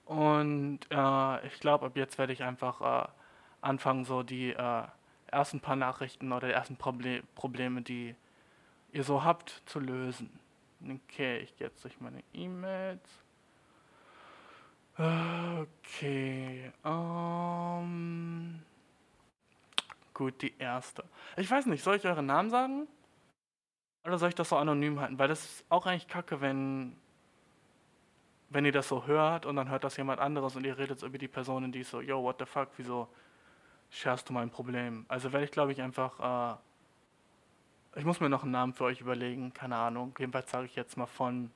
Und 0.05 0.79
äh, 0.89 1.47
ich 1.47 1.59
glaube, 1.59 1.87
ab 1.87 1.97
jetzt 1.97 2.17
werde 2.17 2.31
ich 2.31 2.43
einfach 2.43 2.79
äh, 2.79 3.07
anfangen, 3.59 4.05
so 4.05 4.23
die 4.23 4.51
äh, 4.51 4.83
ersten 5.27 5.59
paar 5.59 5.75
Nachrichten 5.75 6.31
oder 6.31 6.47
die 6.47 6.53
ersten 6.53 6.77
Proble 6.77 7.23
Probleme, 7.35 7.81
die 7.81 8.15
ihr 8.93 9.03
so 9.03 9.25
habt, 9.25 9.61
zu 9.65 9.81
lösen. 9.81 10.39
Okay, 10.81 11.39
ich 11.39 11.57
gehe 11.57 11.67
jetzt 11.67 11.83
durch 11.83 11.99
meine 11.99 12.23
E-Mails. 12.31 13.03
Okay. 14.95 16.71
Ähm. 16.85 18.63
Gut, 20.17 20.41
die 20.41 20.57
erste. 20.57 21.03
Ich 21.35 21.51
weiß 21.51 21.67
nicht, 21.67 21.83
soll 21.83 21.97
ich 21.97 22.05
euren 22.07 22.25
Namen 22.25 22.49
sagen? 22.49 22.87
Oder 24.03 24.17
soll 24.17 24.29
ich 24.29 24.35
das 24.35 24.49
so 24.49 24.57
anonym 24.57 24.99
halten? 24.99 25.19
Weil 25.19 25.27
das 25.27 25.45
ist 25.45 25.65
auch 25.69 25.85
eigentlich 25.85 26.07
kacke, 26.07 26.41
wenn, 26.41 26.97
wenn 28.49 28.65
ihr 28.65 28.71
das 28.71 28.87
so 28.87 29.05
hört 29.05 29.45
und 29.45 29.55
dann 29.57 29.69
hört 29.69 29.83
das 29.83 29.95
jemand 29.95 30.19
anderes 30.19 30.55
und 30.55 30.65
ihr 30.65 30.75
redet 30.75 31.03
über 31.03 31.19
die 31.19 31.27
Person 31.27 31.71
die 31.71 31.81
ist 31.81 31.91
so, 31.91 32.01
yo, 32.01 32.23
what 32.23 32.37
the 32.39 32.47
fuck, 32.47 32.69
wieso 32.77 33.07
scherst 33.91 34.27
du 34.27 34.33
mein 34.33 34.49
Problem? 34.49 35.05
Also 35.07 35.31
werde 35.33 35.45
ich, 35.45 35.51
glaube 35.51 35.71
ich, 35.71 35.83
einfach, 35.83 36.57
äh, 37.93 37.99
ich 37.99 38.05
muss 38.05 38.19
mir 38.19 38.29
noch 38.29 38.41
einen 38.41 38.53
Namen 38.53 38.73
für 38.73 38.85
euch 38.85 38.99
überlegen, 38.99 39.53
keine 39.53 39.75
Ahnung. 39.75 40.15
Jedenfalls 40.17 40.49
sage 40.49 40.65
ich 40.65 40.75
jetzt 40.75 40.97
mal 40.97 41.05
von, 41.05 41.51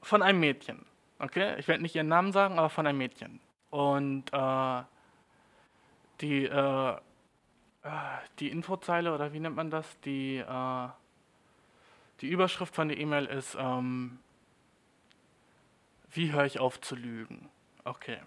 von 0.00 0.22
einem 0.22 0.38
Mädchen. 0.38 0.86
Okay? 1.18 1.58
Ich 1.58 1.66
werde 1.66 1.82
nicht 1.82 1.96
ihren 1.96 2.06
Namen 2.06 2.30
sagen, 2.30 2.56
aber 2.56 2.70
von 2.70 2.86
einem 2.86 2.98
Mädchen. 2.98 3.40
Und 3.70 4.32
äh, 4.32 4.82
die, 6.20 6.44
äh, 6.44 6.96
äh, 7.82 7.90
die 8.38 8.50
Infozeile 8.50 9.14
oder 9.14 9.32
wie 9.32 9.40
nennt 9.40 9.56
man 9.56 9.70
das? 9.70 9.98
Die, 10.00 10.38
äh, 10.38 10.88
die 12.20 12.28
Überschrift 12.28 12.74
von 12.74 12.88
der 12.88 12.98
E-Mail 12.98 13.26
ist, 13.26 13.56
ähm, 13.58 14.18
wie 16.10 16.32
höre 16.32 16.44
ich 16.44 16.60
auf 16.60 16.80
zu 16.80 16.94
lügen? 16.94 17.48
Okay. 17.84 18.18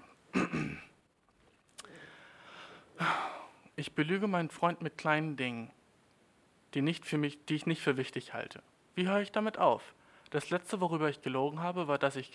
Ich 3.76 3.94
belüge 3.94 4.28
meinen 4.28 4.50
Freund 4.50 4.82
mit 4.82 4.98
kleinen 4.98 5.38
Dingen, 5.38 5.72
die, 6.74 6.82
nicht 6.82 7.06
für 7.06 7.18
mich, 7.18 7.46
die 7.46 7.56
ich 7.56 7.66
nicht 7.68 7.82
für 7.82 7.96
wichtig 7.96 8.34
halte. 8.34 8.62
Wie 8.96 9.08
höre 9.08 9.22
ich 9.22 9.32
damit 9.32 9.58
auf? 9.60 9.94
Das 10.32 10.50
letzte, 10.50 10.82
worüber 10.82 11.10
ich 11.10 11.22
gelogen 11.22 11.62
habe, 11.62 11.88
war, 11.88 11.98
dass 11.98 12.16
ich 12.16 12.32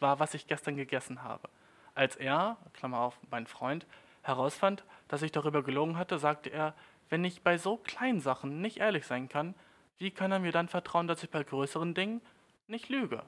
war, 0.00 0.20
was 0.20 0.34
ich 0.34 0.46
gestern 0.46 0.76
gegessen 0.76 1.22
habe. 1.22 1.48
Als 1.94 2.16
er, 2.16 2.56
Klammer 2.72 3.00
auf, 3.00 3.18
mein 3.30 3.46
Freund, 3.46 3.86
herausfand, 4.22 4.84
dass 5.08 5.22
ich 5.22 5.32
darüber 5.32 5.62
gelogen 5.62 5.98
hatte, 5.98 6.18
sagte 6.18 6.50
er, 6.50 6.74
wenn 7.08 7.24
ich 7.24 7.42
bei 7.42 7.58
so 7.58 7.76
kleinen 7.76 8.20
Sachen 8.20 8.60
nicht 8.60 8.78
ehrlich 8.78 9.06
sein 9.06 9.28
kann, 9.28 9.54
wie 9.98 10.10
kann 10.10 10.32
er 10.32 10.38
mir 10.38 10.52
dann 10.52 10.68
vertrauen, 10.68 11.06
dass 11.06 11.22
ich 11.22 11.30
bei 11.30 11.44
größeren 11.44 11.94
Dingen 11.94 12.20
nicht 12.66 12.88
lüge? 12.88 13.22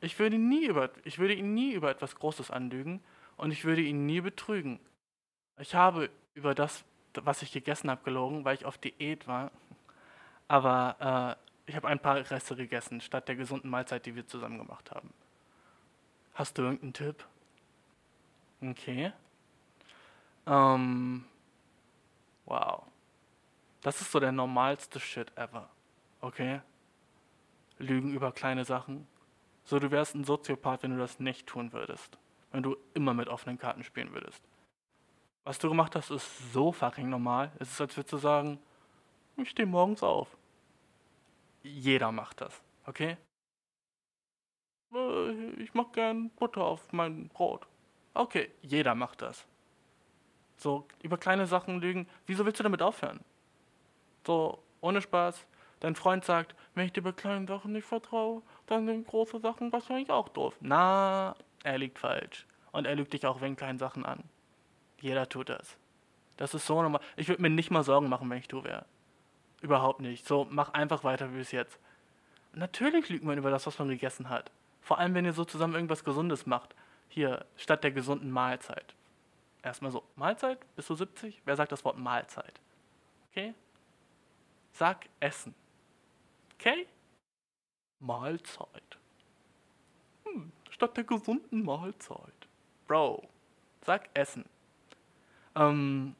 Ich 0.00 0.18
würde, 0.18 0.38
nie 0.38 0.66
über, 0.66 0.90
ich 1.04 1.18
würde 1.18 1.34
ihn 1.34 1.54
nie 1.54 1.72
über 1.72 1.90
etwas 1.90 2.14
Großes 2.16 2.50
anlügen 2.50 3.02
und 3.36 3.50
ich 3.50 3.64
würde 3.64 3.82
ihn 3.82 4.06
nie 4.06 4.20
betrügen. 4.20 4.78
Ich 5.58 5.74
habe 5.74 6.10
über 6.34 6.54
das, 6.54 6.84
was 7.14 7.42
ich 7.42 7.52
gegessen 7.52 7.90
habe, 7.90 8.04
gelogen, 8.04 8.44
weil 8.44 8.54
ich 8.54 8.64
auf 8.64 8.78
Diät 8.78 9.26
war. 9.26 9.50
Aber 10.48 11.36
äh, 11.66 11.70
ich 11.70 11.76
habe 11.76 11.88
ein 11.88 11.98
paar 11.98 12.16
Reste 12.30 12.54
gegessen, 12.56 13.00
statt 13.00 13.28
der 13.28 13.36
gesunden 13.36 13.70
Mahlzeit, 13.70 14.06
die 14.06 14.14
wir 14.14 14.26
zusammen 14.26 14.58
gemacht 14.58 14.90
haben. 14.90 15.12
Hast 16.34 16.58
du 16.58 16.62
irgendeinen 16.62 16.92
Tipp? 16.92 17.24
Okay. 18.60 19.12
Ähm, 20.46 21.24
wow. 22.44 22.84
Das 23.82 24.00
ist 24.00 24.10
so 24.10 24.20
der 24.20 24.32
normalste 24.32 25.00
Shit 25.00 25.36
ever. 25.36 25.68
Okay? 26.20 26.60
Lügen 27.78 28.12
über 28.12 28.32
kleine 28.32 28.64
Sachen. 28.64 29.06
So, 29.64 29.78
du 29.78 29.90
wärst 29.90 30.14
ein 30.14 30.24
Soziopath, 30.24 30.82
wenn 30.82 30.92
du 30.92 30.98
das 30.98 31.20
nicht 31.20 31.46
tun 31.46 31.72
würdest. 31.72 32.18
Wenn 32.52 32.62
du 32.62 32.76
immer 32.94 33.14
mit 33.14 33.28
offenen 33.28 33.58
Karten 33.58 33.82
spielen 33.82 34.12
würdest. 34.12 34.42
Was 35.44 35.58
du 35.58 35.68
gemacht 35.68 35.94
hast, 35.94 36.10
ist 36.10 36.52
so 36.52 36.72
fucking 36.72 37.08
normal. 37.08 37.52
Es 37.58 37.70
ist, 37.70 37.80
als 37.80 37.96
würdest 37.96 38.12
du 38.12 38.16
sagen, 38.16 38.58
ich 39.36 39.50
stehe 39.50 39.66
morgens 39.66 40.02
auf. 40.02 40.36
Jeder 41.62 42.12
macht 42.12 42.40
das, 42.40 42.62
okay? 42.86 43.16
Äh, 44.94 45.50
ich 45.62 45.74
mach 45.74 45.92
gern 45.92 46.30
Butter 46.30 46.62
auf 46.62 46.92
mein 46.92 47.28
Brot. 47.28 47.66
Okay, 48.14 48.50
jeder 48.62 48.94
macht 48.94 49.22
das. 49.22 49.46
So, 50.56 50.86
über 51.02 51.18
kleine 51.18 51.46
Sachen 51.46 51.80
lügen. 51.80 52.08
Wieso 52.26 52.44
willst 52.46 52.60
du 52.60 52.64
damit 52.64 52.82
aufhören? 52.82 53.20
So, 54.26 54.62
ohne 54.80 55.02
Spaß. 55.02 55.46
Dein 55.80 55.94
Freund 55.94 56.24
sagt, 56.24 56.54
wenn 56.74 56.86
ich 56.86 56.92
dir 56.92 57.02
bei 57.02 57.12
kleinen 57.12 57.46
Sachen 57.46 57.72
nicht 57.72 57.86
vertraue, 57.86 58.42
dann 58.66 58.86
sind 58.86 59.06
große 59.06 59.40
Sachen 59.40 59.72
wahrscheinlich 59.72 60.10
auch 60.10 60.28
doof. 60.28 60.56
Na, 60.60 61.36
er 61.62 61.78
liegt 61.78 61.98
falsch. 61.98 62.46
Und 62.72 62.86
er 62.86 62.96
lügt 62.96 63.12
dich 63.12 63.26
auch 63.26 63.40
wegen 63.40 63.56
kleinen 63.56 63.78
Sachen 63.78 64.04
an. 64.04 64.24
Jeder 65.00 65.28
tut 65.28 65.48
das. 65.48 65.76
Das 66.36 66.54
ist 66.54 66.66
so 66.66 66.82
normal. 66.82 67.00
Ich 67.16 67.28
würde 67.28 67.42
mir 67.42 67.50
nicht 67.50 67.70
mal 67.70 67.82
Sorgen 67.82 68.08
machen, 68.08 68.28
wenn 68.28 68.38
ich 68.38 68.48
du 68.48 68.64
wäre. 68.64 68.84
Überhaupt 69.62 70.00
nicht. 70.00 70.26
So, 70.26 70.46
mach 70.50 70.74
einfach 70.74 71.04
weiter 71.04 71.32
wie 71.32 71.38
bis 71.38 71.52
jetzt. 71.52 71.78
Natürlich 72.54 73.08
lügt 73.08 73.24
man 73.24 73.38
über 73.38 73.50
das, 73.50 73.66
was 73.66 73.78
man 73.78 73.88
gegessen 73.88 74.28
hat. 74.28 74.50
Vor 74.80 74.98
allem, 74.98 75.14
wenn 75.14 75.24
ihr 75.24 75.32
so 75.32 75.44
zusammen 75.44 75.74
irgendwas 75.74 76.04
Gesundes 76.04 76.46
macht. 76.46 76.74
Hier, 77.08 77.44
statt 77.56 77.84
der 77.84 77.90
gesunden 77.90 78.30
Mahlzeit. 78.30 78.94
Erstmal 79.66 79.90
so, 79.90 80.04
Mahlzeit? 80.14 80.60
Bist 80.76 80.88
du 80.90 80.94
70? 80.94 81.42
Wer 81.44 81.56
sagt 81.56 81.72
das 81.72 81.84
Wort 81.84 81.98
Mahlzeit? 81.98 82.60
Okay? 83.30 83.52
Sag 84.70 85.08
Essen. 85.18 85.56
Okay? 86.54 86.86
Mahlzeit. 87.98 88.96
Hm, 90.24 90.52
statt 90.70 90.96
der 90.96 91.02
gesunden 91.02 91.64
Mahlzeit. 91.64 92.46
Bro, 92.86 93.28
sag 93.84 94.08
Essen. 94.14 94.44
Ähm, 95.56 96.14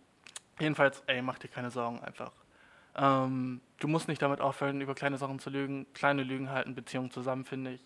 jedenfalls, 0.59 1.05
ey, 1.07 1.23
mach 1.23 1.39
dir 1.39 1.47
keine 1.47 1.71
Sorgen 1.71 2.01
einfach. 2.01 2.33
Ähm, 2.97 3.61
du 3.79 3.87
musst 3.87 4.09
nicht 4.09 4.23
damit 4.23 4.41
aufhören, 4.41 4.81
über 4.81 4.97
kleine 4.97 5.19
Sachen 5.19 5.39
zu 5.39 5.51
lügen. 5.51 5.87
Kleine 5.95 6.25
Lügen 6.25 6.51
halten 6.51 6.75
Beziehungen 6.75 7.13
zusammen, 7.13 7.45
finde 7.45 7.75
ich. 7.75 7.85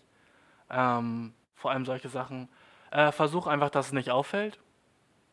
Ähm, 0.71 1.35
vor 1.53 1.69
allem 1.69 1.85
solche 1.85 2.09
Sachen. 2.09 2.49
Äh, 2.89 3.11
versuch 3.11 3.45
einfach, 3.45 3.69
dass 3.69 3.87
es 3.87 3.93
nicht 3.93 4.09
auffällt. 4.09 4.59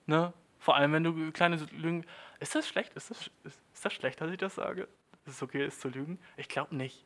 Ne? 0.08 0.32
Vor 0.58 0.74
allem, 0.74 0.92
wenn 0.92 1.04
du 1.04 1.30
kleine 1.32 1.56
Lügen. 1.72 2.04
Ist 2.40 2.54
das 2.54 2.66
schlecht? 2.66 2.94
Ist 2.94 3.10
das, 3.10 3.30
ist, 3.44 3.60
ist 3.74 3.84
das 3.84 3.92
schlecht, 3.92 4.20
dass 4.20 4.30
ich 4.30 4.38
das 4.38 4.54
sage? 4.54 4.88
Ist 5.26 5.34
es 5.34 5.42
okay 5.42 5.66
ist 5.66 5.80
zu 5.82 5.88
lügen? 5.88 6.18
Ich 6.36 6.48
glaube 6.48 6.74
nicht. 6.74 7.04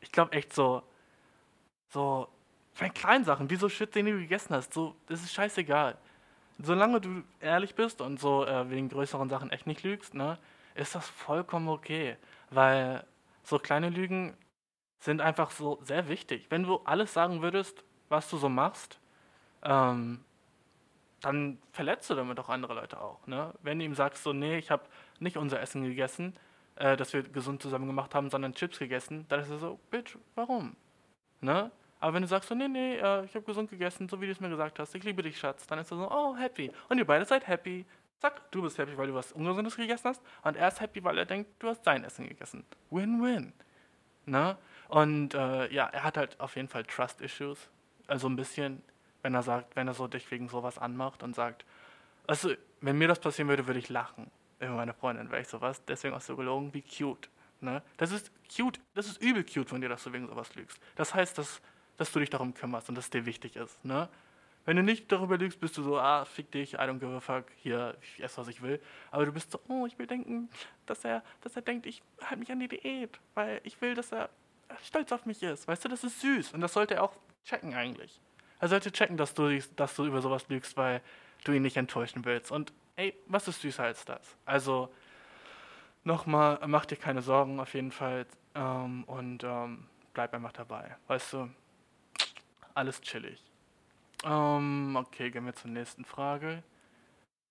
Ich 0.00 0.12
glaube 0.12 0.32
echt 0.32 0.52
so. 0.52 0.82
So. 1.88 2.28
Bei 2.78 2.88
kleinen 2.88 3.24
Sachen, 3.24 3.50
wie 3.50 3.56
so 3.56 3.68
Shit, 3.68 3.94
den 3.94 4.06
du 4.06 4.12
gegessen 4.12 4.54
hast, 4.54 4.74
so, 4.74 4.94
das 5.06 5.22
ist 5.22 5.32
scheißegal. 5.32 5.96
Solange 6.58 7.00
du 7.00 7.22
ehrlich 7.40 7.74
bist 7.74 8.00
und 8.00 8.20
so 8.20 8.44
äh, 8.44 8.70
wegen 8.70 8.90
größeren 8.90 9.28
Sachen 9.28 9.50
echt 9.50 9.66
nicht 9.66 9.82
lügst, 9.82 10.14
ne, 10.14 10.38
ist 10.74 10.94
das 10.94 11.08
vollkommen 11.08 11.68
okay. 11.68 12.16
Weil 12.50 13.04
so 13.42 13.58
kleine 13.58 13.88
Lügen 13.88 14.36
sind 15.00 15.20
einfach 15.20 15.50
so 15.50 15.78
sehr 15.82 16.08
wichtig. 16.08 16.46
Wenn 16.50 16.62
du 16.62 16.80
alles 16.84 17.12
sagen 17.12 17.42
würdest, 17.42 17.82
was 18.08 18.28
du 18.30 18.36
so 18.36 18.48
machst, 18.48 19.00
ähm, 19.62 20.24
dann 21.20 21.58
verletzt 21.72 22.10
du 22.10 22.14
damit 22.14 22.38
auch 22.38 22.48
andere 22.48 22.74
Leute 22.74 23.00
auch. 23.00 23.26
Ne? 23.26 23.52
Wenn 23.62 23.78
du 23.78 23.84
ihm 23.84 23.94
sagst, 23.94 24.22
so, 24.22 24.32
nee, 24.32 24.58
ich 24.58 24.70
habe 24.70 24.84
nicht 25.18 25.36
unser 25.36 25.60
Essen 25.60 25.82
gegessen, 25.82 26.34
äh, 26.76 26.96
das 26.96 27.12
wir 27.12 27.22
gesund 27.22 27.62
zusammen 27.62 27.86
gemacht 27.86 28.14
haben, 28.14 28.30
sondern 28.30 28.54
Chips 28.54 28.78
gegessen, 28.78 29.26
dann 29.28 29.40
ist 29.40 29.50
er 29.50 29.58
so, 29.58 29.78
Bitch, 29.90 30.16
warum? 30.34 30.76
Ne? 31.40 31.70
Aber 32.00 32.14
wenn 32.14 32.22
du 32.22 32.28
sagst 32.28 32.48
so, 32.48 32.54
nee, 32.54 32.68
nee, 32.68 32.96
äh, 32.96 33.24
ich 33.24 33.34
habe 33.34 33.44
gesund 33.44 33.70
gegessen, 33.70 34.08
so 34.08 34.20
wie 34.20 34.26
du 34.26 34.32
es 34.32 34.40
mir 34.40 34.50
gesagt 34.50 34.78
hast, 34.78 34.94
ich 34.94 35.04
liebe 35.04 35.22
dich, 35.22 35.38
Schatz, 35.38 35.66
dann 35.66 35.78
ist 35.78 35.90
er 35.90 35.96
so, 35.96 36.10
oh, 36.10 36.36
happy. 36.36 36.70
Und 36.88 36.98
ihr 36.98 37.06
beide 37.06 37.24
seid 37.24 37.46
happy. 37.46 37.86
Zack, 38.20 38.50
du 38.50 38.62
bist 38.62 38.78
happy, 38.78 38.96
weil 38.96 39.08
du 39.08 39.14
was 39.14 39.32
Ungesundes 39.32 39.76
gegessen 39.76 40.08
hast. 40.08 40.22
Und 40.42 40.56
er 40.56 40.68
ist 40.68 40.80
happy, 40.80 41.02
weil 41.02 41.18
er 41.18 41.26
denkt, 41.26 41.50
du 41.58 41.68
hast 41.68 41.84
sein 41.84 42.04
Essen 42.04 42.28
gegessen. 42.28 42.64
Win-win. 42.90 43.52
Ne? 44.26 44.56
Und 44.88 45.34
äh, 45.34 45.72
ja, 45.72 45.86
er 45.86 46.04
hat 46.04 46.16
halt 46.16 46.38
auf 46.40 46.56
jeden 46.56 46.68
Fall 46.68 46.84
Trust-Issues. 46.84 47.70
Also 48.06 48.28
ein 48.28 48.36
bisschen, 48.36 48.82
wenn 49.26 49.34
er 49.34 49.42
sagt, 49.42 49.74
wenn 49.74 49.88
er 49.88 49.94
so 49.94 50.06
dich 50.06 50.30
wegen 50.30 50.48
sowas 50.48 50.78
anmacht 50.78 51.24
und 51.24 51.34
sagt, 51.34 51.64
also, 52.28 52.52
wenn 52.80 52.96
mir 52.96 53.08
das 53.08 53.18
passieren 53.18 53.48
würde, 53.48 53.66
würde 53.66 53.80
ich 53.80 53.88
lachen. 53.88 54.30
Über 54.60 54.74
meine 54.74 54.94
Freundin 54.94 55.32
wäre 55.32 55.42
ich 55.42 55.48
sowas. 55.48 55.84
Deswegen 55.84 56.14
hast 56.14 56.28
du 56.28 56.36
gelogen, 56.36 56.72
wie 56.72 56.82
cute. 56.82 57.28
Ne? 57.60 57.82
Das 57.96 58.12
ist 58.12 58.30
cute, 58.54 58.78
das 58.94 59.08
ist 59.08 59.20
übel 59.20 59.42
cute 59.42 59.68
von 59.68 59.80
dir, 59.80 59.88
dass 59.88 60.04
du 60.04 60.12
wegen 60.12 60.28
sowas 60.28 60.54
lügst. 60.54 60.78
Das 60.94 61.12
heißt, 61.12 61.38
dass, 61.38 61.60
dass 61.96 62.12
du 62.12 62.20
dich 62.20 62.30
darum 62.30 62.54
kümmerst 62.54 62.88
und 62.88 62.94
dass 62.94 63.06
es 63.06 63.10
dir 63.10 63.26
wichtig 63.26 63.56
ist. 63.56 63.84
Ne? 63.84 64.08
Wenn 64.64 64.76
du 64.76 64.84
nicht 64.84 65.10
darüber 65.10 65.36
lügst, 65.38 65.58
bist 65.58 65.76
du 65.76 65.82
so, 65.82 65.98
ah, 65.98 66.24
fick 66.24 66.52
dich, 66.52 66.74
I 66.74 66.76
don't 66.76 67.00
give 67.00 67.12
a 67.12 67.18
fuck, 67.18 67.46
hier, 67.56 67.96
ich 68.00 68.22
esse, 68.22 68.38
was 68.38 68.46
ich 68.46 68.62
will. 68.62 68.80
Aber 69.10 69.26
du 69.26 69.32
bist 69.32 69.50
so, 69.50 69.60
oh, 69.66 69.86
ich 69.86 69.98
will 69.98 70.06
denken, 70.06 70.48
dass 70.86 71.04
er, 71.04 71.24
dass 71.40 71.56
er 71.56 71.62
denkt, 71.62 71.84
ich 71.86 72.00
halte 72.20 72.36
mich 72.36 72.52
an 72.52 72.60
die 72.60 72.68
Diät, 72.68 73.18
weil 73.34 73.60
ich 73.64 73.80
will, 73.80 73.96
dass 73.96 74.12
er 74.12 74.30
stolz 74.84 75.10
auf 75.10 75.26
mich 75.26 75.42
ist. 75.42 75.66
Weißt 75.66 75.84
du, 75.84 75.88
das 75.88 76.04
ist 76.04 76.20
süß. 76.20 76.52
Und 76.52 76.60
das 76.60 76.72
sollte 76.72 76.94
er 76.94 77.02
auch 77.02 77.16
checken 77.44 77.74
eigentlich. 77.74 78.20
Er 78.60 78.68
sollte 78.68 78.90
checken, 78.90 79.16
dass 79.16 79.34
du, 79.34 79.58
dass 79.76 79.96
du 79.96 80.04
über 80.06 80.20
sowas 80.22 80.48
lügst, 80.48 80.76
weil 80.76 81.02
du 81.44 81.52
ihn 81.52 81.62
nicht 81.62 81.76
enttäuschen 81.76 82.24
willst. 82.24 82.50
Und 82.50 82.72
ey, 82.96 83.14
was 83.26 83.48
ist 83.48 83.60
süßer 83.60 83.84
als 83.84 84.04
das? 84.04 84.36
Also, 84.44 84.92
nochmal, 86.04 86.58
mach 86.66 86.86
dir 86.86 86.96
keine 86.96 87.22
Sorgen 87.22 87.60
auf 87.60 87.74
jeden 87.74 87.92
Fall 87.92 88.26
ähm, 88.54 89.04
und 89.04 89.44
ähm, 89.44 89.86
bleib 90.14 90.32
einfach 90.34 90.52
dabei. 90.52 90.96
Weißt 91.06 91.34
du, 91.34 91.50
alles 92.74 93.00
chillig. 93.00 93.42
Ähm, 94.24 94.96
okay, 94.96 95.30
gehen 95.30 95.44
wir 95.44 95.54
zur 95.54 95.70
nächsten 95.70 96.04
Frage. 96.04 96.62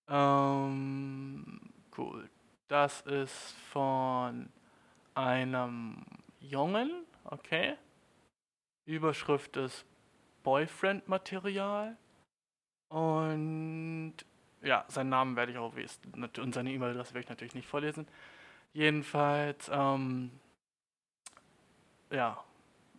Ähm, 0.08 1.62
cool. 1.98 2.30
Das 2.68 3.02
ist 3.02 3.54
von 3.72 4.50
einem 5.14 6.04
Jungen, 6.40 6.92
okay. 7.24 7.76
Überschrift 8.86 9.58
ist 9.58 9.86
Boyfriend-Material. 10.46 11.98
Und 12.88 14.14
ja, 14.62 14.86
seinen 14.88 15.10
Namen 15.10 15.36
werde 15.36 15.52
ich 15.52 15.58
auch. 15.58 15.74
Und 16.38 16.54
seine 16.54 16.72
E-Mail-Adresse 16.72 17.14
werde 17.14 17.26
ich 17.26 17.30
natürlich 17.30 17.56
nicht 17.56 17.68
vorlesen. 17.68 18.08
Jedenfalls, 18.72 19.70
ähm, 19.74 20.32
ja. 22.12 22.42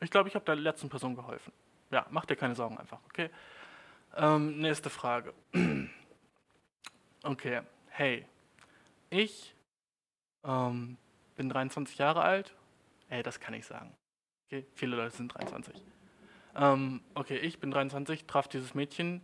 Ich 0.00 0.10
glaube, 0.10 0.28
ich 0.28 0.34
habe 0.34 0.44
der 0.44 0.56
letzten 0.56 0.90
Person 0.90 1.14
geholfen. 1.14 1.52
Ja, 1.90 2.06
mach 2.10 2.26
dir 2.26 2.36
keine 2.36 2.54
Sorgen 2.54 2.76
einfach, 2.76 2.98
okay? 3.06 3.30
Ähm, 4.14 4.58
nächste 4.58 4.90
Frage. 4.90 5.32
okay, 7.22 7.62
hey. 7.88 8.26
Ich 9.08 9.54
ähm, 10.44 10.98
bin 11.36 11.48
23 11.48 11.96
Jahre 11.96 12.22
alt. 12.22 12.54
Ey, 13.08 13.22
das 13.22 13.38
kann 13.40 13.54
ich 13.54 13.64
sagen. 13.66 13.94
Okay, 14.46 14.66
viele 14.74 14.96
Leute 14.96 15.16
sind 15.16 15.28
23. 15.28 15.82
Ähm, 16.56 17.02
okay, 17.14 17.36
ich 17.36 17.58
bin 17.58 17.70
23, 17.70 18.24
traf 18.24 18.48
dieses 18.48 18.74
Mädchen 18.74 19.20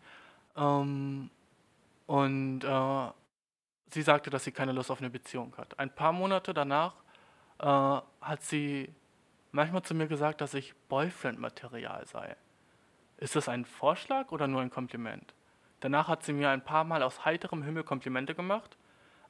ähm, 0.55 1.31
und 2.07 2.63
äh, 2.63 3.11
sie 3.91 4.03
sagte, 4.03 4.29
dass 4.29 4.45
sie 4.45 4.53
keine 4.53 4.73
Lust 4.73 4.91
auf 4.91 5.01
eine 5.01 5.09
Beziehung 5.09 5.55
hat. 5.57 5.79
Ein 5.79 5.95
paar 5.95 6.13
Monate 6.13 6.53
danach 6.53 6.95
äh, 7.59 7.65
hat 7.65 8.43
sie 8.43 8.93
manchmal 9.51 9.83
zu 9.83 9.95
mir 9.95 10.09
gesagt, 10.09 10.43
dass 10.43 10.53
ich 10.53 10.75
Boyfriend-Material 10.89 12.07
sei. 12.07 12.37
Ist 13.17 13.35
das 13.35 13.49
ein 13.49 13.65
Vorschlag 13.65 14.31
oder 14.31 14.47
nur 14.47 14.61
ein 14.61 14.71
Kompliment? 14.71 15.35
Danach 15.81 16.09
hat 16.09 16.25
sie 16.25 16.35
mir 16.35 16.51
ein 16.51 16.65
paar 16.65 16.85
Mal 16.85 17.03
aus 17.03 17.25
heiterem 17.25 17.63
Himmel 17.63 17.83
Komplimente 17.83 18.35
gemacht, 18.35 18.77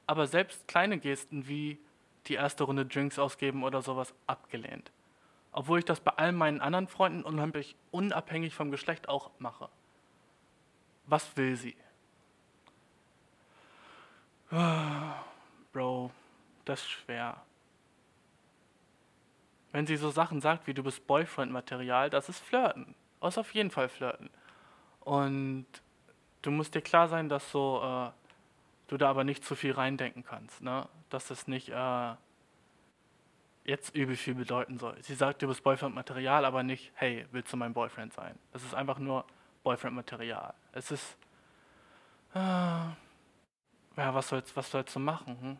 aber 0.06 0.26
selbst 0.26 0.66
kleine 0.66 0.98
Gesten 0.98 1.46
wie 1.46 1.78
die 2.26 2.34
erste 2.34 2.64
Runde 2.64 2.84
Drinks 2.84 3.18
ausgeben 3.18 3.62
oder 3.62 3.80
sowas 3.80 4.12
abgelehnt 4.26 4.90
obwohl 5.52 5.78
ich 5.78 5.84
das 5.84 6.00
bei 6.00 6.12
all 6.12 6.32
meinen 6.32 6.60
anderen 6.60 6.88
Freunden 6.88 7.22
unheimlich 7.22 7.76
unabhängig 7.90 8.54
vom 8.54 8.70
Geschlecht 8.70 9.08
auch 9.08 9.30
mache. 9.38 9.68
Was 11.06 11.36
will 11.36 11.56
sie? 11.56 11.76
Bro, 15.72 16.10
das 16.64 16.80
ist 16.80 16.90
schwer. 16.90 17.42
Wenn 19.72 19.86
sie 19.86 19.96
so 19.96 20.10
Sachen 20.10 20.40
sagt 20.40 20.66
wie 20.66 20.74
du 20.74 20.82
bist 20.82 21.06
Boyfriend-Material, 21.06 22.10
das 22.10 22.28
ist 22.28 22.40
Flirten. 22.40 22.94
ist 23.22 23.38
auf 23.38 23.54
jeden 23.54 23.70
Fall 23.70 23.88
flirten. 23.88 24.28
Und 25.00 25.66
du 26.42 26.50
musst 26.50 26.74
dir 26.74 26.82
klar 26.82 27.08
sein, 27.08 27.28
dass 27.28 27.50
so 27.50 27.80
äh, 27.82 28.10
du 28.88 28.98
da 28.98 29.08
aber 29.08 29.24
nicht 29.24 29.44
zu 29.44 29.54
viel 29.54 29.72
reindenken 29.72 30.24
kannst, 30.24 30.62
ne? 30.62 30.86
Dass 31.08 31.28
das 31.28 31.48
nicht 31.48 31.70
äh, 31.70 32.14
jetzt 33.64 33.94
übel 33.94 34.16
viel 34.16 34.34
bedeuten 34.34 34.78
soll. 34.78 34.96
Sie 35.02 35.14
sagt, 35.14 35.42
du 35.42 35.48
bist 35.48 35.62
Boyfriend-Material, 35.62 36.44
aber 36.44 36.62
nicht, 36.62 36.92
hey, 36.94 37.26
willst 37.30 37.52
du 37.52 37.56
mein 37.56 37.72
Boyfriend 37.72 38.12
sein? 38.12 38.38
Es 38.52 38.64
ist 38.64 38.74
einfach 38.74 38.98
nur 38.98 39.24
Boyfriend-Material. 39.62 40.54
Es 40.72 40.90
ist, 40.90 41.16
äh, 42.34 42.38
ja, 42.38 42.94
was 43.96 44.28
sollst, 44.28 44.56
was 44.56 44.70
sollst 44.70 44.94
du 44.96 45.00
machen? 45.00 45.38
Hm? 45.40 45.56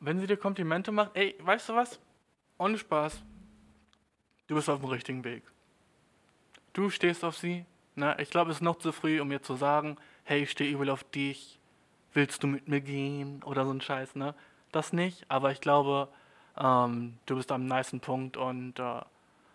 Wenn 0.00 0.20
sie 0.20 0.26
dir 0.26 0.36
Komplimente 0.36 0.92
macht, 0.92 1.12
ey, 1.14 1.34
weißt 1.40 1.70
du 1.70 1.74
was? 1.74 1.98
Ohne 2.58 2.78
Spaß. 2.78 3.22
Du 4.46 4.54
bist 4.54 4.68
auf 4.68 4.80
dem 4.80 4.88
richtigen 4.88 5.24
Weg. 5.24 5.42
Du 6.72 6.90
stehst 6.90 7.24
auf 7.24 7.36
sie. 7.36 7.64
Na, 7.94 8.18
ich 8.18 8.30
glaube, 8.30 8.50
es 8.50 8.58
ist 8.58 8.62
noch 8.62 8.76
zu 8.76 8.92
früh, 8.92 9.20
um 9.20 9.28
mir 9.28 9.42
zu 9.42 9.56
sagen, 9.56 9.96
hey, 10.24 10.42
ich 10.42 10.50
stehe 10.50 10.70
übel 10.70 10.90
auf 10.90 11.02
dich. 11.04 11.58
Willst 12.12 12.42
du 12.42 12.46
mit 12.46 12.68
mir 12.68 12.80
gehen? 12.80 13.42
Oder 13.42 13.64
so 13.64 13.72
ein 13.72 13.80
Scheiß, 13.80 14.14
ne? 14.14 14.34
Das 14.76 14.92
nicht, 14.92 15.24
aber 15.28 15.52
ich 15.52 15.60
glaube, 15.60 16.08
ähm, 16.58 17.18
du 17.26 17.36
bist 17.36 17.50
am 17.50 17.66
nicen 17.66 18.00
Punkt 18.00 18.36
und 18.36 18.78
äh, 18.78 19.00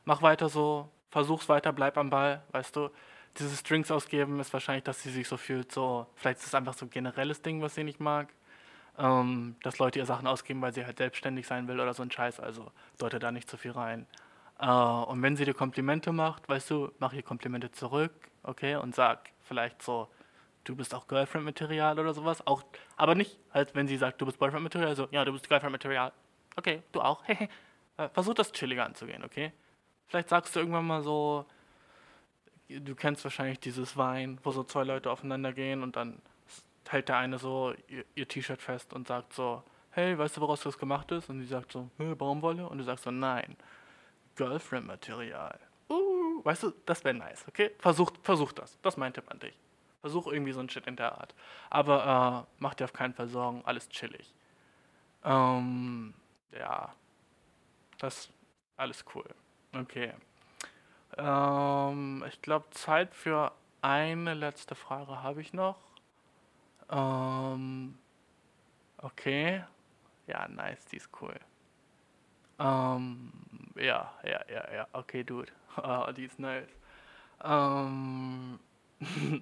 mach 0.05 0.21
weiter 0.21 0.49
so, 0.49 0.89
versuch's 1.09 1.47
weiter, 1.47 1.71
bleib 1.73 1.97
am 1.97 2.09
Ball, 2.09 2.41
weißt 2.51 2.75
du. 2.75 2.89
Diese 3.37 3.55
Strings 3.55 3.91
ausgeben 3.91 4.39
ist 4.39 4.51
wahrscheinlich, 4.51 4.83
dass 4.83 5.01
sie 5.03 5.09
sich 5.11 5.27
so 5.27 5.37
fühlt, 5.37 5.71
so, 5.71 6.07
vielleicht 6.15 6.39
ist 6.39 6.47
es 6.47 6.55
einfach 6.55 6.73
so 6.73 6.85
ein 6.85 6.89
generelles 6.89 7.41
Ding, 7.41 7.61
was 7.61 7.75
sie 7.75 7.83
nicht 7.83 7.99
mag 7.99 8.27
ähm, 8.97 9.55
dass 9.63 9.79
Leute 9.79 9.99
ihr 9.99 10.05
Sachen 10.05 10.27
ausgeben, 10.27 10.61
weil 10.61 10.73
sie 10.73 10.85
halt 10.85 10.97
selbstständig 10.97 11.47
sein 11.47 11.67
will 11.67 11.79
oder 11.79 11.93
so 11.93 12.03
ein 12.03 12.11
Scheiß. 12.11 12.39
Also 12.39 12.71
deute 12.97 13.19
da 13.19 13.31
nicht 13.31 13.49
zu 13.49 13.57
viel 13.57 13.71
rein. 13.71 14.05
Äh, 14.59 14.67
und 14.67 15.21
wenn 15.21 15.35
sie 15.35 15.45
dir 15.45 15.53
Komplimente 15.53 16.11
macht, 16.11 16.47
weißt 16.49 16.69
du, 16.69 16.91
mach 16.99 17.13
ihr 17.13 17.23
Komplimente 17.23 17.71
zurück, 17.71 18.11
okay, 18.43 18.75
und 18.75 18.95
sag 18.95 19.29
vielleicht 19.43 19.81
so, 19.81 20.07
du 20.63 20.75
bist 20.75 20.93
auch 20.93 21.07
Girlfriend-Material 21.07 21.99
oder 21.99 22.13
sowas. 22.13 22.45
Auch, 22.45 22.63
aber 22.97 23.15
nicht 23.15 23.37
halt, 23.53 23.73
wenn 23.75 23.87
sie 23.87 23.97
sagt, 23.97 24.21
du 24.21 24.25
bist 24.25 24.39
Boyfriend-Material, 24.39 24.95
so, 24.95 25.07
ja, 25.11 25.25
du 25.25 25.31
bist 25.31 25.47
Girlfriend-Material. 25.47 26.11
Okay, 26.55 26.83
du 26.91 27.01
auch. 27.01 27.23
Äh, 27.97 28.07
versuch 28.07 28.33
das 28.33 28.53
chilliger 28.53 28.85
anzugehen, 28.85 29.21
okay? 29.21 29.51
Vielleicht 30.07 30.29
sagst 30.29 30.55
du 30.55 30.61
irgendwann 30.61 30.87
mal 30.87 31.03
so, 31.03 31.45
du 32.69 32.95
kennst 32.95 33.25
wahrscheinlich 33.25 33.59
dieses 33.59 33.97
Wein, 33.97 34.39
wo 34.43 34.51
so 34.51 34.63
zwei 34.63 34.85
Leute 34.85 35.11
aufeinander 35.11 35.51
gehen 35.51 35.83
und 35.83 35.97
dann 35.97 36.21
hält 36.87 37.09
der 37.09 37.17
eine 37.17 37.37
so 37.37 37.73
ihr, 37.89 38.05
ihr 38.15 38.27
T-Shirt 38.27 38.61
fest 38.61 38.93
und 38.93 39.07
sagt 39.07 39.33
so, 39.33 39.61
hey, 39.91 40.17
weißt 40.17 40.37
du, 40.37 40.41
woraus 40.41 40.61
das 40.61 40.77
gemacht 40.77 41.11
ist? 41.11 41.29
Und 41.29 41.41
sie 41.41 41.47
sagt 41.47 41.73
so, 41.73 41.89
hey, 41.97 42.15
Baumwolle. 42.15 42.67
Und 42.67 42.77
du 42.77 42.83
sagst 42.85 43.03
so, 43.03 43.11
nein, 43.11 43.57
Girlfriend-Material. 44.35 45.59
Uh, 45.89 46.43
weißt 46.45 46.63
du, 46.63 46.73
das 46.85 47.03
wäre 47.03 47.15
nice, 47.15 47.45
okay? 47.47 47.71
Versuch, 47.77 48.11
versuch 48.23 48.53
das. 48.53 48.77
Das 48.81 48.95
meinte 48.95 49.21
man 49.27 49.37
dich. 49.39 49.59
Versuch 50.01 50.27
irgendwie 50.27 50.51
so 50.51 50.59
ein 50.59 50.69
Shit 50.69 50.87
in 50.87 50.95
der 50.95 51.17
Art. 51.17 51.33
Aber 51.69 52.45
äh, 52.47 52.53
mach 52.59 52.73
dir 52.73 52.85
auf 52.85 52.93
keinen 52.93 53.13
Fall 53.13 53.27
Sorgen, 53.27 53.61
alles 53.65 53.87
chillig. 53.89 54.33
Ähm, 55.23 56.13
ja. 56.51 56.93
Das 57.99 58.29
alles 58.77 59.05
cool. 59.13 59.29
Okay. 59.73 60.11
Ähm, 61.17 62.23
ich 62.27 62.41
glaube, 62.41 62.69
Zeit 62.71 63.13
für 63.13 63.51
eine 63.81 64.33
letzte 64.33 64.75
Frage 64.75 65.21
habe 65.21 65.41
ich 65.41 65.53
noch. 65.53 65.77
Ähm, 66.89 67.97
okay. 68.97 69.63
Ja, 70.27 70.47
nice, 70.47 70.85
die 70.85 70.97
ist 70.97 71.09
cool. 71.21 71.39
Ähm, 72.59 73.31
ja, 73.75 74.13
ja, 74.23 74.41
ja, 74.49 74.73
ja, 74.73 74.87
okay, 74.93 75.23
dude. 75.23 75.51
Oh, 75.77 76.11
die 76.11 76.25
ist 76.25 76.37
nice. 76.37 76.67
Ähm, 77.43 78.59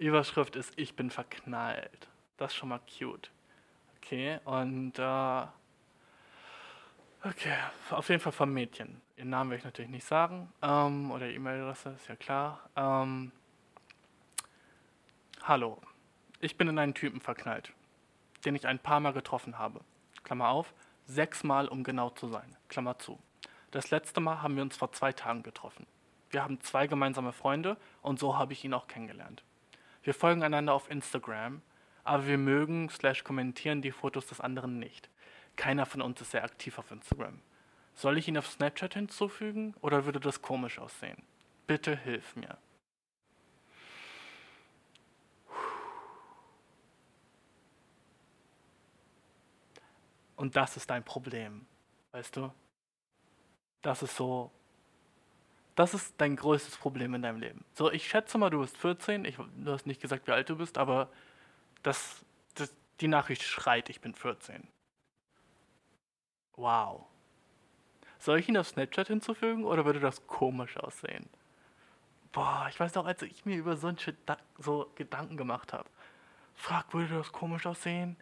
Überschrift 0.00 0.56
ist 0.56 0.72
Ich 0.76 0.96
bin 0.96 1.10
verknallt. 1.10 2.08
Das 2.38 2.52
ist 2.52 2.56
schon 2.56 2.70
mal 2.70 2.80
cute. 2.80 3.30
Okay, 3.98 4.40
und 4.46 4.98
äh, 4.98 5.46
okay, 7.22 7.54
auf 7.90 8.08
jeden 8.08 8.22
Fall 8.22 8.32
vom 8.32 8.50
Mädchen. 8.50 9.02
Ihren 9.16 9.28
Namen 9.28 9.50
werde 9.50 9.58
ich 9.58 9.64
natürlich 9.64 9.90
nicht 9.90 10.06
sagen. 10.06 10.50
Ähm, 10.62 11.10
oder 11.10 11.28
E-Mail-Adresse, 11.28 11.90
ist 11.90 12.08
ja 12.08 12.16
klar. 12.16 12.70
Ähm, 12.76 13.30
Hallo, 15.42 15.82
ich 16.40 16.56
bin 16.56 16.68
in 16.68 16.78
einen 16.78 16.94
Typen 16.94 17.20
verknallt, 17.20 17.74
den 18.46 18.54
ich 18.54 18.66
ein 18.66 18.78
paar 18.78 19.00
Mal 19.00 19.12
getroffen 19.12 19.58
habe. 19.58 19.80
Klammer 20.22 20.48
auf, 20.48 20.72
sechsmal 21.04 21.68
um 21.68 21.84
genau 21.84 22.08
zu 22.08 22.28
sein. 22.28 22.56
Klammer 22.68 22.98
zu. 22.98 23.18
Das 23.70 23.90
letzte 23.90 24.20
Mal 24.20 24.40
haben 24.40 24.56
wir 24.56 24.62
uns 24.62 24.78
vor 24.78 24.92
zwei 24.92 25.12
Tagen 25.12 25.42
getroffen. 25.42 25.86
Wir 26.30 26.42
haben 26.42 26.58
zwei 26.62 26.86
gemeinsame 26.86 27.32
Freunde 27.32 27.76
und 28.00 28.18
so 28.18 28.38
habe 28.38 28.54
ich 28.54 28.64
ihn 28.64 28.72
auch 28.72 28.86
kennengelernt. 28.86 29.42
Wir 30.02 30.14
folgen 30.14 30.42
einander 30.42 30.72
auf 30.72 30.90
Instagram, 30.90 31.62
aber 32.04 32.26
wir 32.26 32.38
mögen 32.38 32.88
slash 32.88 33.24
kommentieren 33.24 33.82
die 33.82 33.92
Fotos 33.92 34.26
des 34.26 34.40
anderen 34.40 34.78
nicht. 34.78 35.10
Keiner 35.56 35.86
von 35.86 36.00
uns 36.00 36.20
ist 36.20 36.30
sehr 36.30 36.44
aktiv 36.44 36.78
auf 36.78 36.90
Instagram. 36.90 37.40
Soll 37.94 38.16
ich 38.16 38.28
ihn 38.28 38.38
auf 38.38 38.46
Snapchat 38.46 38.94
hinzufügen 38.94 39.74
oder 39.82 40.06
würde 40.06 40.20
das 40.20 40.40
komisch 40.40 40.78
aussehen? 40.78 41.22
Bitte 41.66 41.96
hilf 41.96 42.34
mir. 42.36 42.56
Und 50.36 50.56
das 50.56 50.78
ist 50.78 50.88
dein 50.88 51.04
Problem. 51.04 51.66
Weißt 52.12 52.34
du? 52.34 52.50
Das 53.82 54.02
ist 54.02 54.16
so. 54.16 54.50
Das 55.80 55.94
ist 55.94 56.20
dein 56.20 56.36
größtes 56.36 56.76
Problem 56.76 57.14
in 57.14 57.22
deinem 57.22 57.40
Leben. 57.40 57.64
So, 57.72 57.90
ich 57.90 58.06
schätze 58.06 58.36
mal, 58.36 58.50
du 58.50 58.60
bist 58.60 58.76
14. 58.76 59.24
Ich, 59.24 59.36
du 59.36 59.72
hast 59.72 59.86
nicht 59.86 60.02
gesagt, 60.02 60.26
wie 60.26 60.32
alt 60.32 60.50
du 60.50 60.56
bist, 60.56 60.76
aber 60.76 61.08
das, 61.82 62.22
das, 62.54 62.74
die 63.00 63.08
Nachricht 63.08 63.42
schreit, 63.42 63.88
ich 63.88 64.02
bin 64.02 64.14
14. 64.14 64.68
Wow. 66.56 67.06
Soll 68.18 68.40
ich 68.40 68.48
ihn 68.50 68.58
auf 68.58 68.68
Snapchat 68.68 69.06
hinzufügen 69.06 69.64
oder 69.64 69.86
würde 69.86 70.00
das 70.00 70.26
komisch 70.26 70.76
aussehen? 70.76 71.30
Boah, 72.32 72.66
ich 72.68 72.78
weiß 72.78 72.92
doch, 72.92 73.06
als 73.06 73.22
ich 73.22 73.46
mir 73.46 73.56
über 73.56 73.78
so 73.78 73.86
ein 73.86 73.98
Shit 73.98 74.18
so 74.58 74.92
Gedanken 74.96 75.38
gemacht 75.38 75.72
habe. 75.72 75.88
Frag, 76.56 76.92
würde 76.92 77.14
das 77.14 77.32
komisch 77.32 77.64
aussehen? 77.64 78.18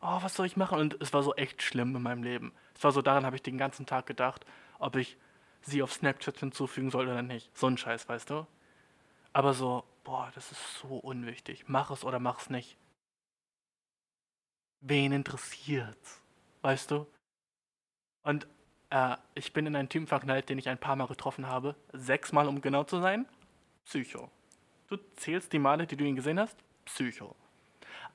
oh, 0.00 0.22
was 0.22 0.36
soll 0.36 0.46
ich 0.46 0.56
machen? 0.56 0.78
Und 0.78 0.96
es 1.02 1.12
war 1.12 1.22
so 1.22 1.34
echt 1.34 1.62
schlimm 1.62 1.94
in 1.94 2.02
meinem 2.02 2.22
Leben. 2.22 2.52
Es 2.74 2.82
war 2.82 2.92
so, 2.92 3.02
daran 3.02 3.26
habe 3.26 3.36
ich 3.36 3.42
den 3.42 3.58
ganzen 3.58 3.84
Tag 3.84 4.06
gedacht, 4.06 4.46
ob 4.78 4.96
ich 4.96 5.18
sie 5.66 5.82
auf 5.82 5.92
Snapchat 5.92 6.38
hinzufügen 6.38 6.90
soll 6.90 7.08
oder 7.08 7.22
nicht. 7.22 7.56
So 7.56 7.66
ein 7.66 7.78
Scheiß, 7.78 8.08
weißt 8.08 8.30
du? 8.30 8.46
Aber 9.32 9.54
so, 9.54 9.84
boah, 10.04 10.30
das 10.34 10.52
ist 10.52 10.78
so 10.78 10.96
unwichtig. 10.96 11.64
Mach 11.66 11.90
es 11.90 12.04
oder 12.04 12.18
mach 12.18 12.40
es 12.40 12.50
nicht. 12.50 12.76
Wen 14.80 15.12
interessiert's? 15.12 16.20
Weißt 16.62 16.90
du? 16.90 17.06
Und 18.22 18.46
äh, 18.90 19.16
ich 19.34 19.52
bin 19.52 19.66
in 19.66 19.76
einen 19.76 19.88
Typen 19.88 20.06
verknallt, 20.06 20.48
den 20.48 20.58
ich 20.58 20.68
ein 20.68 20.78
paar 20.78 20.96
Mal 20.96 21.06
getroffen 21.06 21.46
habe. 21.46 21.74
Sechsmal, 21.92 22.48
um 22.48 22.60
genau 22.60 22.84
zu 22.84 23.00
sein. 23.00 23.26
Psycho. 23.84 24.30
Du 24.88 24.96
zählst 25.16 25.52
die 25.52 25.58
Male, 25.58 25.86
die 25.86 25.96
du 25.96 26.04
ihn 26.04 26.16
gesehen 26.16 26.38
hast? 26.38 26.56
Psycho. 26.84 27.34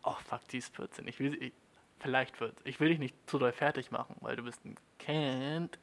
Oh, 0.04 0.16
fuck, 0.26 0.48
die 0.50 0.60
ist 0.60 0.76
14. 0.76 1.08
Ich 1.08 1.20
will, 1.20 1.42
ich, 1.42 1.54
Vielleicht 2.00 2.40
wird 2.40 2.56
Ich 2.64 2.80
will 2.80 2.90
dich 2.90 3.00
nicht 3.00 3.16
zu 3.30 3.38
doll 3.38 3.52
fertig 3.52 3.92
machen, 3.92 4.16
weil 4.22 4.36
du 4.36 4.44
bist 4.44 4.64
ein 4.66 4.76
Kind. 4.98 5.78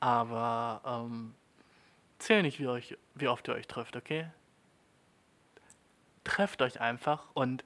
Aber 0.00 0.82
ähm, 0.84 1.34
zähl 2.18 2.42
nicht, 2.42 2.60
wie, 2.60 2.68
euch, 2.68 2.96
wie 3.14 3.28
oft 3.28 3.48
ihr 3.48 3.54
euch 3.54 3.66
trefft, 3.66 3.96
okay? 3.96 4.28
Trefft 6.24 6.60
euch 6.62 6.80
einfach 6.80 7.28
und 7.34 7.64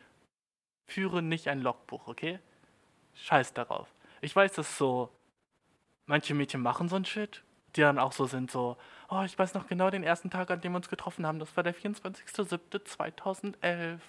führe 0.86 1.22
nicht 1.22 1.48
ein 1.48 1.60
Logbuch, 1.60 2.08
okay? 2.08 2.40
Scheiß 3.14 3.54
darauf. 3.54 3.88
Ich 4.20 4.36
weiß, 4.36 4.52
dass 4.54 4.76
so 4.76 5.10
manche 6.06 6.34
Mädchen 6.34 6.60
machen 6.60 6.88
so 6.88 6.96
ein 6.96 7.04
Shit, 7.04 7.44
die 7.76 7.82
dann 7.82 7.98
auch 7.98 8.12
so 8.12 8.26
sind, 8.26 8.50
so, 8.50 8.76
oh, 9.08 9.22
ich 9.22 9.38
weiß 9.38 9.54
noch 9.54 9.68
genau 9.68 9.90
den 9.90 10.02
ersten 10.02 10.30
Tag, 10.30 10.50
an 10.50 10.60
dem 10.60 10.72
wir 10.72 10.76
uns 10.76 10.88
getroffen 10.88 11.24
haben, 11.26 11.38
das 11.38 11.56
war 11.56 11.62
der 11.62 11.74
24.07.2011. 11.74 14.00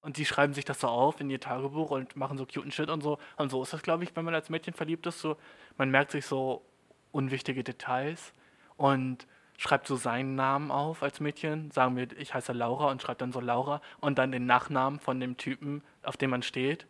Und 0.00 0.16
die 0.16 0.24
schreiben 0.24 0.54
sich 0.54 0.64
das 0.64 0.80
so 0.80 0.88
auf 0.88 1.20
in 1.20 1.28
ihr 1.28 1.40
Tagebuch 1.40 1.90
und 1.90 2.14
machen 2.14 2.38
so 2.38 2.46
cute 2.46 2.72
Shit 2.72 2.88
und 2.88 3.02
so. 3.02 3.18
Und 3.36 3.50
so 3.50 3.60
ist 3.62 3.72
das, 3.72 3.82
glaube 3.82 4.04
ich, 4.04 4.14
wenn 4.14 4.24
man 4.24 4.34
als 4.34 4.48
Mädchen 4.48 4.74
verliebt 4.74 5.04
ist. 5.06 5.20
So, 5.20 5.36
man 5.76 5.90
merkt 5.90 6.12
sich 6.12 6.24
so 6.24 6.64
unwichtige 7.18 7.64
Details 7.64 8.32
und 8.76 9.26
schreibt 9.56 9.88
so 9.88 9.96
seinen 9.96 10.36
Namen 10.36 10.70
auf 10.70 11.02
als 11.02 11.18
Mädchen. 11.18 11.72
Sagen 11.72 11.96
wir, 11.96 12.06
ich 12.16 12.32
heiße 12.32 12.52
Laura 12.52 12.90
und 12.92 13.02
schreibt 13.02 13.20
dann 13.20 13.32
so 13.32 13.40
Laura 13.40 13.82
und 14.00 14.18
dann 14.18 14.30
den 14.30 14.46
Nachnamen 14.46 15.00
von 15.00 15.18
dem 15.18 15.36
Typen, 15.36 15.82
auf 16.04 16.16
dem 16.16 16.30
man 16.30 16.42
steht. 16.42 16.86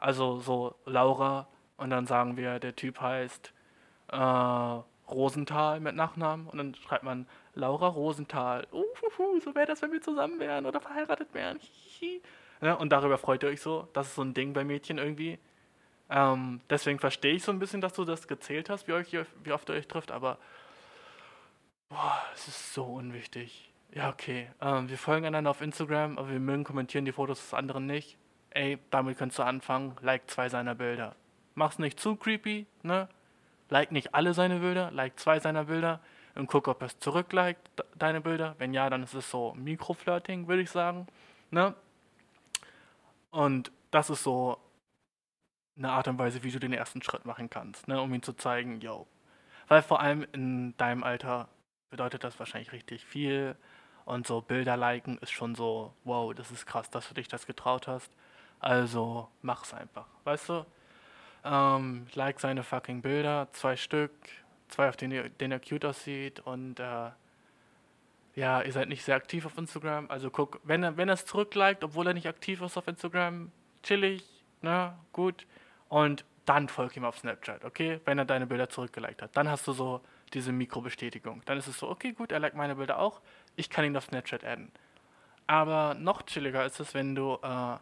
Also 0.00 0.40
so 0.40 0.74
Laura 0.84 1.46
und 1.76 1.90
dann 1.90 2.06
sagen 2.06 2.36
wir, 2.36 2.58
der 2.58 2.74
Typ 2.74 3.00
heißt 3.00 3.52
äh, 4.08 4.16
Rosenthal 5.10 5.78
mit 5.78 5.94
Nachnamen 5.94 6.48
und 6.48 6.58
dann 6.58 6.74
schreibt 6.74 7.04
man 7.04 7.28
Laura 7.54 7.86
Rosenthal. 7.86 8.66
Uhuhu, 8.72 9.38
so 9.40 9.54
wäre 9.54 9.66
das, 9.66 9.80
wenn 9.82 9.92
wir 9.92 10.02
zusammen 10.02 10.40
wären 10.40 10.66
oder 10.66 10.80
verheiratet 10.80 11.32
wären. 11.32 11.60
Ja, 12.60 12.74
und 12.74 12.90
darüber 12.90 13.16
freut 13.16 13.44
ihr 13.44 13.50
euch 13.50 13.60
so. 13.60 13.86
Das 13.92 14.08
ist 14.08 14.16
so 14.16 14.22
ein 14.22 14.34
Ding 14.34 14.52
bei 14.52 14.64
Mädchen 14.64 14.98
irgendwie. 14.98 15.38
Ähm, 16.10 16.60
deswegen 16.70 16.98
verstehe 16.98 17.34
ich 17.34 17.42
so 17.42 17.52
ein 17.52 17.58
bisschen, 17.58 17.80
dass 17.80 17.92
du 17.92 18.04
das 18.04 18.28
gezählt 18.28 18.70
hast, 18.70 18.88
wie, 18.88 18.92
euch, 18.92 19.16
wie 19.44 19.52
oft 19.52 19.68
ihr 19.68 19.74
euch 19.74 19.88
trifft, 19.88 20.10
aber 20.10 20.38
boah, 21.88 22.22
es 22.34 22.48
ist 22.48 22.74
so 22.74 22.84
unwichtig. 22.84 23.70
Ja, 23.92 24.10
okay. 24.10 24.48
Ähm, 24.60 24.88
wir 24.88 24.98
folgen 24.98 25.26
einander 25.26 25.50
auf 25.50 25.60
Instagram, 25.60 26.18
aber 26.18 26.30
wir 26.30 26.40
mögen 26.40 26.64
kommentieren 26.64 27.04
die 27.04 27.12
Fotos 27.12 27.40
des 27.40 27.54
anderen 27.54 27.86
nicht. 27.86 28.16
Ey, 28.50 28.78
damit 28.90 29.18
kannst 29.18 29.38
du 29.38 29.42
anfangen. 29.42 29.96
Like 30.00 30.30
zwei 30.30 30.48
seiner 30.48 30.74
Bilder. 30.74 31.14
Mach's 31.54 31.78
nicht 31.78 31.98
zu 31.98 32.16
creepy, 32.16 32.66
ne? 32.82 33.08
Like 33.70 33.92
nicht 33.92 34.14
alle 34.14 34.32
seine 34.34 34.60
Bilder, 34.60 34.90
like 34.90 35.18
zwei 35.18 35.40
seiner 35.40 35.64
Bilder 35.64 36.00
und 36.34 36.46
guck, 36.46 36.68
ob 36.68 36.82
es 36.82 36.98
zurückliked, 36.98 37.58
deine 37.96 38.20
Bilder. 38.20 38.54
Wenn 38.58 38.72
ja, 38.72 38.88
dann 38.88 39.02
ist 39.02 39.14
es 39.14 39.30
so 39.30 39.54
Mikroflirting, 39.54 40.48
würde 40.48 40.62
ich 40.62 40.70
sagen. 40.70 41.06
Ne? 41.50 41.74
Und 43.30 43.72
das 43.90 44.08
ist 44.08 44.22
so 44.22 44.58
eine 45.78 45.90
Art 45.90 46.08
und 46.08 46.18
Weise, 46.18 46.42
wie 46.42 46.50
du 46.50 46.58
den 46.58 46.72
ersten 46.72 47.02
Schritt 47.02 47.24
machen 47.24 47.48
kannst, 47.48 47.88
ne? 47.88 48.00
um 48.00 48.12
ihm 48.12 48.22
zu 48.22 48.32
zeigen, 48.32 48.80
yo. 48.80 49.06
Weil 49.68 49.82
vor 49.82 50.00
allem 50.00 50.26
in 50.32 50.76
deinem 50.76 51.04
Alter 51.04 51.48
bedeutet 51.90 52.24
das 52.24 52.38
wahrscheinlich 52.38 52.72
richtig 52.72 53.04
viel. 53.04 53.56
Und 54.04 54.26
so 54.26 54.40
Bilder 54.40 54.76
liken 54.76 55.18
ist 55.18 55.30
schon 55.30 55.54
so, 55.54 55.94
wow, 56.04 56.34
das 56.34 56.50
ist 56.50 56.66
krass, 56.66 56.90
dass 56.90 57.08
du 57.08 57.14
dich 57.14 57.28
das 57.28 57.46
getraut 57.46 57.86
hast. 57.86 58.10
Also 58.60 59.28
mach's 59.42 59.74
einfach, 59.74 60.06
weißt 60.24 60.48
du? 60.48 60.66
Ähm, 61.44 62.06
like 62.14 62.40
seine 62.40 62.62
fucking 62.62 63.02
Bilder, 63.02 63.48
zwei 63.52 63.76
Stück, 63.76 64.12
zwei, 64.68 64.88
auf 64.88 64.96
denen, 64.96 65.36
denen 65.38 65.52
er 65.52 65.60
cute 65.60 65.84
aussieht 65.84 66.40
und 66.40 66.80
äh, 66.80 67.10
ja, 68.34 68.62
ihr 68.62 68.72
seid 68.72 68.88
nicht 68.88 69.04
sehr 69.04 69.16
aktiv 69.16 69.46
auf 69.46 69.56
Instagram, 69.58 70.10
also 70.10 70.30
guck, 70.30 70.60
wenn 70.64 70.82
er, 70.82 70.96
wenn 70.96 71.08
es 71.08 71.26
zurückliked, 71.26 71.84
obwohl 71.84 72.06
er 72.06 72.14
nicht 72.14 72.28
aktiv 72.28 72.60
ist 72.62 72.76
auf 72.76 72.86
Instagram, 72.88 73.52
chillig, 73.82 74.24
ne, 74.62 74.96
gut. 75.12 75.46
Und 75.88 76.24
dann 76.44 76.68
folg 76.68 76.96
ihm 76.96 77.04
auf 77.04 77.18
Snapchat, 77.18 77.64
okay? 77.64 78.00
Wenn 78.04 78.18
er 78.18 78.24
deine 78.24 78.46
Bilder 78.46 78.68
zurückgeliked 78.70 79.20
hat. 79.20 79.36
Dann 79.36 79.48
hast 79.48 79.66
du 79.66 79.72
so 79.72 80.00
diese 80.32 80.52
Mikrobestätigung. 80.52 81.42
Dann 81.44 81.58
ist 81.58 81.66
es 81.66 81.78
so, 81.78 81.88
okay, 81.88 82.12
gut, 82.12 82.32
er 82.32 82.38
liked 82.38 82.56
meine 82.56 82.76
Bilder 82.76 82.98
auch, 82.98 83.20
ich 83.56 83.68
kann 83.68 83.84
ihn 83.84 83.96
auf 83.96 84.04
Snapchat 84.04 84.44
adden. 84.44 84.72
Aber 85.46 85.94
noch 85.94 86.22
chilliger 86.22 86.64
ist 86.64 86.80
es, 86.80 86.94
wenn 86.94 87.14
du, 87.14 87.38
äh, 87.42 87.76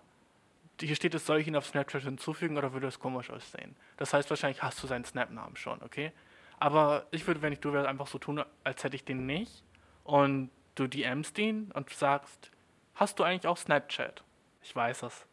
hier 0.80 0.96
steht 0.96 1.14
es, 1.14 1.26
soll 1.26 1.40
ich 1.40 1.46
ihn 1.46 1.56
auf 1.56 1.66
Snapchat 1.66 2.02
hinzufügen 2.02 2.56
oder 2.56 2.72
würde 2.72 2.86
es 2.86 2.98
komisch 2.98 3.30
aussehen? 3.30 3.76
Das 3.96 4.12
heißt, 4.12 4.30
wahrscheinlich 4.30 4.62
hast 4.62 4.82
du 4.82 4.86
seinen 4.86 5.04
Snap-Namen 5.04 5.56
schon, 5.56 5.82
okay? 5.82 6.12
Aber 6.58 7.06
ich 7.10 7.26
würde, 7.26 7.42
wenn 7.42 7.52
ich 7.52 7.60
du 7.60 7.72
wäre, 7.72 7.88
einfach 7.88 8.06
so 8.06 8.18
tun, 8.18 8.42
als 8.64 8.82
hätte 8.82 8.96
ich 8.96 9.04
den 9.04 9.26
nicht. 9.26 9.62
Und 10.04 10.50
du 10.74 10.86
DMst 10.86 11.38
ihn 11.38 11.70
und 11.72 11.90
sagst, 11.90 12.50
hast 12.94 13.18
du 13.18 13.24
eigentlich 13.24 13.46
auch 13.46 13.56
Snapchat? 13.56 14.22
Ich 14.62 14.74
weiß 14.74 15.00
das. 15.00 15.26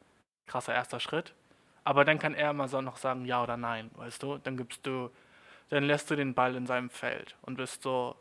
Krasser 0.46 0.74
erster 0.74 1.00
Schritt. 1.00 1.34
Aber 1.84 2.06
dann 2.06 2.20
kann 2.20 2.34
er 2.34 2.52
immer 2.52 2.68
so 2.68 2.82
noch 2.82 2.98
sagen, 2.98 3.26
ja 3.26 3.44
oder 3.44 3.58
nein, 3.58 3.92
weißt 3.96 4.24
du? 4.24 4.38
Dann 4.38 4.58
gibst 4.58 4.86
du, 4.86 5.10
dann 5.70 5.84
lässt 5.84 6.10
du 6.10 6.16
den 6.16 6.34
Ball 6.34 6.56
in 6.56 6.66
seinem 6.66 6.90
Feld 6.90 7.36
und 7.42 7.56
bist 7.56 7.84
so, 7.84 8.16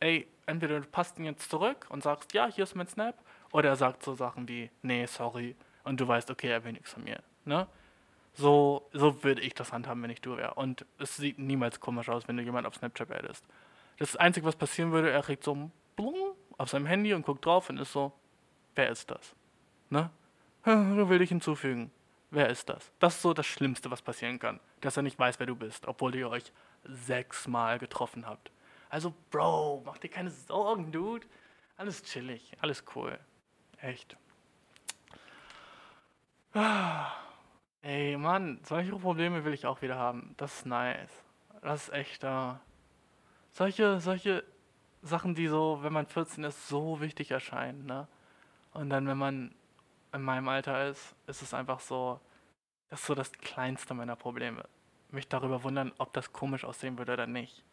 ey, 0.00 0.26
entweder 0.46 0.80
du 0.80 0.86
passt 0.86 1.18
ihn 1.18 1.24
jetzt 1.24 1.50
zurück 1.50 1.86
und 1.88 2.02
sagst, 2.02 2.34
ja, 2.34 2.46
hier 2.46 2.64
ist 2.64 2.74
mein 2.74 2.88
Snap, 2.88 3.16
oder 3.52 3.70
er 3.70 3.76
sagt 3.76 4.02
so 4.02 4.14
Sachen 4.14 4.48
wie, 4.48 4.70
nee, 4.82 5.06
sorry, 5.06 5.56
und 5.84 6.00
du 6.00 6.06
weißt, 6.06 6.30
okay, 6.30 6.48
er 6.48 6.64
will 6.64 6.72
nichts 6.72 6.92
von 6.92 7.04
mir, 7.04 7.22
ne? 7.44 7.66
So, 8.34 8.86
so 8.92 9.24
würde 9.24 9.40
ich 9.40 9.54
das 9.54 9.72
handhaben, 9.72 10.02
wenn 10.02 10.10
ich 10.10 10.20
du 10.20 10.36
wäre. 10.36 10.54
Und 10.54 10.84
es 10.98 11.16
sieht 11.16 11.38
niemals 11.38 11.80
komisch 11.80 12.10
aus, 12.10 12.28
wenn 12.28 12.36
du 12.36 12.42
jemanden 12.42 12.66
auf 12.66 12.74
Snapchat 12.74 13.10
addest. 13.10 13.46
Das 13.98 14.14
Einzige, 14.14 14.44
was 14.44 14.56
passieren 14.56 14.92
würde, 14.92 15.10
er 15.10 15.22
kriegt 15.22 15.42
so 15.42 15.54
ein 15.54 15.72
Blum 15.96 16.14
auf 16.58 16.68
seinem 16.68 16.84
Handy 16.84 17.14
und 17.14 17.24
guckt 17.24 17.46
drauf 17.46 17.70
und 17.70 17.78
ist 17.78 17.92
so, 17.92 18.12
wer 18.74 18.90
ist 18.90 19.10
das? 19.10 19.34
Ne? 19.88 20.10
Will 20.64 21.18
dich 21.18 21.30
hinzufügen. 21.30 21.90
Wer 22.30 22.48
ist 22.48 22.68
das? 22.68 22.90
Das 22.98 23.16
ist 23.16 23.22
so 23.22 23.32
das 23.32 23.46
Schlimmste, 23.46 23.90
was 23.90 24.02
passieren 24.02 24.38
kann. 24.38 24.60
Dass 24.80 24.96
er 24.96 25.02
nicht 25.02 25.18
weiß, 25.18 25.38
wer 25.38 25.46
du 25.46 25.54
bist, 25.54 25.86
obwohl 25.86 26.14
ihr 26.14 26.28
euch 26.28 26.52
sechsmal 26.84 27.78
getroffen 27.78 28.26
habt. 28.26 28.50
Also, 28.88 29.14
Bro, 29.30 29.82
mach 29.84 29.98
dir 29.98 30.08
keine 30.08 30.30
Sorgen, 30.30 30.92
Dude. 30.92 31.26
Alles 31.76 32.02
chillig, 32.02 32.52
alles 32.60 32.84
cool. 32.94 33.18
Echt. 33.80 34.16
Ah. 36.54 37.12
Ey, 37.82 38.16
Mann, 38.16 38.58
solche 38.64 38.90
Probleme 38.96 39.44
will 39.44 39.54
ich 39.54 39.64
auch 39.64 39.80
wieder 39.80 39.96
haben. 39.96 40.34
Das 40.38 40.58
ist 40.58 40.66
nice. 40.66 41.22
Das 41.62 41.84
ist 41.84 41.94
echt. 41.94 42.24
Äh, 42.24 42.54
solche, 43.52 44.00
solche 44.00 44.42
Sachen, 45.02 45.36
die 45.36 45.46
so, 45.46 45.78
wenn 45.82 45.92
man 45.92 46.06
14 46.06 46.42
ist, 46.42 46.66
so 46.66 47.00
wichtig 47.00 47.30
erscheinen, 47.30 47.86
ne? 47.86 48.08
Und 48.72 48.90
dann, 48.90 49.06
wenn 49.06 49.18
man 49.18 49.54
in 50.12 50.22
meinem 50.22 50.48
Alter 50.48 50.88
ist, 50.88 51.14
ist 51.26 51.42
es 51.42 51.54
einfach 51.54 51.80
so, 51.80 52.20
das 52.88 53.00
ist 53.00 53.06
so 53.06 53.14
das 53.14 53.32
kleinste 53.32 53.94
meiner 53.94 54.16
Probleme. 54.16 54.64
Mich 55.10 55.28
darüber 55.28 55.62
wundern, 55.62 55.92
ob 55.98 56.12
das 56.12 56.32
komisch 56.32 56.64
aussehen 56.64 56.98
würde 56.98 57.12
oder 57.12 57.26
nicht. 57.26 57.64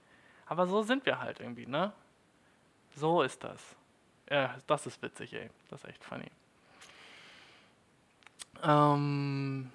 Aber 0.45 0.67
so 0.67 0.81
sind 0.83 1.05
wir 1.05 1.19
halt 1.19 1.39
irgendwie, 1.39 1.65
ne? 1.65 1.93
So 2.95 3.21
ist 3.21 3.43
das. 3.43 3.75
Ja, 4.29 4.55
das 4.67 4.85
ist 4.85 5.01
witzig, 5.01 5.33
ey. 5.33 5.49
Das 5.69 5.83
ist 5.83 5.89
echt 5.89 6.03
funny. 6.03 6.29
Ähm, 8.61 9.71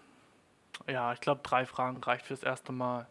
ja, 0.86 1.12
ich 1.12 1.20
glaube, 1.20 1.42
drei 1.42 1.66
Fragen 1.66 2.02
reicht 2.02 2.26
fürs 2.26 2.42
erste 2.42 2.72
Mal. 2.72 3.06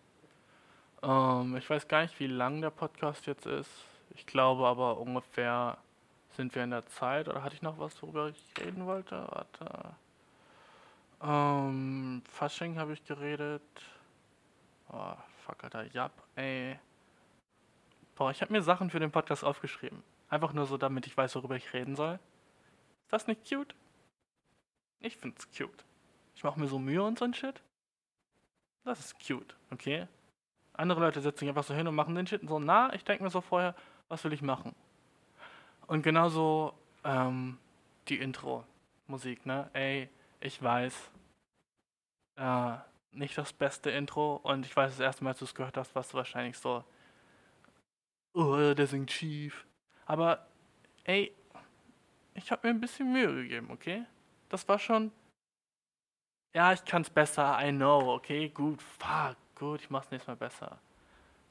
Ähm, 1.03 1.55
ich 1.57 1.69
weiß 1.69 1.87
gar 1.87 2.01
nicht, 2.01 2.19
wie 2.19 2.27
lang 2.27 2.61
der 2.61 2.69
Podcast 2.69 3.27
jetzt 3.27 3.45
ist. 3.45 3.69
Ich 4.15 4.25
glaube 4.25 4.65
aber 4.65 4.97
ungefähr 4.97 5.77
sind 6.38 6.55
wir 6.55 6.63
in 6.63 6.69
der 6.69 6.85
Zeit. 6.85 7.27
Oder 7.27 7.43
hatte 7.43 7.55
ich 7.55 7.61
noch 7.61 7.77
was, 7.79 8.01
worüber 8.01 8.29
ich 8.29 8.53
reden 8.63 8.85
wollte? 8.85 9.27
Warte. 9.29 9.95
Ähm, 11.21 12.21
Fasching 12.31 12.77
habe 12.79 12.93
ich 12.93 13.03
geredet. 13.03 13.61
Oh, 14.89 15.15
fuck, 15.45 15.63
Alter. 15.65 15.83
Jap, 15.91 16.13
ey. 16.35 16.79
Boah, 18.15 18.31
ich 18.31 18.41
habe 18.41 18.53
mir 18.53 18.61
Sachen 18.61 18.89
für 18.89 18.99
den 18.99 19.11
Podcast 19.11 19.43
aufgeschrieben. 19.43 20.01
Einfach 20.29 20.53
nur 20.53 20.65
so, 20.65 20.77
damit 20.77 21.05
ich 21.07 21.17
weiß, 21.17 21.35
worüber 21.35 21.55
ich 21.55 21.73
reden 21.73 21.95
soll. 21.95 22.19
Ist 23.03 23.13
das 23.13 23.27
nicht 23.27 23.47
cute? 23.47 23.75
Ich 24.99 25.17
find's 25.17 25.49
cute. 25.51 25.85
Ich 26.35 26.43
mache 26.43 26.59
mir 26.59 26.67
so 26.67 26.79
Mühe 26.79 27.03
und 27.03 27.19
so 27.19 27.25
ein 27.25 27.33
Shit. 27.33 27.61
Das 28.83 28.99
ist 28.99 29.15
cute, 29.19 29.55
okay? 29.71 30.07
Andere 30.73 31.01
Leute 31.01 31.21
setzen 31.21 31.39
sich 31.39 31.49
einfach 31.49 31.63
so 31.63 31.73
hin 31.73 31.88
und 31.88 31.95
machen 31.95 32.15
den 32.15 32.27
Shit 32.27 32.41
und 32.41 32.47
so, 32.47 32.59
na, 32.59 32.93
ich 32.93 33.03
denke 33.03 33.23
mir 33.23 33.29
so 33.29 33.41
vorher, 33.41 33.75
was 34.07 34.23
will 34.23 34.33
ich 34.33 34.41
machen? 34.41 34.75
Und 35.88 36.03
genauso 36.03 36.73
ähm, 37.03 37.57
die 38.07 38.19
Intro-Musik, 38.19 39.45
ne? 39.45 39.69
Ey, 39.73 40.09
ich 40.39 40.61
weiß, 40.61 41.11
äh, 42.35 42.73
nicht 43.11 43.38
das 43.38 43.53
beste 43.53 43.89
Intro 43.89 44.35
und 44.38 44.65
ich 44.65 44.75
weiß 44.75 44.91
das 44.91 44.99
erste 44.99 45.23
Mal, 45.23 45.31
als 45.31 45.39
du 45.39 45.45
es 45.45 45.55
gehört 45.55 45.77
hast, 45.77 45.95
warst 45.95 46.13
du 46.13 46.17
wahrscheinlich 46.17 46.57
so, 46.57 46.83
oh, 48.33 48.73
der 48.73 48.88
singt 48.88 49.11
schief. 49.11 49.65
Aber, 50.05 50.45
ey, 51.05 51.33
ich 52.35 52.51
habe 52.51 52.67
mir 52.67 52.73
ein 52.73 52.81
bisschen 52.81 53.11
Mühe 53.11 53.33
gegeben, 53.33 53.71
okay? 53.71 54.05
Das 54.49 54.67
war 54.67 54.77
schon 54.77 55.11
ja, 56.57 56.73
ich 56.73 56.83
kann's 56.85 57.09
besser, 57.11 57.59
I 57.61 57.71
know, 57.71 58.15
okay, 58.15 58.49
gut, 58.49 58.81
fuck, 58.81 59.38
gut, 59.53 59.81
ich 59.81 59.91
mach's 59.91 60.09
nächstes 60.09 60.27
Mal 60.27 60.35
besser. 60.38 60.79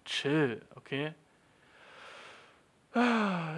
Chill, 0.05 0.61
okay? 0.74 1.14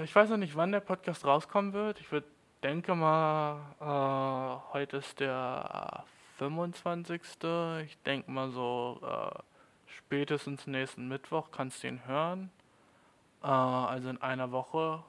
Ich 0.03 0.17
weiß 0.17 0.31
noch 0.31 0.37
nicht, 0.37 0.57
wann 0.57 0.73
der 0.73 0.81
Podcast 0.81 1.25
rauskommen 1.25 1.73
wird. 1.73 2.01
Ich 2.01 2.11
würde 2.11 2.27
denke 2.65 2.97
mal, 2.97 3.61
äh, 3.79 4.73
heute 4.73 4.97
ist 4.97 5.21
der 5.21 6.03
25. 6.39 7.23
Ich 7.85 7.99
denke 8.03 8.33
mal 8.33 8.51
so, 8.51 8.99
äh, 9.01 9.39
spätestens 9.87 10.67
nächsten 10.67 11.07
Mittwoch 11.07 11.53
kannst 11.53 11.85
du 11.85 11.87
ihn 11.87 12.05
hören. 12.05 12.51
Äh, 13.45 13.47
also 13.47 14.09
in 14.09 14.21
einer 14.21 14.51
Woche 14.51 15.05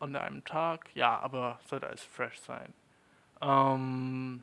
an 0.00 0.16
einem 0.16 0.44
Tag. 0.44 0.90
Ja, 0.96 1.20
aber 1.20 1.60
sollte 1.66 1.86
alles 1.86 2.02
fresh 2.02 2.40
sein. 2.40 2.74
Ähm, 3.40 4.42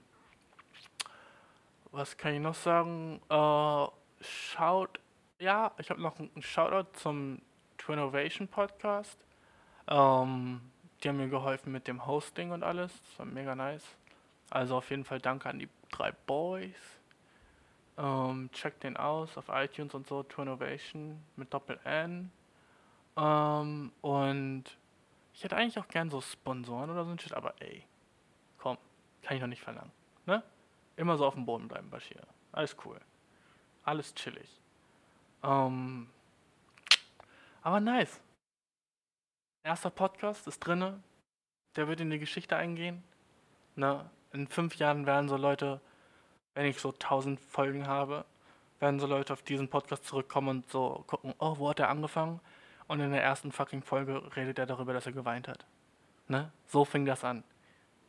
was 1.92 2.16
kann 2.16 2.36
ich 2.36 2.40
noch 2.40 2.56
sagen? 2.56 3.20
Äh, 3.28 4.24
schaut, 4.24 5.02
ja, 5.40 5.74
ich 5.80 5.90
habe 5.90 6.02
noch 6.02 6.18
einen 6.18 6.42
Shoutout 6.42 6.94
zum 6.94 7.42
Twinnovation 7.82 8.48
Podcast. 8.48 9.18
Ähm, 9.88 10.62
die 11.04 11.10
haben 11.10 11.18
mir 11.18 11.30
geholfen 11.30 11.72
mit 11.72 11.88
dem 11.88 12.06
Hosting 12.06 12.52
und 12.52 12.64
alles. 12.64 13.02
Das 13.02 13.20
war 13.20 13.26
mega 13.26 13.56
nice. 13.56 13.84
Also 14.52 14.78
auf 14.78 14.90
jeden 14.92 15.04
Fall 15.04 15.20
danke 15.20 15.50
an 15.50 15.58
die 15.58 15.70
drei 15.90 16.12
Boys. 16.12 17.00
Ähm, 17.98 18.50
checkt 18.52 18.84
den 18.84 18.98
aus 18.98 19.36
auf 19.38 19.50
iTunes 19.50 19.96
und 19.96 20.08
so, 20.08 20.24
Twinnovation 20.24 21.24
mit 21.36 21.54
Doppel 21.54 21.80
N. 21.84 22.32
Ähm, 23.18 23.92
und 24.02 24.64
ich 25.34 25.44
hätte 25.44 25.58
eigentlich 25.58 25.80
auch 25.80 25.88
gern 25.88 26.12
so 26.12 26.22
Sponsoren 26.22 26.90
oder 26.92 27.04
so 27.04 27.12
ein 27.12 27.20
Shit, 27.20 27.34
aber 27.34 27.56
ey, 27.60 27.84
komm, 28.60 28.78
kann 29.24 29.36
ich 29.36 29.42
noch 29.42 29.50
nicht 29.50 29.62
verlangen. 29.62 29.92
Ne? 30.26 30.44
Immer 30.98 31.18
so 31.18 31.26
auf 31.26 31.34
dem 31.34 31.46
Boden 31.46 31.68
bleiben, 31.68 31.90
Bashir. 31.90 32.22
Alles 32.52 32.76
cool. 32.86 33.00
Alles 33.84 34.14
chillig. 34.14 34.62
Ähm, 35.44 36.10
aber 37.62 37.80
nice. 37.80 38.20
Erster 39.64 39.90
Podcast 39.90 40.48
ist 40.48 40.60
drinne. 40.60 41.02
Der 41.76 41.88
wird 41.88 42.02
in 42.02 42.10
die 42.10 42.20
Geschichte 42.20 42.56
eingehen. 42.56 43.04
Ne? 43.76 44.10
In 44.34 44.48
fünf 44.48 44.76
Jahren 44.76 45.06
werden 45.06 45.30
so 45.30 45.38
Leute 45.38 45.82
wenn 46.54 46.66
ich 46.66 46.80
so 46.80 46.90
1000 46.92 47.40
Folgen 47.40 47.88
habe, 47.88 48.26
werden 48.80 49.00
so 49.00 49.08
Leute 49.08 49.34
auf 49.34 49.42
diesen 49.42 49.70
Podcast 49.70 50.06
zurückkommen 50.06 50.50
und 50.50 50.70
so 50.70 51.04
gucken, 51.08 51.34
oh, 51.40 51.58
wo 51.58 51.70
hat 51.70 51.80
er 51.80 51.90
angefangen? 51.90 52.40
Und 52.88 53.00
in 53.00 53.12
der 53.12 53.24
ersten 53.24 53.52
fucking 53.52 53.84
Folge 53.84 54.22
redet 54.36 54.60
er 54.60 54.66
darüber, 54.66 54.94
dass 54.94 55.06
er 55.06 55.14
geweint 55.14 55.48
hat. 55.48 55.66
Ne? 56.28 56.52
So 56.68 56.84
fing 56.84 57.06
das 57.06 57.24
an. 57.24 57.44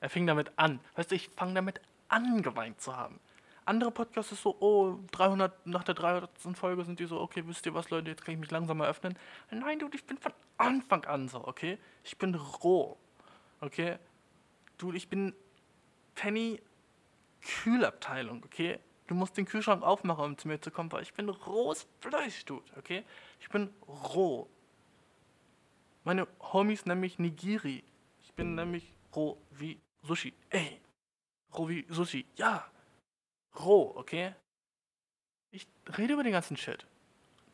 Er 0.00 0.10
fing 0.10 0.26
damit 0.26 0.50
an. 0.56 0.80
Weißt 0.96 1.10
du, 1.10 1.14
ich 1.14 1.28
fange 1.28 1.54
damit 1.54 1.80
an, 2.08 2.42
geweint 2.42 2.80
zu 2.80 2.96
haben. 2.96 3.20
Andere 3.64 3.92
Podcasts 3.92 4.32
ist 4.32 4.42
so, 4.42 4.56
oh, 4.60 4.98
300, 5.12 5.66
nach 5.66 5.84
der 5.84 5.94
300. 5.94 6.30
Folge 6.54 6.84
sind 6.84 6.98
die 6.98 7.06
so, 7.06 7.20
okay, 7.20 7.42
wisst 7.46 7.64
ihr 7.66 7.74
was, 7.74 7.90
Leute, 7.90 8.10
jetzt 8.10 8.24
kann 8.24 8.34
ich 8.34 8.40
mich 8.40 8.50
langsam 8.50 8.82
öffnen. 8.82 9.16
Nein, 9.50 9.78
du, 9.78 9.88
ich 9.94 10.04
bin 10.04 10.18
von 10.18 10.32
Anfang 10.56 11.04
an 11.04 11.28
so, 11.28 11.46
okay? 11.46 11.78
Ich 12.02 12.18
bin 12.18 12.34
roh, 12.34 12.96
okay? 13.60 13.98
Du, 14.78 14.92
ich 14.92 15.08
bin 15.08 15.32
Penny 16.14 16.60
Kühlabteilung, 17.40 18.42
okay? 18.44 18.80
Du 19.06 19.14
musst 19.14 19.36
den 19.36 19.44
Kühlschrank 19.44 19.82
aufmachen, 19.82 20.24
um 20.24 20.38
zu 20.38 20.48
mir 20.48 20.60
zu 20.60 20.70
kommen, 20.70 20.90
weil 20.90 21.02
ich 21.02 21.14
bin 21.14 21.28
rohes 21.28 21.86
Fleisch, 22.00 22.44
Dude, 22.44 22.64
okay? 22.76 23.04
Ich 23.40 23.48
bin 23.48 23.72
roh. 23.86 24.48
Meine 26.04 26.26
Homies 26.40 26.84
nennen 26.86 27.00
mich 27.00 27.18
Nigiri. 27.18 27.84
Ich 28.22 28.32
bin 28.32 28.56
nämlich 28.56 28.92
roh 29.14 29.38
wie 29.50 29.78
Sushi. 30.02 30.34
Ey, 30.50 30.80
roh 31.56 31.68
wie 31.68 31.86
Sushi. 31.88 32.26
Ja, 32.34 32.71
roh, 33.58 33.92
okay? 33.96 34.34
Ich 35.50 35.66
rede 35.98 36.14
über 36.14 36.22
den 36.22 36.32
ganzen 36.32 36.56
Shit. 36.56 36.86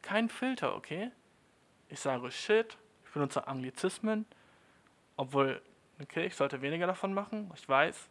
Kein 0.03 0.29
Filter, 0.29 0.77
okay? 0.77 1.11
Ich 1.89 2.01
sage 2.01 2.31
Shit, 2.31 2.77
ich 3.05 3.11
benutze 3.13 3.47
Anglizismen, 3.47 4.27
obwohl, 5.17 5.61
okay, 6.01 6.27
ich 6.27 6.37
sollte 6.37 6.63
weniger 6.63 6.87
davon 6.87 7.15
machen, 7.15 7.51
ich 7.55 7.69
weiß. 7.69 8.09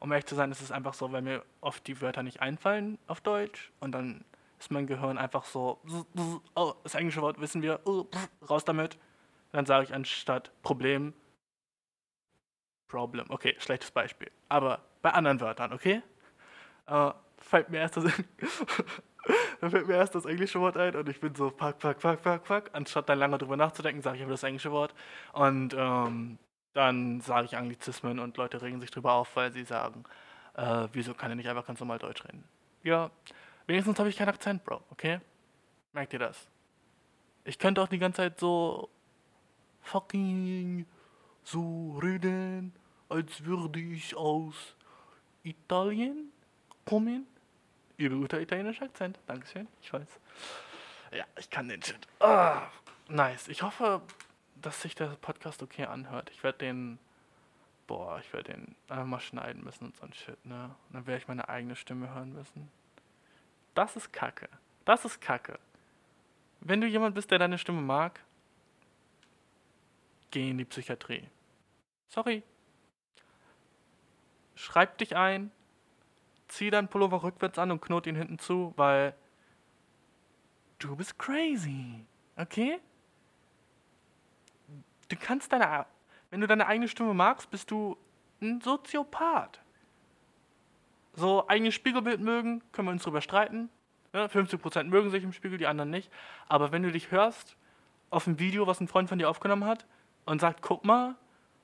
Um 0.00 0.12
ehrlich 0.12 0.26
zu 0.26 0.34
sein, 0.34 0.50
ist 0.50 0.60
es 0.60 0.72
einfach 0.72 0.92
so, 0.92 1.12
weil 1.12 1.22
mir 1.22 1.44
oft 1.60 1.86
die 1.86 2.00
Wörter 2.00 2.22
nicht 2.22 2.40
einfallen 2.40 2.98
auf 3.06 3.20
Deutsch 3.20 3.72
und 3.80 3.92
dann 3.92 4.24
ist 4.58 4.70
mein 4.70 4.86
Gehirn 4.86 5.18
einfach 5.18 5.44
so, 5.44 5.80
oh, 6.54 6.74
das 6.82 6.94
englische 6.94 7.22
Wort 7.22 7.40
wissen 7.40 7.62
wir, 7.62 7.80
oh, 7.84 8.06
raus 8.48 8.64
damit. 8.64 8.98
Dann 9.52 9.66
sage 9.66 9.84
ich 9.84 9.94
anstatt 9.94 10.50
Problem, 10.62 11.14
Problem. 12.88 13.26
Okay, 13.28 13.56
schlechtes 13.58 13.90
Beispiel. 13.90 14.30
Aber 14.48 14.80
bei 15.02 15.10
anderen 15.10 15.40
Wörtern, 15.40 15.72
okay? 15.72 16.02
Äh, 16.86 17.10
fällt 17.38 17.70
mir 17.70 17.78
erst 17.78 17.96
das, 17.96 18.04
dann 19.60 19.70
fällt 19.70 19.86
mir 19.86 19.94
erst 19.94 20.14
das 20.14 20.24
englische 20.24 20.60
Wort 20.60 20.76
ein 20.76 20.94
und 20.96 21.08
ich 21.08 21.20
bin 21.20 21.34
so, 21.34 21.50
fuck, 21.50 21.80
fuck, 21.80 22.00
fuck, 22.00 22.20
fuck, 22.20 22.46
fuck. 22.46 22.70
Anstatt 22.72 23.08
dann 23.08 23.18
lange 23.18 23.38
drüber 23.38 23.56
nachzudenken, 23.56 24.02
sage 24.02 24.16
ich 24.16 24.22
aber 24.22 24.32
das 24.32 24.42
englische 24.42 24.72
Wort. 24.72 24.94
Und 25.32 25.74
ähm, 25.76 26.38
dann 26.72 27.20
sage 27.20 27.46
ich 27.46 27.56
Anglizismen 27.56 28.18
und 28.18 28.36
Leute 28.36 28.60
regen 28.60 28.80
sich 28.80 28.90
drüber 28.90 29.12
auf, 29.12 29.36
weil 29.36 29.52
sie 29.52 29.64
sagen, 29.64 30.04
äh, 30.54 30.88
wieso 30.92 31.14
kann 31.14 31.30
er 31.30 31.36
nicht 31.36 31.48
einfach 31.48 31.66
ganz 31.66 31.80
normal 31.80 31.98
Deutsch 31.98 32.24
reden? 32.24 32.44
Ja, 32.82 33.10
wenigstens 33.66 33.98
habe 33.98 34.08
ich 34.08 34.16
keinen 34.16 34.28
Akzent, 34.28 34.64
Bro, 34.64 34.82
okay? 34.90 35.20
Merkt 35.92 36.12
ihr 36.12 36.18
das? 36.18 36.48
Ich 37.44 37.58
könnte 37.58 37.80
auch 37.80 37.88
die 37.88 37.98
ganze 37.98 38.16
Zeit 38.18 38.40
so 38.40 38.88
fucking 39.82 40.86
so 41.42 41.98
reden, 42.02 42.74
als 43.08 43.44
würde 43.44 43.78
ich 43.78 44.16
aus 44.16 44.76
Italien 45.42 46.32
kommen. 46.84 47.26
Übel 47.96 48.18
guter 48.18 48.40
italienischer 48.40 48.86
Akzent. 48.86 49.18
Dankeschön. 49.26 49.68
Ich 49.80 49.92
weiß. 49.92 50.08
Ja, 51.12 51.24
ich 51.38 51.48
kann 51.48 51.68
den 51.68 51.82
Shit. 51.82 52.08
Ah, 52.20 52.62
nice. 53.08 53.48
Ich 53.48 53.62
hoffe, 53.62 54.02
dass 54.56 54.82
sich 54.82 54.94
der 54.94 55.06
Podcast 55.16 55.62
okay 55.62 55.84
anhört. 55.84 56.30
Ich 56.30 56.42
werde 56.42 56.58
den. 56.58 56.98
Boah, 57.86 58.18
ich 58.18 58.32
werde 58.32 58.52
den 58.52 58.74
einfach 58.88 59.04
mal 59.04 59.20
schneiden 59.20 59.62
müssen 59.62 59.84
und 59.84 59.96
so 59.96 60.06
ein 60.06 60.12
Shit, 60.14 60.44
ne? 60.46 60.74
Und 60.88 60.94
dann 60.94 61.06
werde 61.06 61.20
ich 61.20 61.28
meine 61.28 61.48
eigene 61.48 61.76
Stimme 61.76 62.12
hören 62.14 62.32
müssen. 62.32 62.70
Das 63.74 63.94
ist 63.94 64.12
Kacke. 64.12 64.48
Das 64.84 65.04
ist 65.04 65.20
Kacke. 65.20 65.58
Wenn 66.60 66.80
du 66.80 66.86
jemand 66.86 67.14
bist, 67.14 67.30
der 67.30 67.38
deine 67.38 67.58
Stimme 67.58 67.82
mag, 67.82 68.20
geh 70.30 70.50
in 70.50 70.58
die 70.58 70.64
Psychiatrie. 70.64 71.28
Sorry. 72.08 72.42
Schreib 74.54 74.96
dich 74.98 75.14
ein, 75.14 75.50
zieh 76.48 76.70
deinen 76.70 76.88
Pullover 76.88 77.22
rückwärts 77.22 77.58
an 77.58 77.70
und 77.70 77.80
knot 77.80 78.06
ihn 78.06 78.16
hinten 78.16 78.38
zu, 78.38 78.72
weil 78.76 79.14
du 80.78 80.96
bist 80.96 81.18
crazy. 81.18 82.04
Okay? 82.36 82.80
Du 85.08 85.16
kannst 85.16 85.52
deine. 85.52 85.86
Wenn 86.30 86.40
du 86.40 86.46
deine 86.46 86.66
eigene 86.66 86.88
Stimme 86.88 87.14
magst, 87.14 87.50
bist 87.50 87.70
du 87.70 87.96
ein 88.40 88.60
Soziopath. 88.60 89.60
So, 91.14 91.46
eigenes 91.48 91.74
Spiegelbild 91.74 92.20
mögen, 92.20 92.62
können 92.72 92.88
wir 92.88 92.92
uns 92.92 93.04
drüber 93.04 93.20
streiten. 93.20 93.68
Ja, 94.12 94.26
50% 94.26 94.84
mögen 94.84 95.10
sich 95.10 95.22
im 95.22 95.32
Spiegel, 95.32 95.58
die 95.58 95.66
anderen 95.66 95.90
nicht. 95.90 96.10
Aber 96.48 96.72
wenn 96.72 96.82
du 96.82 96.90
dich 96.90 97.10
hörst 97.10 97.56
auf 98.10 98.26
ein 98.26 98.38
Video, 98.38 98.66
was 98.66 98.80
ein 98.80 98.88
Freund 98.88 99.08
von 99.08 99.18
dir 99.18 99.28
aufgenommen 99.28 99.64
hat, 99.64 99.86
und 100.26 100.40
sagt, 100.40 100.62
guck 100.62 100.84
mal, 100.84 101.14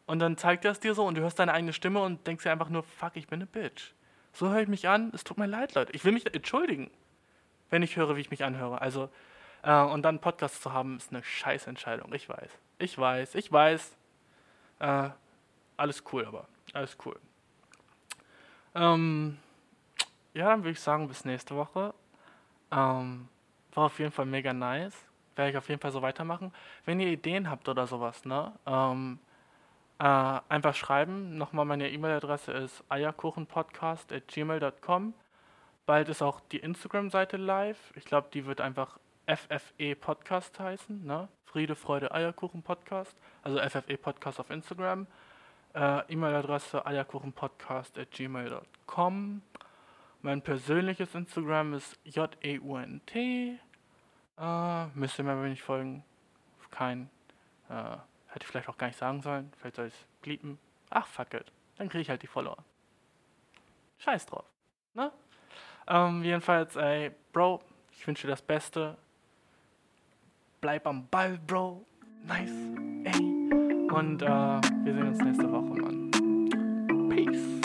und 0.07 0.19
dann 0.19 0.37
zeigt 0.37 0.65
er 0.65 0.73
es 0.73 0.81
dir 0.81 0.95
so 0.95 1.07
und 1.07 1.17
du 1.17 1.23
hörst 1.23 1.39
deine 1.39 1.53
eigene 1.53 1.73
Stimme 1.73 2.03
und 2.03 2.27
denkst 2.27 2.45
dir 2.45 2.53
einfach 2.53 2.69
nur, 2.69 2.83
fuck, 2.83 3.17
ich 3.17 3.29
bin 3.29 3.39
eine 3.39 3.47
Bitch. 3.47 3.95
So 4.33 4.49
höre 4.51 4.63
ich 4.63 4.69
mich 4.69 4.89
an. 4.89 5.11
Es 5.15 5.25
tut 5.25 5.39
mir 5.39 5.47
leid, 5.47 5.75
Leute. 5.75 5.93
Ich 5.93 6.05
will 6.05 6.13
mich 6.13 6.33
entschuldigen, 6.35 6.91
wenn 7.71 7.83
ich 7.83 7.97
höre, 7.97 8.17
wie 8.17 8.21
ich 8.21 8.31
mich 8.31 8.45
anhöre. 8.45 8.81
Also, 8.81 9.11
äh, 9.63 9.83
und 9.83 10.03
dann 10.03 10.21
Podcast 10.21 10.63
zu 10.63 10.73
haben, 10.73 10.97
ist 10.97 11.13
eine 11.13 11.23
scheiß 11.23 11.67
Entscheidung. 11.67 12.13
Ich 12.15 12.29
weiß. 12.29 12.51
Ich 12.79 12.97
weiß. 12.97 13.35
Ich 13.35 13.51
weiß. 13.51 13.97
Äh, 14.81 15.11
alles 15.77 16.05
cool, 16.13 16.25
aber. 16.27 16.47
Alles 16.73 16.97
cool. 17.05 17.19
Ähm, 18.75 19.39
ja, 20.35 20.51
dann 20.51 20.61
würde 20.61 20.73
ich 20.73 20.81
sagen, 20.81 21.09
bis 21.09 21.25
nächste 21.25 21.57
Woche. 21.57 21.95
Ähm, 22.71 23.29
war 23.75 23.87
auf 23.87 23.99
jeden 23.99 24.13
Fall 24.13 24.27
mega 24.27 24.53
nice. 24.53 24.95
Werde 25.37 25.51
ich 25.51 25.57
auf 25.57 25.69
jeden 25.69 25.81
Fall 25.81 25.93
so 25.93 26.03
weitermachen. 26.03 26.53
Wenn 26.85 27.01
ihr 27.01 27.09
Ideen 27.09 27.51
habt 27.51 27.69
oder 27.69 27.87
sowas, 27.87 28.25
ne? 28.25 28.53
Ähm, 28.67 29.19
äh, 30.01 30.41
einfach 30.49 30.75
schreiben. 30.75 31.37
Nochmal 31.37 31.67
meine 31.67 31.91
E-Mail-Adresse 31.91 32.53
ist 32.53 32.83
eierkuchenpodcast.gmail.com. 32.89 35.13
Bald 35.85 36.09
ist 36.09 36.23
auch 36.23 36.41
die 36.41 36.57
Instagram-Seite 36.59 37.37
live. 37.37 37.93
Ich 37.97 38.07
glaube, 38.07 38.29
die 38.33 38.47
wird 38.47 38.63
einfach 38.63 38.99
FFE 39.27 39.95
Podcast 39.95 40.59
heißen. 40.59 41.05
Ne? 41.05 41.29
Friede, 41.45 41.77
Freude, 41.77 42.13
Eierkuchen 42.13 42.63
Podcast. 42.63 43.15
Also 43.43 43.61
FFE 43.61 43.99
Podcast 43.99 44.41
auf 44.41 44.49
Instagram. 44.51 45.07
Äh, 45.75 46.11
E-Mail-Adresse 46.11 46.87
eierkuchenpodcast.gmail.com. 46.87 49.43
Mein 50.23 50.43
persönliches 50.43 51.15
Instagram 51.15 51.75
ist 51.75 51.99
JEUNT. 52.05 53.15
Äh, 53.15 53.59
müsst 54.95 55.19
ihr 55.19 55.25
mir 55.25 55.37
nicht 55.47 55.63
folgen. 55.63 56.05
Kein. 56.71 57.11
Äh, 57.69 57.99
Hätte 58.31 58.45
ich 58.45 58.47
vielleicht 58.47 58.69
auch 58.69 58.79
gar 58.79 58.87
nicht 58.87 58.99
sagen 58.99 59.23
sollen. 59.23 59.53
Vielleicht 59.59 59.77
soll 59.77 59.87
ich 59.87 59.95
es 59.95 60.07
bliepen. 60.23 60.59
Ach, 60.91 61.07
fuck 61.07 61.35
it. 61.35 61.51
Dann 61.77 61.89
kriege 61.89 62.03
ich 62.03 62.11
halt 62.11 62.23
die 62.23 62.27
Follower. 62.27 62.59
Scheiß 63.99 64.27
drauf. 64.27 64.45
Ne? 64.95 65.11
Ähm, 65.89 66.23
jedenfalls, 66.23 66.77
ey, 66.77 67.11
Bro, 67.33 67.63
ich 67.93 68.07
wünsche 68.07 68.27
dir 68.27 68.33
das 68.33 68.43
Beste. 68.43 68.97
Bleib 70.61 70.87
am 70.87 71.09
Ball, 71.09 71.39
Bro. 71.47 71.85
Nice. 72.25 72.51
Ey. 73.05 73.21
Und 73.93 74.23
äh, 74.23 74.27
wir 74.27 74.95
sehen 74.95 75.09
uns 75.09 75.19
nächste 75.19 75.51
Woche, 75.51 75.81
Mann. 75.81 76.11
Peace. 77.09 77.61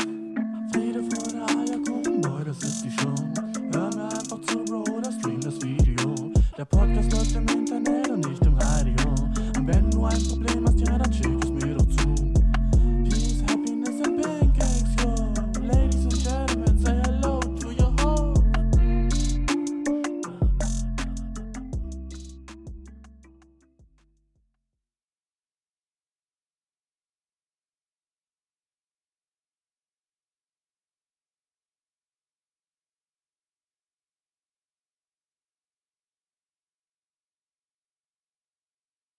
Friede, 0.74 1.04
Freude, 1.04 1.46
Eierkuchen, 1.46 2.22
Boy, 2.22 2.44
das 2.44 2.64
ist 2.64 2.84
die 2.84 2.92
Show. 2.92 3.14
Hör 3.74 3.96
mir 3.96 4.06
einfach 4.06 4.42
zu, 4.42 4.64
Bro, 4.66 4.82
oder 4.94 5.12
stream 5.12 5.40
das 5.42 5.62
Video. 5.62 6.32
Der 6.58 6.66
Podcast 6.66 7.12
läuft 7.12 7.36
im 7.36 7.48
Internet 7.48 8.10
und 8.10 8.28
nicht 8.28 8.45
problema. 10.24 10.65